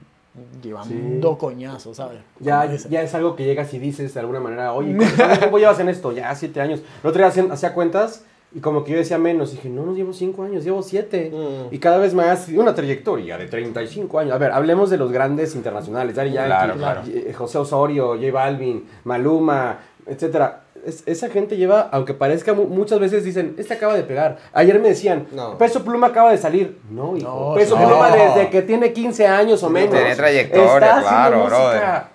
llevando 0.62 1.38
coñazos, 1.38 1.98
¿sabes? 1.98 2.20
Ya, 2.40 2.66
ya 2.66 3.02
es 3.02 3.14
algo 3.16 3.36
que 3.36 3.44
llegas 3.46 3.74
y 3.74 3.80
dices 3.80 4.14
de 4.14 4.20
alguna 4.20 4.40
manera, 4.40 4.74
oye, 4.74 4.96
¿cuánto 4.98 5.38
tiempo 5.40 5.58
llevas 5.60 5.80
en 5.80 5.90
esto? 5.90 6.12
Ya, 6.12 6.34
siete 6.36 6.60
años. 6.62 6.82
El 7.04 7.10
otro 7.10 7.24
día 7.28 7.44
hacía 7.52 7.74
cuentas 7.74 8.26
Y 8.56 8.60
como 8.60 8.84
que 8.84 8.92
yo 8.92 8.98
decía 9.00 9.18
menos, 9.18 9.52
dije, 9.52 9.68
no, 9.70 9.84
no 9.84 9.96
llevo 9.96 10.14
5 10.14 10.44
años, 10.44 10.64
llevo 10.64 10.84
7. 10.84 11.32
Mm. 11.34 11.74
Y 11.74 11.80
cada 11.80 11.98
vez 11.98 12.14
más, 12.14 12.48
una 12.50 12.76
trayectoria 12.76 13.38
de 13.38 13.48
35 13.48 14.20
años. 14.20 14.34
A 14.34 14.38
ver, 14.38 14.52
hablemos 14.52 14.90
de 14.92 14.98
los 14.98 15.12
grandes 15.12 15.56
internacionales, 15.56 16.16
Daddy 16.16 16.32
Yankee, 16.34 16.48
Claro, 16.48 16.76
claro. 16.76 17.02
eh, 17.08 17.34
José 17.36 17.58
Osorio, 17.58 18.10
J 18.16 18.32
Balvin, 18.32 18.86
Maluma, 19.06 19.80
etcétera. 20.06 20.60
Es- 20.86 21.02
esa 21.08 21.30
gente 21.30 21.56
lleva, 21.58 21.90
aunque 21.94 22.14
parezca, 22.14 22.54
mu- 22.54 22.66
muchas 22.68 23.00
veces 23.00 23.24
dicen, 23.24 23.56
este 23.58 23.74
acaba 23.74 23.96
de 23.96 24.04
pegar. 24.04 24.38
Ayer 24.52 24.80
me 24.80 24.90
decían, 24.90 25.26
No. 25.32 25.58
Peso 25.58 25.84
Pluma 25.84 26.08
acaba 26.08 26.30
de 26.32 26.38
salir. 26.38 26.78
No, 26.92 27.18
hijo. 27.18 27.50
No, 27.50 27.56
Peso 27.56 27.80
no. 27.80 27.88
Pluma 27.88 28.16
desde 28.16 28.50
que 28.52 28.62
tiene 28.62 28.92
15 28.94 29.26
años 29.26 29.64
o 29.64 29.70
menos. 29.70 29.96
Tiene 29.96 30.16
trayectoria, 30.16 30.74
está 30.76 31.02
claro, 31.02 31.38
música. 31.46 32.10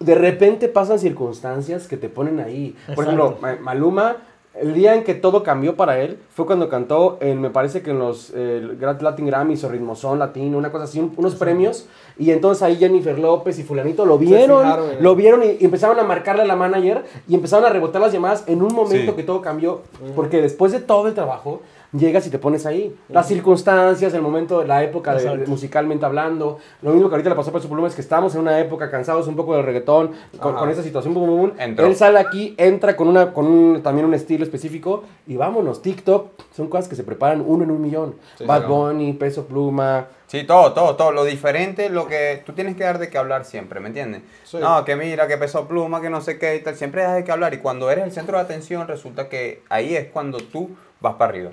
De 0.00 0.14
repente 0.14 0.68
pasan 0.68 0.98
circunstancias 0.98 1.86
que 1.86 1.96
te 1.98 2.08
ponen 2.08 2.40
ahí. 2.40 2.74
Por 2.94 3.04
ejemplo, 3.04 3.36
Exacto. 3.38 3.62
Maluma, 3.62 4.16
el 4.60 4.74
día 4.74 4.94
en 4.94 5.04
que 5.04 5.14
todo 5.14 5.42
cambió 5.42 5.76
para 5.76 6.00
él 6.00 6.18
fue 6.34 6.46
cuando 6.46 6.68
cantó, 6.68 7.18
en, 7.20 7.40
me 7.40 7.50
parece 7.50 7.82
que 7.82 7.90
en 7.90 7.98
los 7.98 8.32
eh, 8.34 8.76
Grand 8.78 9.00
Latin 9.02 9.26
Grammys 9.26 9.62
o 9.64 9.68
Ritmozón 9.68 10.18
Latino, 10.18 10.58
una 10.58 10.70
cosa 10.72 10.84
así, 10.84 11.00
un- 11.00 11.12
unos 11.16 11.34
premios. 11.36 11.86
Y 12.18 12.30
entonces 12.32 12.62
ahí 12.62 12.76
Jennifer 12.76 13.18
López 13.18 13.58
y 13.58 13.62
Fulanito 13.62 14.04
lo 14.04 14.18
vieron, 14.18 14.62
fijaron 14.62 14.86
lo 15.00 15.14
vieron 15.14 15.42
y, 15.44 15.56
y 15.60 15.64
empezaron 15.64 15.98
a 16.00 16.02
marcarle 16.04 16.42
a 16.42 16.46
la 16.46 16.56
manager 16.56 17.04
y 17.28 17.34
empezaron 17.34 17.64
a 17.64 17.68
rebotar 17.70 18.00
las 18.02 18.12
llamadas 18.12 18.44
en 18.46 18.62
un 18.62 18.74
momento 18.74 19.12
Sí. 19.12 19.16
que 19.16 19.22
todo 19.22 19.40
cambió. 19.40 19.82
Porque 20.16 20.40
después 20.42 20.72
de 20.72 20.80
todo 20.80 21.06
el 21.08 21.14
trabajo, 21.14 21.60
llegas 21.92 22.26
y 22.26 22.30
te 22.30 22.38
pones 22.38 22.66
ahí. 22.66 22.94
Las 23.08 23.26
circunstancias, 23.28 24.12
el 24.14 24.22
momento, 24.22 24.62
la 24.64 24.82
época 24.82 25.14
de- 25.14 25.46
musicalmente 25.46 26.04
hablando. 26.04 26.58
Lo 26.82 26.92
mismo 26.92 27.08
que 27.08 27.14
ahorita 27.14 27.30
le 27.30 27.36
pasó 27.36 27.50
a 27.50 27.52
Peso 27.54 27.68
Pluma 27.68 27.88
es 27.88 27.94
que 27.94 28.00
estamos 28.00 28.34
en 28.34 28.42
una 28.42 28.58
época 28.60 28.90
cansados 28.90 29.26
un 29.26 29.36
poco 29.36 29.54
del 29.56 29.64
reggaetón, 29.64 30.12
con, 30.38 30.54
con 30.54 30.68
esa 30.70 30.82
situación. 30.82 31.14
bum, 31.14 31.26
bum. 31.26 31.52
Entró. 31.58 31.86
Él 31.86 31.96
sale 31.96 32.18
aquí, 32.18 32.54
entra 32.58 32.96
con, 32.96 33.08
una, 33.08 33.32
con 33.32 33.46
un- 33.46 33.82
también 33.82 34.06
un 34.06 34.14
estilo 34.14 34.44
específico 34.44 35.04
y 35.26 35.36
vámonos. 35.36 35.80
TikTok 35.82 36.28
son 36.54 36.68
cosas 36.68 36.88
que 36.88 36.96
se 36.96 37.04
preparan 37.04 37.42
uno 37.46 37.64
en 37.64 37.70
un 37.70 37.80
millón. 37.80 38.14
Bad 38.40 38.60
claro. 38.60 38.68
Bunny, 38.74 39.12
Peso 39.14 39.46
Pluma. 39.46 40.06
Sí, 40.26 40.44
todo, 40.44 40.74
todo, 40.74 40.94
todo. 40.96 41.10
Lo 41.12 41.24
diferente, 41.24 41.88
lo 41.88 42.06
que 42.06 42.42
tú 42.44 42.52
tienes 42.52 42.76
que 42.76 42.84
dar 42.84 42.98
de 42.98 43.08
qué 43.08 43.16
hablar 43.16 43.46
siempre, 43.46 43.80
¿me 43.80 43.86
entiendes? 43.88 44.20
Sí. 44.44 44.58
No, 44.60 44.84
que 44.84 44.94
mira, 44.94 45.26
que 45.26 45.38
pesó 45.38 45.66
pluma, 45.66 46.02
que 46.02 46.10
no 46.10 46.20
sé 46.20 46.38
qué 46.38 46.56
y 46.56 46.60
tal. 46.62 46.74
Siempre 46.76 47.02
das 47.02 47.14
de 47.14 47.24
qué 47.24 47.32
hablar. 47.32 47.54
Y 47.54 47.58
cuando 47.58 47.90
eres 47.90 48.04
el 48.04 48.12
centro 48.12 48.36
de 48.36 48.42
atención, 48.44 48.86
resulta 48.86 49.30
que 49.30 49.62
ahí 49.70 49.96
es 49.96 50.08
cuando 50.08 50.36
tú 50.36 50.68
vas 51.00 51.14
para 51.14 51.30
arriba. 51.30 51.50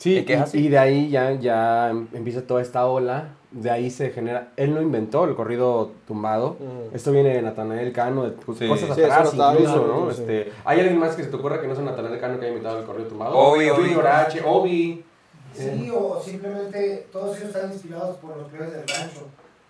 Sí, 0.00 0.16
¿Y 0.18 0.24
qué 0.24 0.32
es 0.34 0.40
así? 0.40 0.58
y 0.58 0.68
de 0.70 0.78
ahí 0.78 1.10
ya, 1.10 1.32
ya 1.32 1.90
em- 1.90 2.08
empieza 2.14 2.42
toda 2.46 2.62
esta 2.62 2.86
ola. 2.86 3.34
De 3.50 3.70
ahí 3.70 3.90
se 3.90 4.10
genera. 4.10 4.48
Él 4.56 4.74
no 4.74 4.80
inventó 4.80 5.24
el 5.24 5.34
corrido 5.34 5.90
tumbado. 6.06 6.56
Mm. 6.58 6.94
Esto 6.96 7.12
viene 7.12 7.34
de 7.34 7.42
Natanael 7.42 7.92
Cano, 7.92 8.22
de 8.24 8.30
Sí. 8.56 8.66
cosas 8.68 8.90
atrás 8.92 9.34
incluso, 9.34 9.86
¿no? 9.86 10.10
sí. 10.10 10.20
Este, 10.22 10.52
¿Hay 10.64 10.78
alguien 10.80 10.98
más 10.98 11.16
que 11.16 11.24
se 11.24 11.28
te 11.30 11.36
ocurra 11.36 11.60
que 11.60 11.66
no 11.66 11.74
sea 11.74 11.84
Natanael 11.84 12.18
Cano 12.18 12.34
que 12.38 12.46
haya 12.46 12.54
inventado 12.54 12.78
el 12.78 12.84
corrido 12.86 13.08
tumbado? 13.08 13.36
Obi, 13.36 13.68
Obi. 13.68 13.82
Junior 13.88 14.06
H, 14.06 14.40
Obi. 14.46 15.04
Sí, 15.52 15.90
o 15.92 16.18
simplemente 16.24 17.08
todos 17.12 17.36
ellos 17.36 17.54
están 17.54 17.70
inspirados 17.72 18.16
por 18.18 18.36
los 18.36 18.46
peores 18.48 18.70
del 18.72 18.86
rancho. 18.88 19.26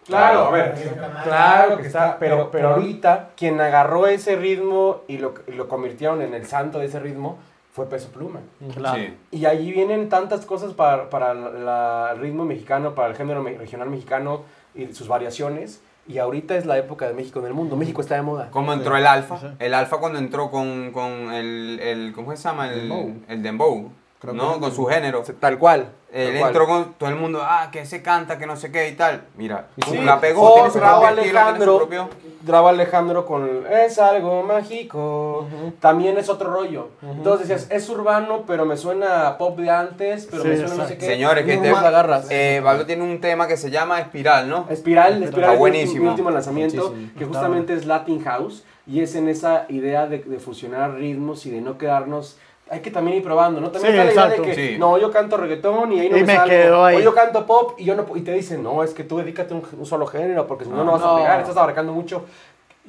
Claro, 0.07 0.41
a 0.47 0.51
ver, 0.51 0.75
Claro. 0.75 1.15
claro 1.25 1.77
que 1.79 1.87
está, 1.87 2.19
pero, 2.19 2.51
pero 2.51 2.71
ahorita 2.71 3.31
quien 3.37 3.61
agarró 3.61 4.07
ese 4.07 4.37
ritmo 4.37 5.01
y 5.09 5.19
lo, 5.19 5.35
y 5.47 5.53
lo 5.53 5.69
convirtieron 5.69 6.21
en 6.23 6.35
el 6.35 6.47
santo 6.47 6.79
de 6.81 6.87
ese 6.87 7.01
ritmo 7.01 7.39
fue 7.73 7.89
Peso 7.89 8.09
Pluma. 8.11 8.41
Claro. 8.75 8.99
Sí. 9.01 9.15
Y 9.31 9.45
allí 9.47 9.71
vienen 9.73 10.09
tantas 10.09 10.45
cosas 10.47 10.73
para, 10.75 11.09
para 11.11 11.35
la- 11.35 12.11
el 12.15 12.21
ritmo 12.21 12.45
mexicano, 12.45 12.95
para 12.95 13.09
el 13.09 13.15
género 13.17 13.43
me- 13.43 13.57
regional 13.57 13.89
mexicano 13.91 14.43
y 14.75 14.87
sus 14.93 15.09
variaciones. 15.09 15.83
Y 16.09 16.19
ahorita 16.19 16.57
es 16.57 16.67
la 16.67 16.77
época 16.79 17.07
de 17.07 17.15
México 17.15 17.39
en 17.39 17.47
el 17.47 17.55
mundo. 17.55 17.77
México 17.77 18.01
está 18.01 18.17
de 18.17 18.23
moda. 18.23 18.51
Como 18.51 18.73
entró 18.73 18.97
el 18.97 19.07
alfa. 19.07 19.39
Sí. 19.39 19.47
El 19.61 19.75
alfa 19.75 19.99
cuando 19.99 20.19
entró 20.19 20.51
con, 20.51 20.91
con 20.91 21.33
el, 21.33 21.79
el. 21.81 22.13
¿Cómo 22.13 22.35
se 22.35 22.43
llama? 22.43 22.69
El 22.73 22.81
Dembow. 22.89 23.15
El 23.29 23.43
dembow. 23.43 23.93
Creo 24.21 24.35
¿No? 24.35 24.55
que- 24.55 24.61
Con 24.61 24.73
su 24.73 24.85
género. 24.87 25.23
Tal 25.41 25.59
cual. 25.59 25.89
Él 26.13 26.27
tal 26.33 26.39
cual. 26.41 26.51
entró 26.51 26.67
con 26.67 26.93
todo 26.95 27.09
el 27.09 27.15
mundo, 27.15 27.41
ah, 27.43 27.69
que 27.71 27.87
se 27.87 28.03
canta, 28.03 28.37
que 28.37 28.45
no 28.47 28.57
sé 28.57 28.71
qué 28.73 28.89
y 28.89 28.93
tal. 28.97 29.23
Mira, 29.37 29.69
Sí. 29.89 29.97
la 29.99 30.21
pegó, 30.21 30.43
O 30.51 30.55
tiene 30.55 30.71
su 30.71 30.79
Raúl 30.81 31.07
propio 31.07 31.09
estilo, 31.23 31.41
tiene 31.45 31.59
su 31.65 31.71
Alejandro. 31.71 32.09
Graba 32.43 32.71
Alejandro 32.71 33.27
con 33.27 33.65
Es 33.71 33.99
algo 33.99 34.43
mágico. 34.43 35.47
También 35.79 36.19
es 36.19 36.29
otro 36.29 36.51
rollo. 36.53 36.89
Entonces 37.03 37.49
decías, 37.49 37.71
es 37.71 37.89
urbano, 37.89 38.45
pero 38.47 38.65
me 38.67 38.77
suena 38.77 39.29
a 39.29 39.39
pop 39.39 39.59
de 39.59 39.71
antes, 39.71 40.27
pero 40.31 40.43
Sí, 40.43 40.49
me 40.49 40.57
suena 40.57 40.75
no 40.75 40.89
sé 40.89 40.99
qué. 40.99 41.07
Señores, 41.07 41.45
que 41.45 41.57
la 41.71 41.79
agarras. 41.79 42.27
eh, 42.31 42.61
Pablo 42.65 42.87
tiene 42.87 43.05
un 43.05 43.21
tema 43.21 43.47
que 43.47 43.57
se 43.57 43.71
llama 43.71 44.01
Espiral, 44.01 44.49
¿no? 44.49 44.67
Espiral, 44.69 45.23
Espiral 45.23 45.51
Está 45.51 45.59
buenísimo. 45.59 46.03
mi 46.05 46.09
último 46.09 46.31
lanzamiento, 46.31 46.91
Muchísimo. 46.91 47.13
que 47.19 47.25
justamente 47.25 47.75
es 47.75 47.87
Latin 47.87 48.23
House, 48.25 48.65
y 48.87 49.01
es 49.01 49.15
en 49.15 49.29
esa 49.29 49.67
idea 49.69 50.07
de, 50.07 50.19
de 50.19 50.39
fusionar 50.41 50.95
ritmos 50.95 51.47
y 51.47 51.51
de 51.51 51.61
no 51.61 51.79
quedarnos... 51.79 52.39
Hay 52.73 52.81
que 52.81 52.91
también 52.93 53.17
ir 53.17 53.25
probando, 53.25 53.61
¿no? 53.61 53.71
También 53.73 53.95
Sí, 53.95 53.99
está 53.99 54.05
la 54.07 54.13
idea 54.13 54.25
exacto. 54.27 54.43
de 54.43 54.55
que, 54.55 54.69
Sí. 54.75 54.79
no, 54.79 54.97
yo 54.97 55.11
canto 55.11 55.37
reggaetón 55.37 55.93
y 55.93 55.99
ahí 56.01 56.09
no 56.09 56.17
Y 56.17 56.21
me, 56.21 56.27
me 56.29 56.35
salgo. 56.37 56.51
quedo 56.51 56.85
ahí. 56.85 56.97
O 56.99 57.01
yo 57.01 57.13
canto 57.15 57.45
pop 57.45 57.73
y 57.79 57.85
yo 57.85 57.97
no... 57.97 58.07
pu- 58.07 58.17
Y 58.17 58.21
te 58.21 58.33
dicen, 58.33 58.63
no, 58.63 58.85
es 58.85 58.95
que 58.95 59.03
tú 59.03 59.19
dedícate 59.19 59.53
a 59.55 59.57
un, 59.57 59.65
un 59.77 59.87
solo 59.87 60.07
género, 60.07 60.47
porque 60.47 60.65
si 60.65 60.71
no, 60.71 60.83
Ah, 60.83 60.85
no 60.85 60.93
vas 60.93 61.03
a 61.03 61.17
pegar, 61.17 61.41
estás 61.41 61.57
abarcando 61.57 61.93
mucho. 61.93 62.27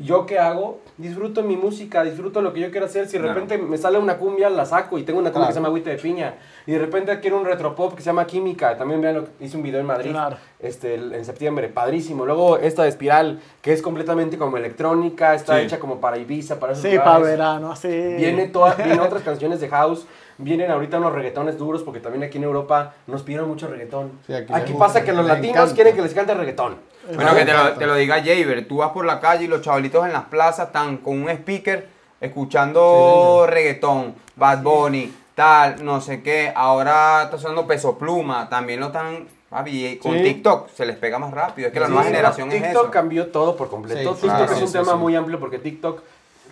¿Yo 0.01 0.25
qué 0.25 0.39
hago? 0.39 0.79
Disfruto 0.97 1.43
mi 1.43 1.55
música, 1.57 2.03
disfruto 2.03 2.41
lo 2.41 2.53
que 2.53 2.59
yo 2.59 2.71
quiero 2.71 2.85
hacer. 2.85 3.05
Si 3.07 3.13
de 3.13 3.19
Claro. 3.23 3.33
repente 3.33 3.57
me 3.57 3.77
sale 3.77 3.97
una 3.97 4.17
cumbia, 4.17 4.49
la 4.49 4.65
saco 4.65 4.97
y 4.97 5.03
tengo 5.03 5.19
una 5.19 5.31
cumbia 5.31 5.47
que 5.47 5.53
se 5.53 5.59
llama 5.59 5.67
Agüita 5.67 5.89
de 5.89 5.97
Piña. 5.97 6.35
Y 6.65 6.71
de 6.71 6.79
repente 6.79 7.19
quiero 7.19 7.37
un 7.37 7.45
retropop 7.45 7.93
que 7.95 8.01
se 8.01 8.07
llama 8.07 8.25
Química. 8.25 8.77
También 8.77 9.01
vean 9.01 9.15
lo 9.15 9.25
que 9.25 9.45
hice 9.45 9.57
un 9.57 9.63
video 9.63 9.79
en 9.79 9.85
Madrid 9.85 10.11
Claro. 10.11 10.37
este, 10.59 10.95
en 10.95 11.25
septiembre, 11.25 11.67
padrísimo. 11.69 12.25
Luego 12.25 12.57
esta 12.57 12.83
de 12.83 12.89
Espiral, 12.89 13.39
que 13.61 13.73
es 13.73 13.81
completamente 13.81 14.37
como 14.37 14.57
electrónica, 14.57 15.33
está 15.35 15.57
Sí. 15.59 15.65
hecha 15.65 15.79
como 15.79 15.99
para 15.99 16.17
Ibiza, 16.17 16.59
para 16.59 16.73
esos 16.73 16.81
Sí, 16.83 16.91
lugares. 16.91 17.11
para 17.13 17.23
verano, 17.25 17.71
así. 17.71 17.87
Viene 17.87 18.47
toda, 18.47 18.73
vienen 18.75 18.99
otras 18.99 19.23
canciones 19.23 19.59
de 19.61 19.69
house, 19.69 20.05
vienen 20.37 20.71
ahorita 20.71 20.97
unos 20.97 21.13
reggaetones 21.13 21.57
duros, 21.57 21.83
porque 21.83 21.99
también 21.99 22.23
aquí 22.23 22.37
en 22.37 22.43
Europa 22.45 22.95
nos 23.07 23.21
pidieron 23.23 23.47
mucho 23.47 23.67
reggaetón. 23.67 24.11
Sí, 24.25 24.33
aquí 24.33 24.73
pasa 24.73 25.03
que 25.03 25.13
los 25.13 25.25
latinos 25.27 25.55
encanta. 25.57 25.75
quieren 25.75 25.95
que 25.95 26.01
les 26.01 26.13
cante 26.13 26.33
reggaetón. 26.33 26.75
Bueno, 27.13 27.35
que 27.35 27.45
te 27.45 27.53
lo, 27.53 27.71
te 27.73 27.85
lo 27.87 27.95
diga 27.95 28.17
Jaber, 28.17 28.67
tú 28.67 28.77
vas 28.77 28.91
por 28.91 29.05
la 29.05 29.19
calle 29.19 29.45
y 29.45 29.47
los 29.47 29.61
chavalitos 29.61 30.05
en 30.05 30.13
las 30.13 30.23
plazas 30.25 30.67
están 30.67 30.97
con 30.97 31.21
un 31.21 31.29
speaker 31.29 31.87
escuchando 32.19 33.45
reggaetón, 33.47 34.15
Bad 34.35 34.61
Bunny, 34.61 35.13
tal, 35.35 35.83
no 35.83 36.01
sé 36.01 36.21
qué. 36.21 36.51
Ahora 36.55 37.23
está 37.23 37.37
sonando 37.37 37.65
Peso 37.65 37.97
Pluma, 37.97 38.49
también 38.49 38.79
lo 38.79 38.87
están... 38.87 39.27
papi, 39.49 39.85
y 39.87 39.97
con 39.97 40.13
Sí. 40.17 40.23
TikTok 40.23 40.69
se 40.69 40.85
les 40.85 40.95
pega 40.97 41.17
más 41.19 41.31
rápido, 41.31 41.67
es 41.67 41.73
que 41.73 41.79
la 41.79 41.87
Sí, 41.87 41.91
nueva 41.91 42.05
generación 42.05 42.51
es 42.51 42.61
TikTok 42.61 42.89
cambió 42.89 43.27
todo 43.27 43.55
por 43.55 43.69
completo. 43.69 44.15
Sí, 44.15 44.21
TikTok 44.21 44.37
claro, 44.37 44.43
es 44.45 44.57
sí, 44.57 44.63
un 44.63 44.67
sí, 44.67 44.73
tema 44.73 44.91
sí. 44.93 44.97
muy 44.97 45.15
amplio 45.15 45.39
porque 45.39 45.59
TikTok 45.59 46.01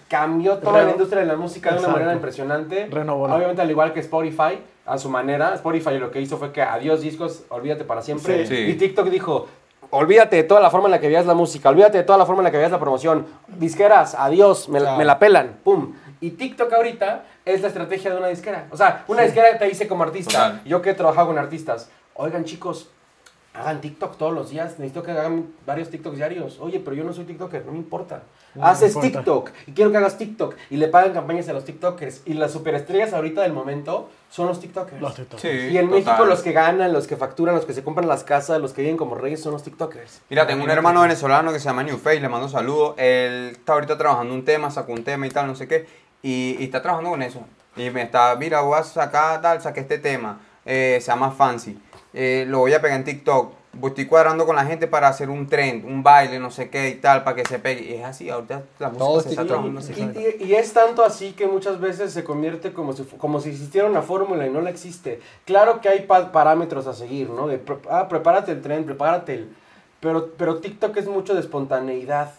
cambió 0.07 0.57
toda 0.57 0.83
la 0.83 0.91
industria 0.91 1.21
de 1.21 1.27
la 1.27 1.35
música 1.35 1.69
de 1.69 1.75
una 1.75 1.81
Exacto. 1.81 1.99
manera 1.99 2.13
impresionante. 2.13 2.87
Renovó. 2.91 3.25
Obviamente 3.25 3.61
al 3.61 3.69
igual 3.69 3.93
que 3.93 3.99
Spotify, 3.99 4.59
a 4.85 4.97
su 4.97 5.09
manera. 5.09 5.53
Spotify 5.53 5.99
lo 5.99 6.09
que 6.09 6.19
hizo 6.19 6.37
fue 6.37 6.51
que 6.51 6.61
adiós 6.63 7.01
discos, 7.01 7.43
olvídate 7.49 7.83
para 7.83 8.01
siempre. 8.01 8.47
Sí. 8.47 8.55
Sí. 8.55 8.61
Y 8.71 8.73
TikTok 8.73 9.07
dijo, 9.09 9.47
olvídate 9.91 10.35
de 10.37 10.43
toda 10.43 10.61
la 10.61 10.69
forma 10.69 10.87
en 10.87 10.91
la 10.91 10.99
que 10.99 11.07
veías 11.07 11.25
la 11.25 11.33
música, 11.33 11.69
olvídate 11.69 11.97
de 11.99 12.03
toda 12.03 12.17
la 12.17 12.25
forma 12.25 12.41
en 12.41 12.45
la 12.45 12.51
que 12.51 12.57
veías 12.57 12.71
la 12.71 12.79
promoción. 12.79 13.25
Disqueras, 13.47 14.15
adiós, 14.15 14.69
me, 14.69 14.79
la- 14.79 14.85
Claro. 14.85 14.97
me 14.97 15.05
la 15.05 15.19
pelan, 15.19 15.59
pum. 15.63 15.93
Y 16.21 16.31
TikTok 16.31 16.71
ahorita 16.73 17.23
es 17.45 17.61
la 17.61 17.69
estrategia 17.69 18.11
de 18.11 18.17
una 18.17 18.27
disquera. 18.27 18.67
O 18.71 18.77
sea, 18.77 19.05
una 19.07 19.21
disquera 19.23 19.57
te 19.57 19.65
dice 19.65 19.87
como 19.87 20.03
artista, 20.03 20.31
Total. 20.51 20.61
yo 20.65 20.81
que 20.81 20.89
he 20.91 20.93
trabajado 20.93 21.27
con 21.27 21.37
artistas, 21.37 21.89
oigan 22.13 22.43
chicos, 22.45 22.89
hagan 23.53 23.81
TikTok 23.81 24.17
todos 24.17 24.33
los 24.33 24.49
días, 24.49 24.77
necesito 24.79 25.01
que 25.03 25.11
hagan 25.11 25.47
varios 25.65 25.89
TikToks 25.89 26.17
diarios. 26.17 26.59
Oye, 26.59 26.79
pero 26.79 26.95
yo 26.95 27.03
no 27.03 27.13
soy 27.13 27.23
TikToker, 27.25 27.65
no 27.65 27.71
me 27.71 27.77
importa. 27.77 28.21
Haces 28.61 28.95
me 28.95 29.07
importa. 29.07 29.19
TikTok 29.19 29.51
y 29.67 29.71
quiero 29.73 29.91
que 29.91 29.97
hagas 29.97 30.17
TikTok 30.17 30.55
y 30.69 30.77
le 30.77 30.87
pagan 30.87 31.13
campañas 31.13 31.47
a 31.49 31.53
los 31.53 31.65
TikTokers. 31.65 32.21
Y 32.25 32.33
las 32.33 32.51
superestrellas 32.51 33.13
ahorita 33.13 33.41
del 33.41 33.53
momento 33.53 34.09
son 34.29 34.47
los 34.47 34.59
TikTokers. 34.59 35.01
Los 35.01 35.15
TikTok. 35.15 35.39
Sí, 35.39 35.47
y 35.47 35.77
en 35.77 35.87
total. 35.89 36.03
México 36.03 36.25
los 36.25 36.41
que 36.41 36.51
ganan, 36.51 36.91
los 36.93 37.07
que 37.07 37.15
facturan, 37.15 37.55
los 37.55 37.65
que 37.65 37.73
se 37.73 37.83
compran 37.83 38.07
las 38.07 38.23
casas, 38.23 38.59
los 38.59 38.73
que 38.73 38.81
viven 38.81 38.97
como 38.97 39.15
reyes 39.15 39.41
son 39.41 39.53
los 39.53 39.63
TikTokers. 39.63 40.21
Mira, 40.29 40.45
tengo 40.47 40.63
un 40.63 40.69
hermano 40.69 41.01
venezolano 41.01 41.51
que 41.51 41.59
se 41.59 41.65
llama 41.65 41.83
New 41.83 41.97
Face, 41.97 42.19
le 42.19 42.29
mando 42.29 42.49
saludos. 42.49 42.95
Él 42.97 43.49
está 43.51 43.73
ahorita 43.73 43.97
trabajando 43.97 44.33
un 44.33 44.43
tema, 44.45 44.71
sacó 44.71 44.93
un 44.93 45.03
tema 45.03 45.27
y 45.27 45.29
tal, 45.29 45.47
no 45.47 45.55
sé 45.55 45.67
qué. 45.67 45.87
Y, 46.21 46.57
y 46.59 46.65
está 46.65 46.81
trabajando 46.81 47.11
con 47.11 47.21
eso. 47.21 47.41
Y 47.75 47.89
me 47.91 48.01
está, 48.01 48.35
mira, 48.35 48.61
voy 48.61 48.77
a 48.79 48.83
sacar 48.83 49.41
tal, 49.41 49.61
saqué 49.61 49.81
este 49.81 49.99
tema. 49.99 50.39
eh, 50.65 50.97
se 51.01 51.07
llama 51.07 51.31
Fancy. 51.31 51.79
Eh, 52.13 52.45
lo 52.47 52.59
voy 52.59 52.73
a 52.73 52.81
pegar 52.81 52.97
en 52.97 53.03
TikTok. 53.05 53.53
Pues 53.79 53.91
Estoy 53.91 54.07
cuadrando 54.07 54.45
con 54.45 54.55
la 54.55 54.65
gente 54.65 54.87
para 54.87 55.07
hacer 55.07 55.29
un 55.29 55.47
trend, 55.47 55.85
un 55.85 56.01
baile, 56.01 56.39
no 56.39 56.49
sé 56.49 56.69
qué 56.69 56.89
y 56.89 56.95
tal, 56.95 57.23
para 57.23 57.35
que 57.35 57.45
se 57.45 57.59
pegue. 57.59 57.81
Y 57.91 57.93
es 57.99 58.03
así, 58.05 58.29
ahorita 58.29 58.63
la 58.79 58.87
música 58.89 59.05
Todo 59.05 59.21
se 59.21 59.27
es 59.29 59.31
está 59.31 59.41
TikTok. 59.43 59.47
trabajando 59.47 59.79
así. 59.79 59.93
Y, 60.39 60.43
y- 60.43 60.47
y 60.47 60.55
es 60.55 60.73
tanto 60.73 61.05
así 61.05 61.33
que 61.33 61.45
muchas 61.47 61.79
veces 61.79 62.11
se 62.11 62.23
convierte 62.23 62.73
como 62.73 62.93
si, 62.93 63.03
como 63.03 63.39
si 63.39 63.49
existiera 63.49 63.87
una 63.87 64.01
fórmula 64.01 64.47
y 64.47 64.49
no 64.49 64.61
la 64.61 64.71
existe. 64.71 65.19
Claro 65.45 65.81
que 65.81 65.89
hay 65.89 66.01
pa- 66.01 66.31
parámetros 66.31 66.87
a 66.87 66.93
seguir, 66.93 67.29
¿no? 67.29 67.47
De, 67.47 67.61
ah, 67.89 68.07
prepárate 68.09 68.51
el 68.51 68.61
tren, 68.61 68.85
prepárate 68.85 69.33
el... 69.35 69.49
Pero, 69.99 70.31
pero 70.37 70.57
TikTok 70.59 70.97
es 70.97 71.07
mucho 71.07 71.33
de 71.35 71.41
espontaneidad. 71.41 72.31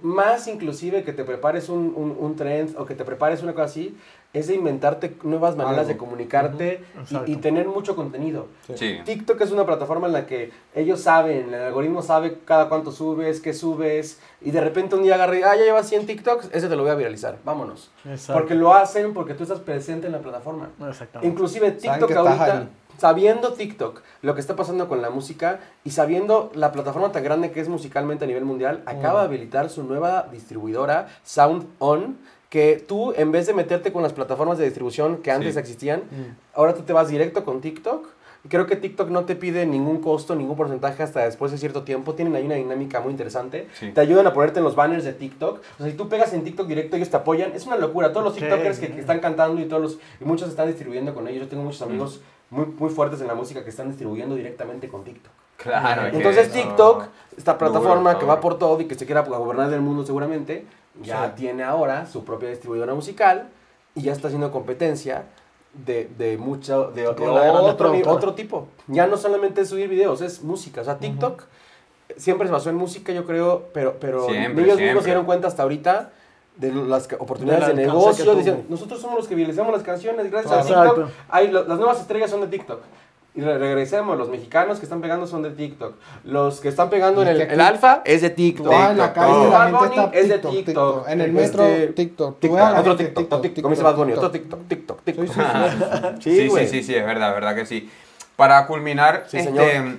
más 0.00 0.48
inclusive 0.48 1.04
que 1.04 1.12
te 1.12 1.24
prepares 1.24 1.68
un, 1.68 1.92
un, 1.94 2.16
un 2.18 2.36
trend 2.36 2.74
o 2.78 2.86
que 2.86 2.94
te 2.94 3.04
prepares 3.04 3.42
una 3.42 3.52
cosa 3.52 3.66
así, 3.66 3.94
es 4.32 4.46
de 4.46 4.54
inventarte 4.54 5.16
nuevas 5.24 5.56
maneras 5.56 5.80
Algo. 5.80 5.88
de 5.88 5.96
comunicarte 5.96 6.84
y- 7.26 7.36
tener 7.36 7.66
mucho 7.66 7.96
contenido. 7.96 8.46
Sí. 8.74 9.00
TikTok 9.04 9.40
es 9.40 9.50
una 9.50 9.66
plataforma 9.66 10.06
en 10.06 10.12
la 10.12 10.26
que 10.26 10.52
ellos 10.74 11.00
saben, 11.00 11.52
el 11.52 11.62
algoritmo 11.62 12.00
sabe 12.02 12.38
cada 12.44 12.68
cuánto 12.68 12.92
subes, 12.92 13.40
qué 13.40 13.52
subes, 13.52 14.20
y 14.40 14.52
de 14.52 14.60
repente 14.60 14.94
un 14.94 15.02
día 15.02 15.16
agarra 15.16 15.38
y, 15.38 15.42
ah, 15.42 15.56
ya 15.56 15.64
llevas 15.64 15.88
100 15.88 16.06
TikToks, 16.06 16.50
ese 16.52 16.68
te 16.68 16.76
lo 16.76 16.82
voy 16.82 16.92
a 16.92 16.94
viralizar, 16.94 17.38
vámonos. 17.44 17.90
Exacto. 18.04 18.34
Porque 18.40 18.54
lo 18.54 18.72
hacen 18.72 19.14
porque 19.14 19.34
tú 19.34 19.42
estás 19.42 19.58
presente 19.60 20.06
en 20.06 20.12
la 20.12 20.20
plataforma. 20.20 20.70
Exactamente. 20.88 21.26
Inclusive 21.26 21.72
TikTok 21.72 22.12
ahorita, 22.12 22.68
sabiendo 22.98 23.54
TikTok, 23.54 24.00
lo 24.22 24.34
que 24.34 24.40
está 24.40 24.54
pasando 24.54 24.88
con 24.88 25.02
la 25.02 25.10
música 25.10 25.58
y 25.82 25.90
sabiendo 25.90 26.52
la 26.54 26.70
plataforma 26.70 27.10
tan 27.10 27.24
grande 27.24 27.50
que 27.50 27.60
es 27.60 27.68
musicalmente 27.68 28.26
a 28.26 28.28
nivel 28.28 28.44
mundial, 28.44 28.82
acaba 28.86 29.20
de 29.20 29.26
habilitar 29.26 29.70
su 29.70 29.82
nueva 29.82 30.28
distribuidora, 30.30 31.08
Sound 31.24 31.66
On, 31.80 32.18
que 32.50 32.84
tú 32.86 33.14
en 33.16 33.32
vez 33.32 33.46
de 33.46 33.54
meterte 33.54 33.92
con 33.92 34.02
las 34.02 34.12
plataformas 34.12 34.58
de 34.58 34.64
distribución 34.64 35.18
que 35.18 35.30
antes 35.30 35.54
Sí. 35.54 35.60
existían, 35.60 36.02
ahora 36.52 36.74
tú 36.74 36.82
te 36.82 36.92
vas 36.92 37.08
directo 37.08 37.44
con 37.44 37.60
TikTok. 37.60 38.08
Creo 38.48 38.66
que 38.66 38.74
TikTok 38.74 39.10
no 39.10 39.24
te 39.24 39.36
pide 39.36 39.66
ningún 39.66 40.00
costo, 40.00 40.34
ningún 40.34 40.56
porcentaje 40.56 41.02
hasta 41.02 41.20
después 41.20 41.52
de 41.52 41.58
cierto 41.58 41.82
tiempo. 41.82 42.14
Tienen 42.14 42.34
ahí 42.34 42.44
una 42.44 42.54
dinámica 42.54 43.00
muy 43.00 43.10
interesante. 43.12 43.68
Sí. 43.78 43.92
Te 43.92 44.00
ayudan 44.00 44.26
a 44.26 44.32
ponerte 44.32 44.58
en 44.60 44.64
los 44.64 44.74
banners 44.74 45.04
de 45.04 45.12
TikTok. 45.12 45.58
O 45.58 45.76
sea, 45.76 45.86
si 45.86 45.92
tú 45.92 46.08
pegas 46.08 46.32
en 46.32 46.42
TikTok 46.42 46.66
directo, 46.66 46.96
ellos 46.96 47.10
te 47.10 47.18
apoyan. 47.18 47.52
Es 47.54 47.66
una 47.66 47.76
locura. 47.76 48.12
Todos 48.12 48.24
los 48.24 48.32
Ok, 48.32 48.40
TikTokers 48.40 48.78
que, 48.78 48.86
están 48.98 49.20
cantando 49.20 49.60
y 49.60 49.66
todos 49.66 49.82
los, 49.82 49.98
y 50.20 50.24
muchos 50.24 50.48
están 50.48 50.68
distribuyendo 50.68 51.14
con 51.14 51.28
ellos. 51.28 51.42
Yo 51.42 51.48
tengo 51.48 51.62
muchos 51.62 51.82
amigos 51.82 52.22
muy, 52.48 52.64
muy 52.64 52.88
fuertes 52.88 53.20
en 53.20 53.26
la 53.26 53.34
música 53.34 53.62
que 53.62 53.70
están 53.70 53.88
distribuyendo 53.88 54.34
directamente 54.34 54.88
con 54.88 55.04
TikTok. 55.04 55.32
Claro. 55.58 56.06
Entonces 56.06 56.50
TikTok, 56.50 57.04
esta 57.36 57.58
plataforma 57.58 58.18
que 58.18 58.24
va 58.24 58.40
por 58.40 58.58
todo 58.58 58.80
y 58.80 58.86
que 58.86 58.94
se 58.94 59.04
quiera 59.04 59.20
gobernar 59.20 59.70
el 59.72 59.82
mundo 59.82 60.06
seguramente, 60.06 60.64
ya 61.02 61.34
tiene 61.34 61.62
ahora 61.62 62.06
su 62.06 62.24
propia 62.24 62.48
distribuidora 62.48 62.94
musical 62.94 63.48
y 63.94 64.02
ya 64.02 64.12
está 64.12 64.28
haciendo 64.28 64.50
competencia 64.50 65.24
de, 65.72 66.10
de 66.18 66.36
mucho, 66.36 66.90
de, 66.90 67.06
otro, 67.06 67.92
otro 68.06 68.34
tipo. 68.34 68.68
Ya 68.86 69.06
no 69.06 69.16
solamente 69.16 69.60
es 69.60 69.68
subir 69.68 69.88
videos, 69.88 70.20
es 70.20 70.42
música. 70.42 70.80
O 70.80 70.84
sea, 70.84 70.98
TikTok 70.98 71.44
siempre 72.16 72.48
se 72.48 72.52
basó 72.52 72.70
en 72.70 72.76
música, 72.76 73.12
yo 73.12 73.24
creo, 73.24 73.68
pero, 73.72 73.96
pero 74.00 74.26
Siempre, 74.26 74.64
ellos 74.64 74.78
mismos 74.78 75.02
se 75.02 75.10
dieron 75.10 75.24
cuenta 75.24 75.48
hasta 75.48 75.62
ahorita 75.62 76.10
de 76.56 76.72
las 76.72 77.08
oportunidades 77.18 77.68
de 77.68 77.74
negocio. 77.74 78.64
nosotros 78.68 79.00
somos 79.00 79.18
los 79.18 79.28
que 79.28 79.34
viralizamos 79.34 79.72
las 79.72 79.82
canciones 79.82 80.30
gracias 80.30 80.70
a. 80.70 80.84
TikTok. 80.84 81.08
Hay, 81.28 81.50
las 81.50 81.66
nuevas 81.66 82.00
estrellas 82.00 82.30
son 82.30 82.40
de 82.42 82.48
TikTok. 82.48 82.80
Y 83.34 83.42
re- 83.42 83.58
regresemos, 83.58 84.18
los 84.18 84.28
mexicanos 84.28 84.78
que 84.80 84.84
están 84.86 85.00
pegando 85.00 85.26
son 85.26 85.42
de 85.42 85.50
TikTok. 85.50 85.94
Los 86.24 86.60
que 86.60 86.68
están 86.68 86.90
pegando 86.90 87.22
en 87.22 87.28
el, 87.28 87.40
el 87.40 87.60
alfa 87.60 88.02
es 88.04 88.22
de 88.22 88.30
TikTok. 88.30 88.72
en 88.72 88.98
la 88.98 89.12
calle 89.12 89.48
la 89.50 89.66
gente 89.70 89.84
está 89.86 90.10
es 90.18 90.28
de 90.28 90.38
TikTok, 90.38 90.64
TikTok. 90.64 91.08
En 91.08 91.20
el 91.20 91.38
Este, 91.38 91.58
metro, 91.62 91.94
TikTok. 91.94 92.44
Otro 92.78 92.96
TikTok, 92.96 93.42
TikTok, 93.42 93.62
como 93.62 93.70
dice 93.74 93.82
Bad 93.84 93.96
Bunny, 93.96 94.12
otro 94.14 94.30
TikTok, 94.32 94.66
TikTok, 94.68 95.02
TikTok. 95.04 95.26
Sí, 95.26 95.32
sí, 95.32 95.40
sí. 95.40 95.40
Sí, 96.20 96.30
Sí, 96.30 96.36
sí, 96.42 96.48
güey. 96.48 96.66
sí, 96.68 96.82
sí, 96.82 96.94
es 96.94 97.06
verdad, 97.06 97.28
es 97.28 97.34
verdad 97.36 97.54
que 97.54 97.66
sí. 97.66 97.88
Para 98.36 98.66
culminar, 98.66 99.24
Sí, 99.28 99.36
este, 99.38 99.50
señor. 99.50 99.98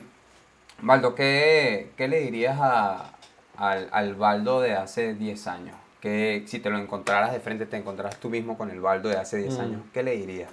Baldo, 0.81 1.15
¿qué, 1.15 1.91
qué 1.95 2.07
le 2.07 2.19
dirías 2.21 2.57
a, 2.59 3.11
al, 3.55 3.87
al 3.91 4.15
Baldo 4.15 4.61
de 4.61 4.73
hace 4.73 5.13
10 5.13 5.47
años? 5.47 5.75
Que 6.01 6.43
si 6.47 6.59
te 6.59 6.69
lo 6.71 6.79
encontraras 6.79 7.31
de 7.31 7.39
frente, 7.39 7.65
te 7.67 7.77
encontraras 7.77 8.17
tú 8.17 8.29
mismo 8.29 8.57
con 8.57 8.71
el 8.71 8.81
Baldo 8.81 9.07
de 9.09 9.17
hace 9.17 9.37
10 9.37 9.57
Mm. 9.57 9.61
años, 9.61 9.81
¿qué 9.93 10.01
le 10.03 10.15
dirías? 10.17 10.49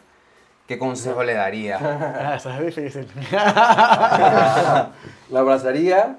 ¿Qué 0.69 0.79
consejo 0.79 1.25
le 1.25 1.35
darías? 1.35 1.81
Ah, 1.83 2.35
Eso 2.37 2.51
es 2.51 2.77
difícil. 2.77 3.09
La 3.33 4.93
abrazaría, 5.41 6.19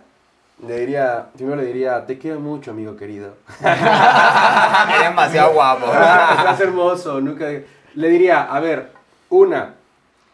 le 0.65 0.79
diría, 0.79 1.27
primero 1.35 1.55
le 1.57 1.65
diría, 1.65 2.03
te 2.05 2.17
quiero 2.17 2.39
mucho, 2.39 2.71
amigo 2.71 2.97
querido. 2.97 3.35
Eres 3.63 5.03
demasiado 5.03 5.53
guapo. 5.53 5.85
Estás 5.85 6.59
hermoso, 6.61 7.21
nunca... 7.21 7.45
Le 7.93 8.09
diría, 8.09 8.41
a 8.43 8.59
ver, 8.59 8.91
una, 9.29 9.75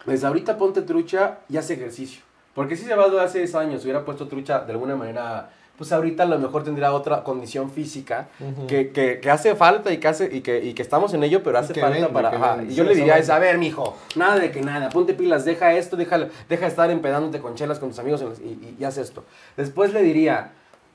desde 0.05 0.28
ahorita 0.28 0.57
ponte 0.57 0.82
trucha 0.82 1.39
y 1.49 1.57
haz 1.57 1.70
ejercicio. 1.70 2.22
Porque 2.53 2.78
si 2.78 2.86
se 2.86 2.95
va 2.95 3.09
de 3.09 3.20
hace 3.22 3.39
10 3.39 3.55
años, 3.55 3.84
hubiera 3.84 4.05
puesto 4.05 4.30
trucha 4.30 4.59
de 4.59 4.72
alguna 4.72 4.95
manera, 4.95 5.49
pues 5.78 5.91
ahorita 5.91 6.23
a 6.23 6.26
lo 6.26 6.39
mejor 6.39 6.63
tendría 6.63 6.93
otra 6.93 7.23
condición 7.23 7.69
física 7.69 8.28
que, 8.67 8.91
que, 8.91 9.19
que 9.19 9.30
hace 9.30 9.55
falta 9.55 9.91
y 9.91 9.97
que, 9.97 10.07
hace, 10.07 10.30
y, 10.34 10.41
que, 10.41 10.63
y 10.63 10.73
que 10.73 10.82
estamos 10.82 11.13
en 11.13 11.23
ello, 11.23 11.43
pero 11.43 11.57
hace 11.57 11.73
falta 11.82 11.95
vende, 11.99 12.13
para... 12.13 12.30
ajá. 12.30 12.63
Y 12.63 12.76
yo 12.76 12.84
Sí, 12.84 12.89
le 12.89 12.95
diría, 12.95 13.17
es, 13.17 13.30
a 13.30 13.39
ver, 13.39 13.57
mijo, 13.57 13.97
nada 14.15 14.39
de 14.39 14.51
que 14.51 14.61
nada, 14.61 14.89
ponte 14.89 15.13
pilas, 15.13 15.43
deja 15.45 15.73
esto, 15.73 15.97
deja, 15.97 16.17
deja 16.49 16.61
de 16.63 16.67
estar 16.67 16.89
empedándote 16.91 17.39
con 17.39 17.55
chelas 17.55 17.80
con 17.80 17.89
tus 17.89 17.99
amigos 17.99 18.23
y, 18.41 18.47
y- 18.47 18.76
y 18.80 18.84
haz 18.86 18.97
esto. 18.97 19.23
Después 19.57 19.91
le 19.93 20.01
diría, 20.01 20.51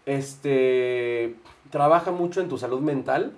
este, 0.07 1.35
trabaja 1.71 2.11
mucho 2.11 2.41
en 2.41 2.49
tu 2.49 2.59
salud 2.59 2.81
mental, 2.81 3.33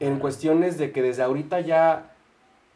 en 0.00 0.18
cuestiones 0.18 0.78
de 0.78 0.90
que 0.92 1.00
desde 1.02 1.22
ahorita 1.22 1.60
ya 1.60 2.10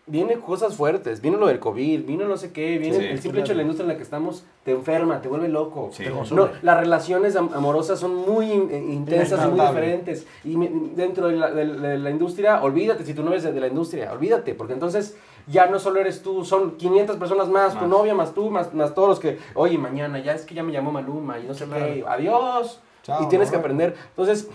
vienen 0.07 0.41
cosas 0.41 0.75
fuertes, 0.77 1.21
viene 1.23 1.37
lo 1.37 1.47
del 1.47 1.61
COVID, 1.61 2.05
vino 2.05 2.27
no 2.27 2.37
sé 2.37 2.53
qué, 2.53 2.77
viene 2.79 2.99
Sí. 2.99 3.05
el 3.05 3.21
simple 3.23 3.41
hecho 3.41 3.53
de 3.53 3.57
la 3.57 3.63
industria 3.63 3.85
en 3.85 3.89
la 3.91 3.97
que 3.97 4.03
estamos, 4.03 4.45
te 4.65 4.73
enferma, 4.73 5.23
te 5.23 5.29
vuelve 5.29 5.49
loco. 5.49 5.91
Sí. 5.93 6.03
Te 6.05 6.11
consume. 6.11 6.41
No, 6.43 6.49
las 6.63 6.81
relaciones 6.81 7.37
am- 7.37 7.51
amorosas 7.55 8.01
son 8.01 8.15
muy 8.17 8.51
in- 8.51 8.69
eh, 8.71 8.79
intensas 8.79 9.45
y 9.47 9.49
muy 9.51 9.61
diferentes. 9.61 10.27
Y 10.45 10.57
dentro 10.97 11.29
de 11.29 11.37
la, 11.37 11.51
de- 11.53 11.67
de 11.67 11.99
la 11.99 12.11
industria, 12.11 12.63
olvídate, 12.63 13.05
si 13.05 13.15
tu 13.15 13.23
novia 13.23 13.37
es 13.39 13.45
de, 13.45 13.53
de 13.53 13.61
la 13.61 13.69
industria, 13.69 14.13
olvídate, 14.13 14.55
porque 14.55 14.73
entonces 14.73 15.17
ya 15.47 15.67
no 15.67 15.79
solo 15.79 16.01
eres 16.01 16.23
tú, 16.23 16.45
son 16.45 16.73
500 16.77 17.17
personas 17.17 17.49
más, 17.49 17.79
tu 17.79 17.87
novia, 17.87 18.15
más 18.15 18.35
tú, 18.35 18.51
más, 18.51 18.75
más 18.75 18.95
todos 18.95 19.09
los 19.09 19.21
que, 19.21 19.39
oye, 19.55 19.79
mañana, 19.79 20.19
ya 20.19 20.35
es 20.35 20.43
que 20.45 20.55
ya 20.55 20.63
me 20.65 20.73
llamó 20.73 20.91
Maluma 20.93 21.39
y 21.39 21.45
no 21.45 21.55
sé 21.55 21.67
qué, 21.67 22.05
adiós. 22.07 22.81
Chao, 23.05 23.23
y 23.23 23.29
tienes 23.29 23.51
que 23.51 23.57
aprender. 23.57 23.95
Entonces, 24.11 24.49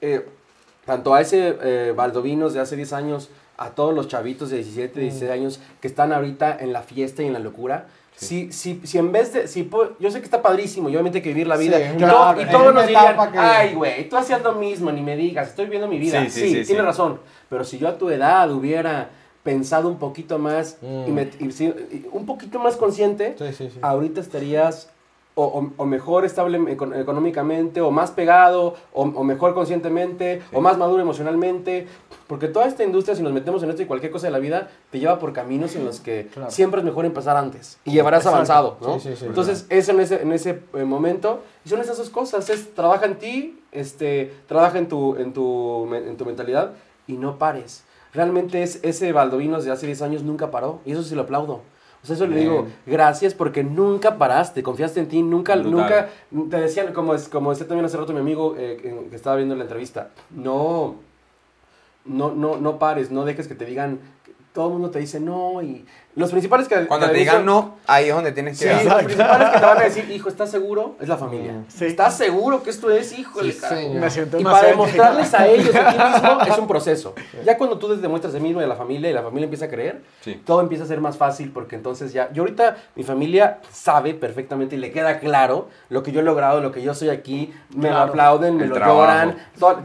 eh, 0.00 0.26
tanto 0.84 1.14
a 1.14 1.20
ese 1.20 1.56
eh, 1.62 1.92
Baldovinos 1.96 2.54
de 2.54 2.60
hace 2.60 2.76
10 2.76 2.92
años, 2.92 3.30
a 3.56 3.70
todos 3.70 3.94
los 3.94 4.08
chavitos 4.08 4.50
de 4.50 4.56
17, 4.56 4.98
16 5.00 5.30
años 5.30 5.60
que 5.80 5.86
están 5.88 6.12
ahorita 6.12 6.56
en 6.60 6.72
la 6.72 6.82
fiesta 6.82 7.22
y 7.22 7.26
en 7.26 7.32
la 7.34 7.38
locura. 7.38 7.86
Si, 8.16 8.52
si, 8.52 8.80
si 8.84 8.98
en 8.98 9.10
vez 9.10 9.32
de, 9.32 9.48
si 9.48 9.68
yo 9.98 10.10
sé 10.10 10.18
que 10.20 10.24
está 10.26 10.42
padrísimo, 10.42 10.88
y 10.88 10.92
obviamente 10.92 11.18
hay 11.18 11.22
que 11.22 11.30
vivir 11.30 11.46
la 11.46 11.56
vida, 11.56 11.78
Sí, 11.78 11.84
y, 11.94 11.96
claro, 11.96 12.14
todo- 12.34 12.42
y 12.42 12.46
todos 12.46 12.74
nos 12.74 12.86
dirían, 12.86 13.32
que- 13.32 13.38
ay 13.38 13.74
güey, 13.74 14.08
tú 14.08 14.16
hacías 14.16 14.42
lo 14.42 14.52
mismo, 14.52 14.92
ni 14.92 15.00
me 15.02 15.16
digas, 15.16 15.48
estoy 15.48 15.64
viviendo 15.64 15.88
mi 15.88 15.98
vida. 15.98 16.20
Sí, 16.24 16.30
Sí, 16.30 16.40
sí, 16.40 16.46
sí, 16.48 16.52
tienes 16.52 16.66
sí. 16.68 16.76
razón, 16.76 17.20
pero 17.48 17.64
si 17.64 17.78
yo 17.78 17.88
a 17.88 17.98
tu 17.98 18.10
edad 18.10 18.50
hubiera 18.52 19.10
pensado 19.42 19.88
un 19.88 19.98
poquito 19.98 20.38
más, 20.38 20.78
Mm. 20.82 21.04
y, 21.08 21.10
me- 21.10 21.30
y 21.40 21.50
si- 21.52 21.64
y 21.66 22.06
un 22.12 22.26
poquito 22.26 22.58
más 22.60 22.76
consciente, 22.76 23.34
Sí, 23.38 23.46
sí, 23.52 23.70
sí. 23.72 23.78
ahorita 23.82 24.20
estarías 24.20 24.90
o, 25.34 25.44
o- 25.44 25.70
o 25.76 25.86
mejor 25.86 26.24
estable 26.24 26.58
econ- 26.58 26.94
económicamente, 27.00 27.80
o 27.80 27.90
más 27.90 28.10
pegado, 28.10 28.74
o, 28.92 29.02
o 29.02 29.24
mejor 29.24 29.54
conscientemente, 29.54 30.42
o 30.52 30.60
más 30.60 30.76
maduro 30.78 31.00
emocionalmente. 31.02 31.86
Porque 32.26 32.48
toda 32.48 32.66
esta 32.66 32.84
industria, 32.84 33.14
si 33.16 33.22
nos 33.22 33.32
metemos 33.32 33.62
en 33.62 33.70
esto 33.70 33.82
y 33.82 33.86
cualquier 33.86 34.12
cosa 34.12 34.26
de 34.26 34.32
la 34.32 34.38
vida, 34.38 34.68
te 34.90 34.98
lleva 34.98 35.18
por 35.18 35.32
caminos 35.32 35.74
en 35.76 35.84
los 35.84 36.00
que 36.00 36.28
Claro. 36.32 36.50
siempre 36.50 36.80
es 36.80 36.84
mejor 36.84 37.04
empezar 37.04 37.36
antes. 37.36 37.78
Y 37.84 37.92
llevarás 37.92 38.20
Exacto. 38.20 38.36
avanzado, 38.36 38.76
¿no? 38.80 39.00
Sí, 39.00 39.10
Entonces, 39.22 39.66
es 39.68 39.88
en 39.88 40.00
ese, 40.00 40.22
en 40.22 40.32
ese 40.32 40.60
eh, 40.74 40.84
momento. 40.84 41.40
Y 41.64 41.68
son 41.68 41.80
esas 41.80 41.98
dos 41.98 42.10
cosas. 42.10 42.48
Es 42.50 42.74
trabaja 42.74 43.06
en 43.06 43.16
ti, 43.18 43.60
este, 43.72 44.32
trabaja 44.46 44.78
en 44.78 44.88
tu, 44.88 45.16
en, 45.16 45.32
tu, 45.32 45.92
en 45.94 46.16
tu 46.16 46.24
mentalidad 46.24 46.72
y 47.06 47.14
no 47.14 47.38
pares. 47.38 47.84
Realmente 48.14 48.62
es, 48.62 48.78
ese 48.82 49.12
Baldovinos 49.12 49.64
de 49.64 49.70
hace 49.72 49.86
10 49.86 50.02
años 50.02 50.22
nunca 50.22 50.50
paró. 50.50 50.80
Y 50.84 50.92
eso 50.92 51.02
sí 51.02 51.14
lo 51.14 51.22
aplaudo. 51.22 51.60
O 52.02 52.06
sea, 52.06 52.16
eso 52.16 52.26
le 52.26 52.40
digo, 52.40 52.66
gracias 52.84 53.32
porque 53.32 53.62
nunca 53.62 54.18
paraste, 54.18 54.62
confiaste 54.62 54.98
en 54.98 55.08
ti, 55.08 55.22
nunca, 55.22 55.54
Brutal. 55.54 56.08
nunca, 56.30 56.50
te 56.50 56.60
decían, 56.60 56.92
como, 56.92 57.14
es, 57.14 57.28
como 57.28 57.50
decía 57.50 57.68
también 57.68 57.84
hace 57.84 57.96
rato 57.96 58.12
mi 58.12 58.18
amigo 58.18 58.56
eh, 58.58 58.78
que, 58.82 59.08
que 59.08 59.16
estaba 59.16 59.36
viendo 59.36 59.54
la 59.54 59.62
entrevista, 59.62 60.10
no, 60.30 60.96
no, 62.04 62.32
no, 62.32 62.56
no 62.56 62.78
pares, 62.80 63.12
no 63.12 63.24
dejes 63.24 63.46
que 63.46 63.54
te 63.54 63.64
digan, 63.66 64.00
todo 64.52 64.66
el 64.66 64.72
mundo 64.72 64.90
te 64.90 64.98
dice 64.98 65.20
no 65.20 65.62
y 65.62 65.84
los 66.14 66.30
principales 66.30 66.68
que... 66.68 66.86
Cuando 66.86 67.06
que 67.06 67.12
te 67.12 67.18
digan 67.20 67.46
no, 67.46 67.76
ahí 67.86 68.08
es 68.10 68.14
donde 68.14 68.32
tienes 68.32 68.58
que 68.58 68.68
Sí, 68.68 68.84
los 68.84 69.02
principales 69.02 69.48
que 69.50 69.58
te 69.58 69.64
van 69.64 69.78
a 69.78 69.82
decir, 69.82 70.10
hijo, 70.10 70.28
¿estás 70.28 70.50
seguro? 70.50 70.96
Es 71.00 71.08
la 71.08 71.16
familia. 71.16 71.52
Mm. 71.52 71.64
Sí. 71.68 71.86
¿Estás 71.86 72.16
seguro 72.18 72.62
que 72.62 72.70
esto 72.70 72.90
es, 72.90 73.18
híjole? 73.18 73.52
Sí. 73.52 73.88
Me 73.94 74.10
siento 74.10 74.38
Y 74.38 74.44
para 74.44 74.68
demostrarles 74.68 75.32
a 75.32 75.46
ellos, 75.46 75.74
a 75.74 75.90
ti 75.90 75.96
mismo, 76.22 76.40
es 76.42 76.58
un 76.58 76.66
proceso. 76.66 77.14
Ya 77.46 77.56
cuando 77.56 77.78
tú 77.78 77.88
les 77.88 78.02
demuestras 78.02 78.34
a 78.34 78.36
ti 78.36 78.42
mismo 78.42 78.60
y 78.60 78.64
a 78.64 78.66
la 78.66 78.76
familia 78.76 79.08
y 79.10 79.12
la 79.14 79.22
familia 79.22 79.44
empieza 79.44 79.64
a 79.64 79.68
creer, 79.68 80.02
Sí. 80.20 80.40
todo 80.44 80.60
empieza 80.60 80.84
a 80.84 80.86
ser 80.86 81.00
más 81.00 81.16
fácil 81.16 81.50
porque 81.50 81.76
entonces 81.76 82.12
ya, 82.12 82.30
yo 82.32 82.42
ahorita 82.42 82.76
mi 82.94 83.02
familia 83.04 83.58
sabe 83.72 84.12
perfectamente 84.14 84.76
y 84.76 84.78
le 84.78 84.90
queda 84.92 85.18
claro 85.18 85.68
lo 85.88 86.02
que 86.02 86.12
yo 86.12 86.20
he 86.20 86.22
logrado, 86.22 86.60
lo 86.60 86.72
que 86.72 86.82
yo 86.82 86.94
soy 86.94 87.08
aquí, 87.08 87.52
me 87.74 87.84
lo 87.88 87.94
Claro. 87.94 88.10
aplauden, 88.10 88.56
me 88.56 88.64
El 88.64 88.68
lo 88.68 88.74
trabajo. 88.76 89.00
lloran. 89.00 89.36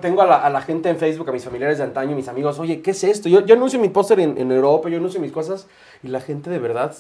Tengo 0.02 0.22
a 0.24 0.26
la, 0.26 0.36
a 0.36 0.50
la 0.50 0.62
gente 0.62 0.90
en 0.90 0.98
Facebook, 0.98 1.30
a 1.30 1.32
mis 1.32 1.44
familiares 1.46 1.78
de 1.78 1.86
antaño, 1.86 2.16
mis 2.16 2.28
amigos, 2.28 2.60
oye, 2.60 2.82
¿qué 2.82 2.92
es 2.92 3.04
esto? 3.06 3.30
Yo, 3.30 3.46
yo 3.46 3.56
anuncio 3.56 3.80
mi 3.80 3.90
póster 3.90 4.20
en, 4.20 4.38
en 4.38 4.52
Europa, 4.52 4.90
yo 4.90 4.98
anuncio 4.98 5.20
mis 5.22 5.32
cosas 5.32 5.68
y 6.04 6.08
la 6.10 6.17
gente 6.22 6.50
de 6.50 6.60
verdad 6.60 6.94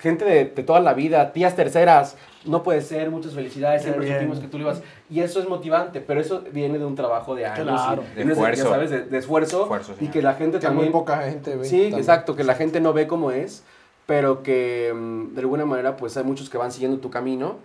gente 0.00 0.24
de, 0.26 0.44
de 0.46 0.62
toda 0.64 0.80
la 0.80 0.92
vida, 0.92 1.32
tías 1.32 1.56
terceras, 1.56 2.16
no 2.44 2.62
puede 2.62 2.82
ser, 2.82 3.10
muchas 3.10 3.32
felicidades, 3.32 3.82
siempre 3.82 4.04
bien. 4.04 4.18
supimos 4.18 4.38
que 4.38 4.48
tú 4.48 4.58
lo 4.58 4.64
ibas. 4.64 4.82
Y 5.08 5.20
eso 5.20 5.40
es 5.40 5.48
motivante, 5.48 6.00
pero 6.02 6.20
eso 6.20 6.42
viene 6.52 6.78
de 6.78 6.84
un 6.84 6.94
trabajo 6.94 7.34
de 7.34 7.46
años. 7.46 7.64
Claro. 7.66 8.04
y- 8.14 8.22
De 8.22 8.32
esfuerzo. 8.32 8.64
Ya 8.64 8.70
sabes, 8.70 8.90
de, 8.90 9.04
de 9.04 9.18
esfuerzo. 9.18 9.62
Esfuerzo, 9.62 9.94
y 10.00 10.08
que 10.08 10.20
la 10.20 10.34
gente 10.34 10.58
Que 10.58 10.66
muy 10.66 10.74
también... 10.74 10.92
poca 10.92 11.22
gente 11.22 11.56
ve. 11.56 11.64
Sí, 11.64 11.76
también. 11.78 11.98
exacto, 12.00 12.36
que 12.36 12.44
la 12.44 12.54
gente 12.54 12.80
no 12.82 12.92
ve 12.92 13.06
cómo 13.06 13.30
es. 13.30 13.64
Pero 14.06 14.42
que 14.42 14.92
mm, 14.94 15.34
de 15.34 15.40
alguna 15.40 15.64
manera 15.64 15.96
pues 15.96 16.16
hay 16.16 16.24
muchos 16.24 16.50
que 16.50 16.58
van 16.58 16.70
siguiendo 16.72 16.98
tu 16.98 17.10
camino 17.10 17.56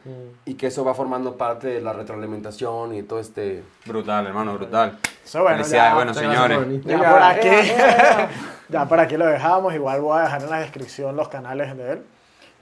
y 0.45 0.53
que 0.53 0.67
eso 0.67 0.85
va 0.85 0.93
formando 0.93 1.35
parte 1.35 1.67
de 1.67 1.81
la 1.81 1.91
retroalimentación 1.93 2.95
y 2.95 3.03
todo 3.03 3.19
este... 3.19 3.63
Brutal, 3.85 4.25
hermano, 4.27 4.53
brutal. 4.53 4.97
Eso 5.25 5.41
bueno, 5.43 5.63
ya- 5.63 5.93
bueno, 5.95 6.13
señores. 6.13 6.59
Ya 6.85 6.95
Venga, 6.97 7.11
por 7.11 7.21
aquí, 7.21 7.49
ya 8.69 8.85
por 8.85 8.99
aquí 8.99 9.17
lo 9.17 9.25
dejamos. 9.25 9.73
Igual 9.73 10.01
voy 10.01 10.17
a 10.19 10.23
dejar 10.23 10.43
en 10.43 10.49
la 10.49 10.59
descripción 10.59 11.15
los 11.15 11.27
canales 11.27 11.75
de 11.75 11.91
él 11.93 12.01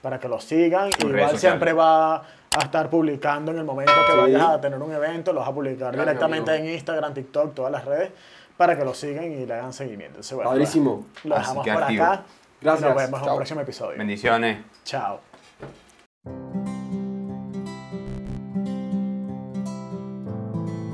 para 0.02 0.20
que 0.20 0.28
lo 0.28 0.40
sigan. 0.40 0.92
Sus 0.94 1.10
Igual 1.12 1.38
siempre 1.38 1.74
va 1.74 2.16
a 2.18 2.60
estar 2.64 2.90
publicando 2.90 3.52
en 3.52 3.58
el 3.60 3.64
momento 3.66 3.94
que 4.08 4.14
Sí. 4.14 4.18
vayas 4.20 4.42
a 4.50 4.60
tener 4.62 4.80
un 4.82 4.92
evento, 4.92 5.34
los 5.34 5.42
vas 5.42 5.50
a 5.50 5.54
publicar 5.54 5.92
Gracias, 5.92 6.06
directamente 6.06 6.52
amigo. 6.52 6.68
en 6.68 6.74
Instagram, 6.74 7.14
TikTok, 7.14 7.54
todas 7.54 7.72
las 7.72 7.86
redes 7.86 8.10
para 8.58 8.76
que 8.76 8.84
lo 8.84 8.94
sigan 8.96 9.26
y 9.32 9.46
le 9.46 9.54
hagan 9.54 9.72
seguimiento. 9.74 10.16
Entonces, 10.16 10.34
bueno, 10.36 10.50
Padrísimo. 10.50 11.06
Lo 11.26 11.36
Así 11.36 11.42
dejamos 11.44 11.64
que 11.66 11.74
por 11.74 11.84
activo. 11.84 12.04
acá. 12.06 12.24
Gracias. 12.68 12.90
Nos 12.90 12.98
vemos 12.98 13.22
en 13.22 13.30
un 13.30 13.36
próximo 13.38 13.62
episodio. 13.62 13.98
Bendiciones. 13.98 14.58
Chao. 14.84 15.22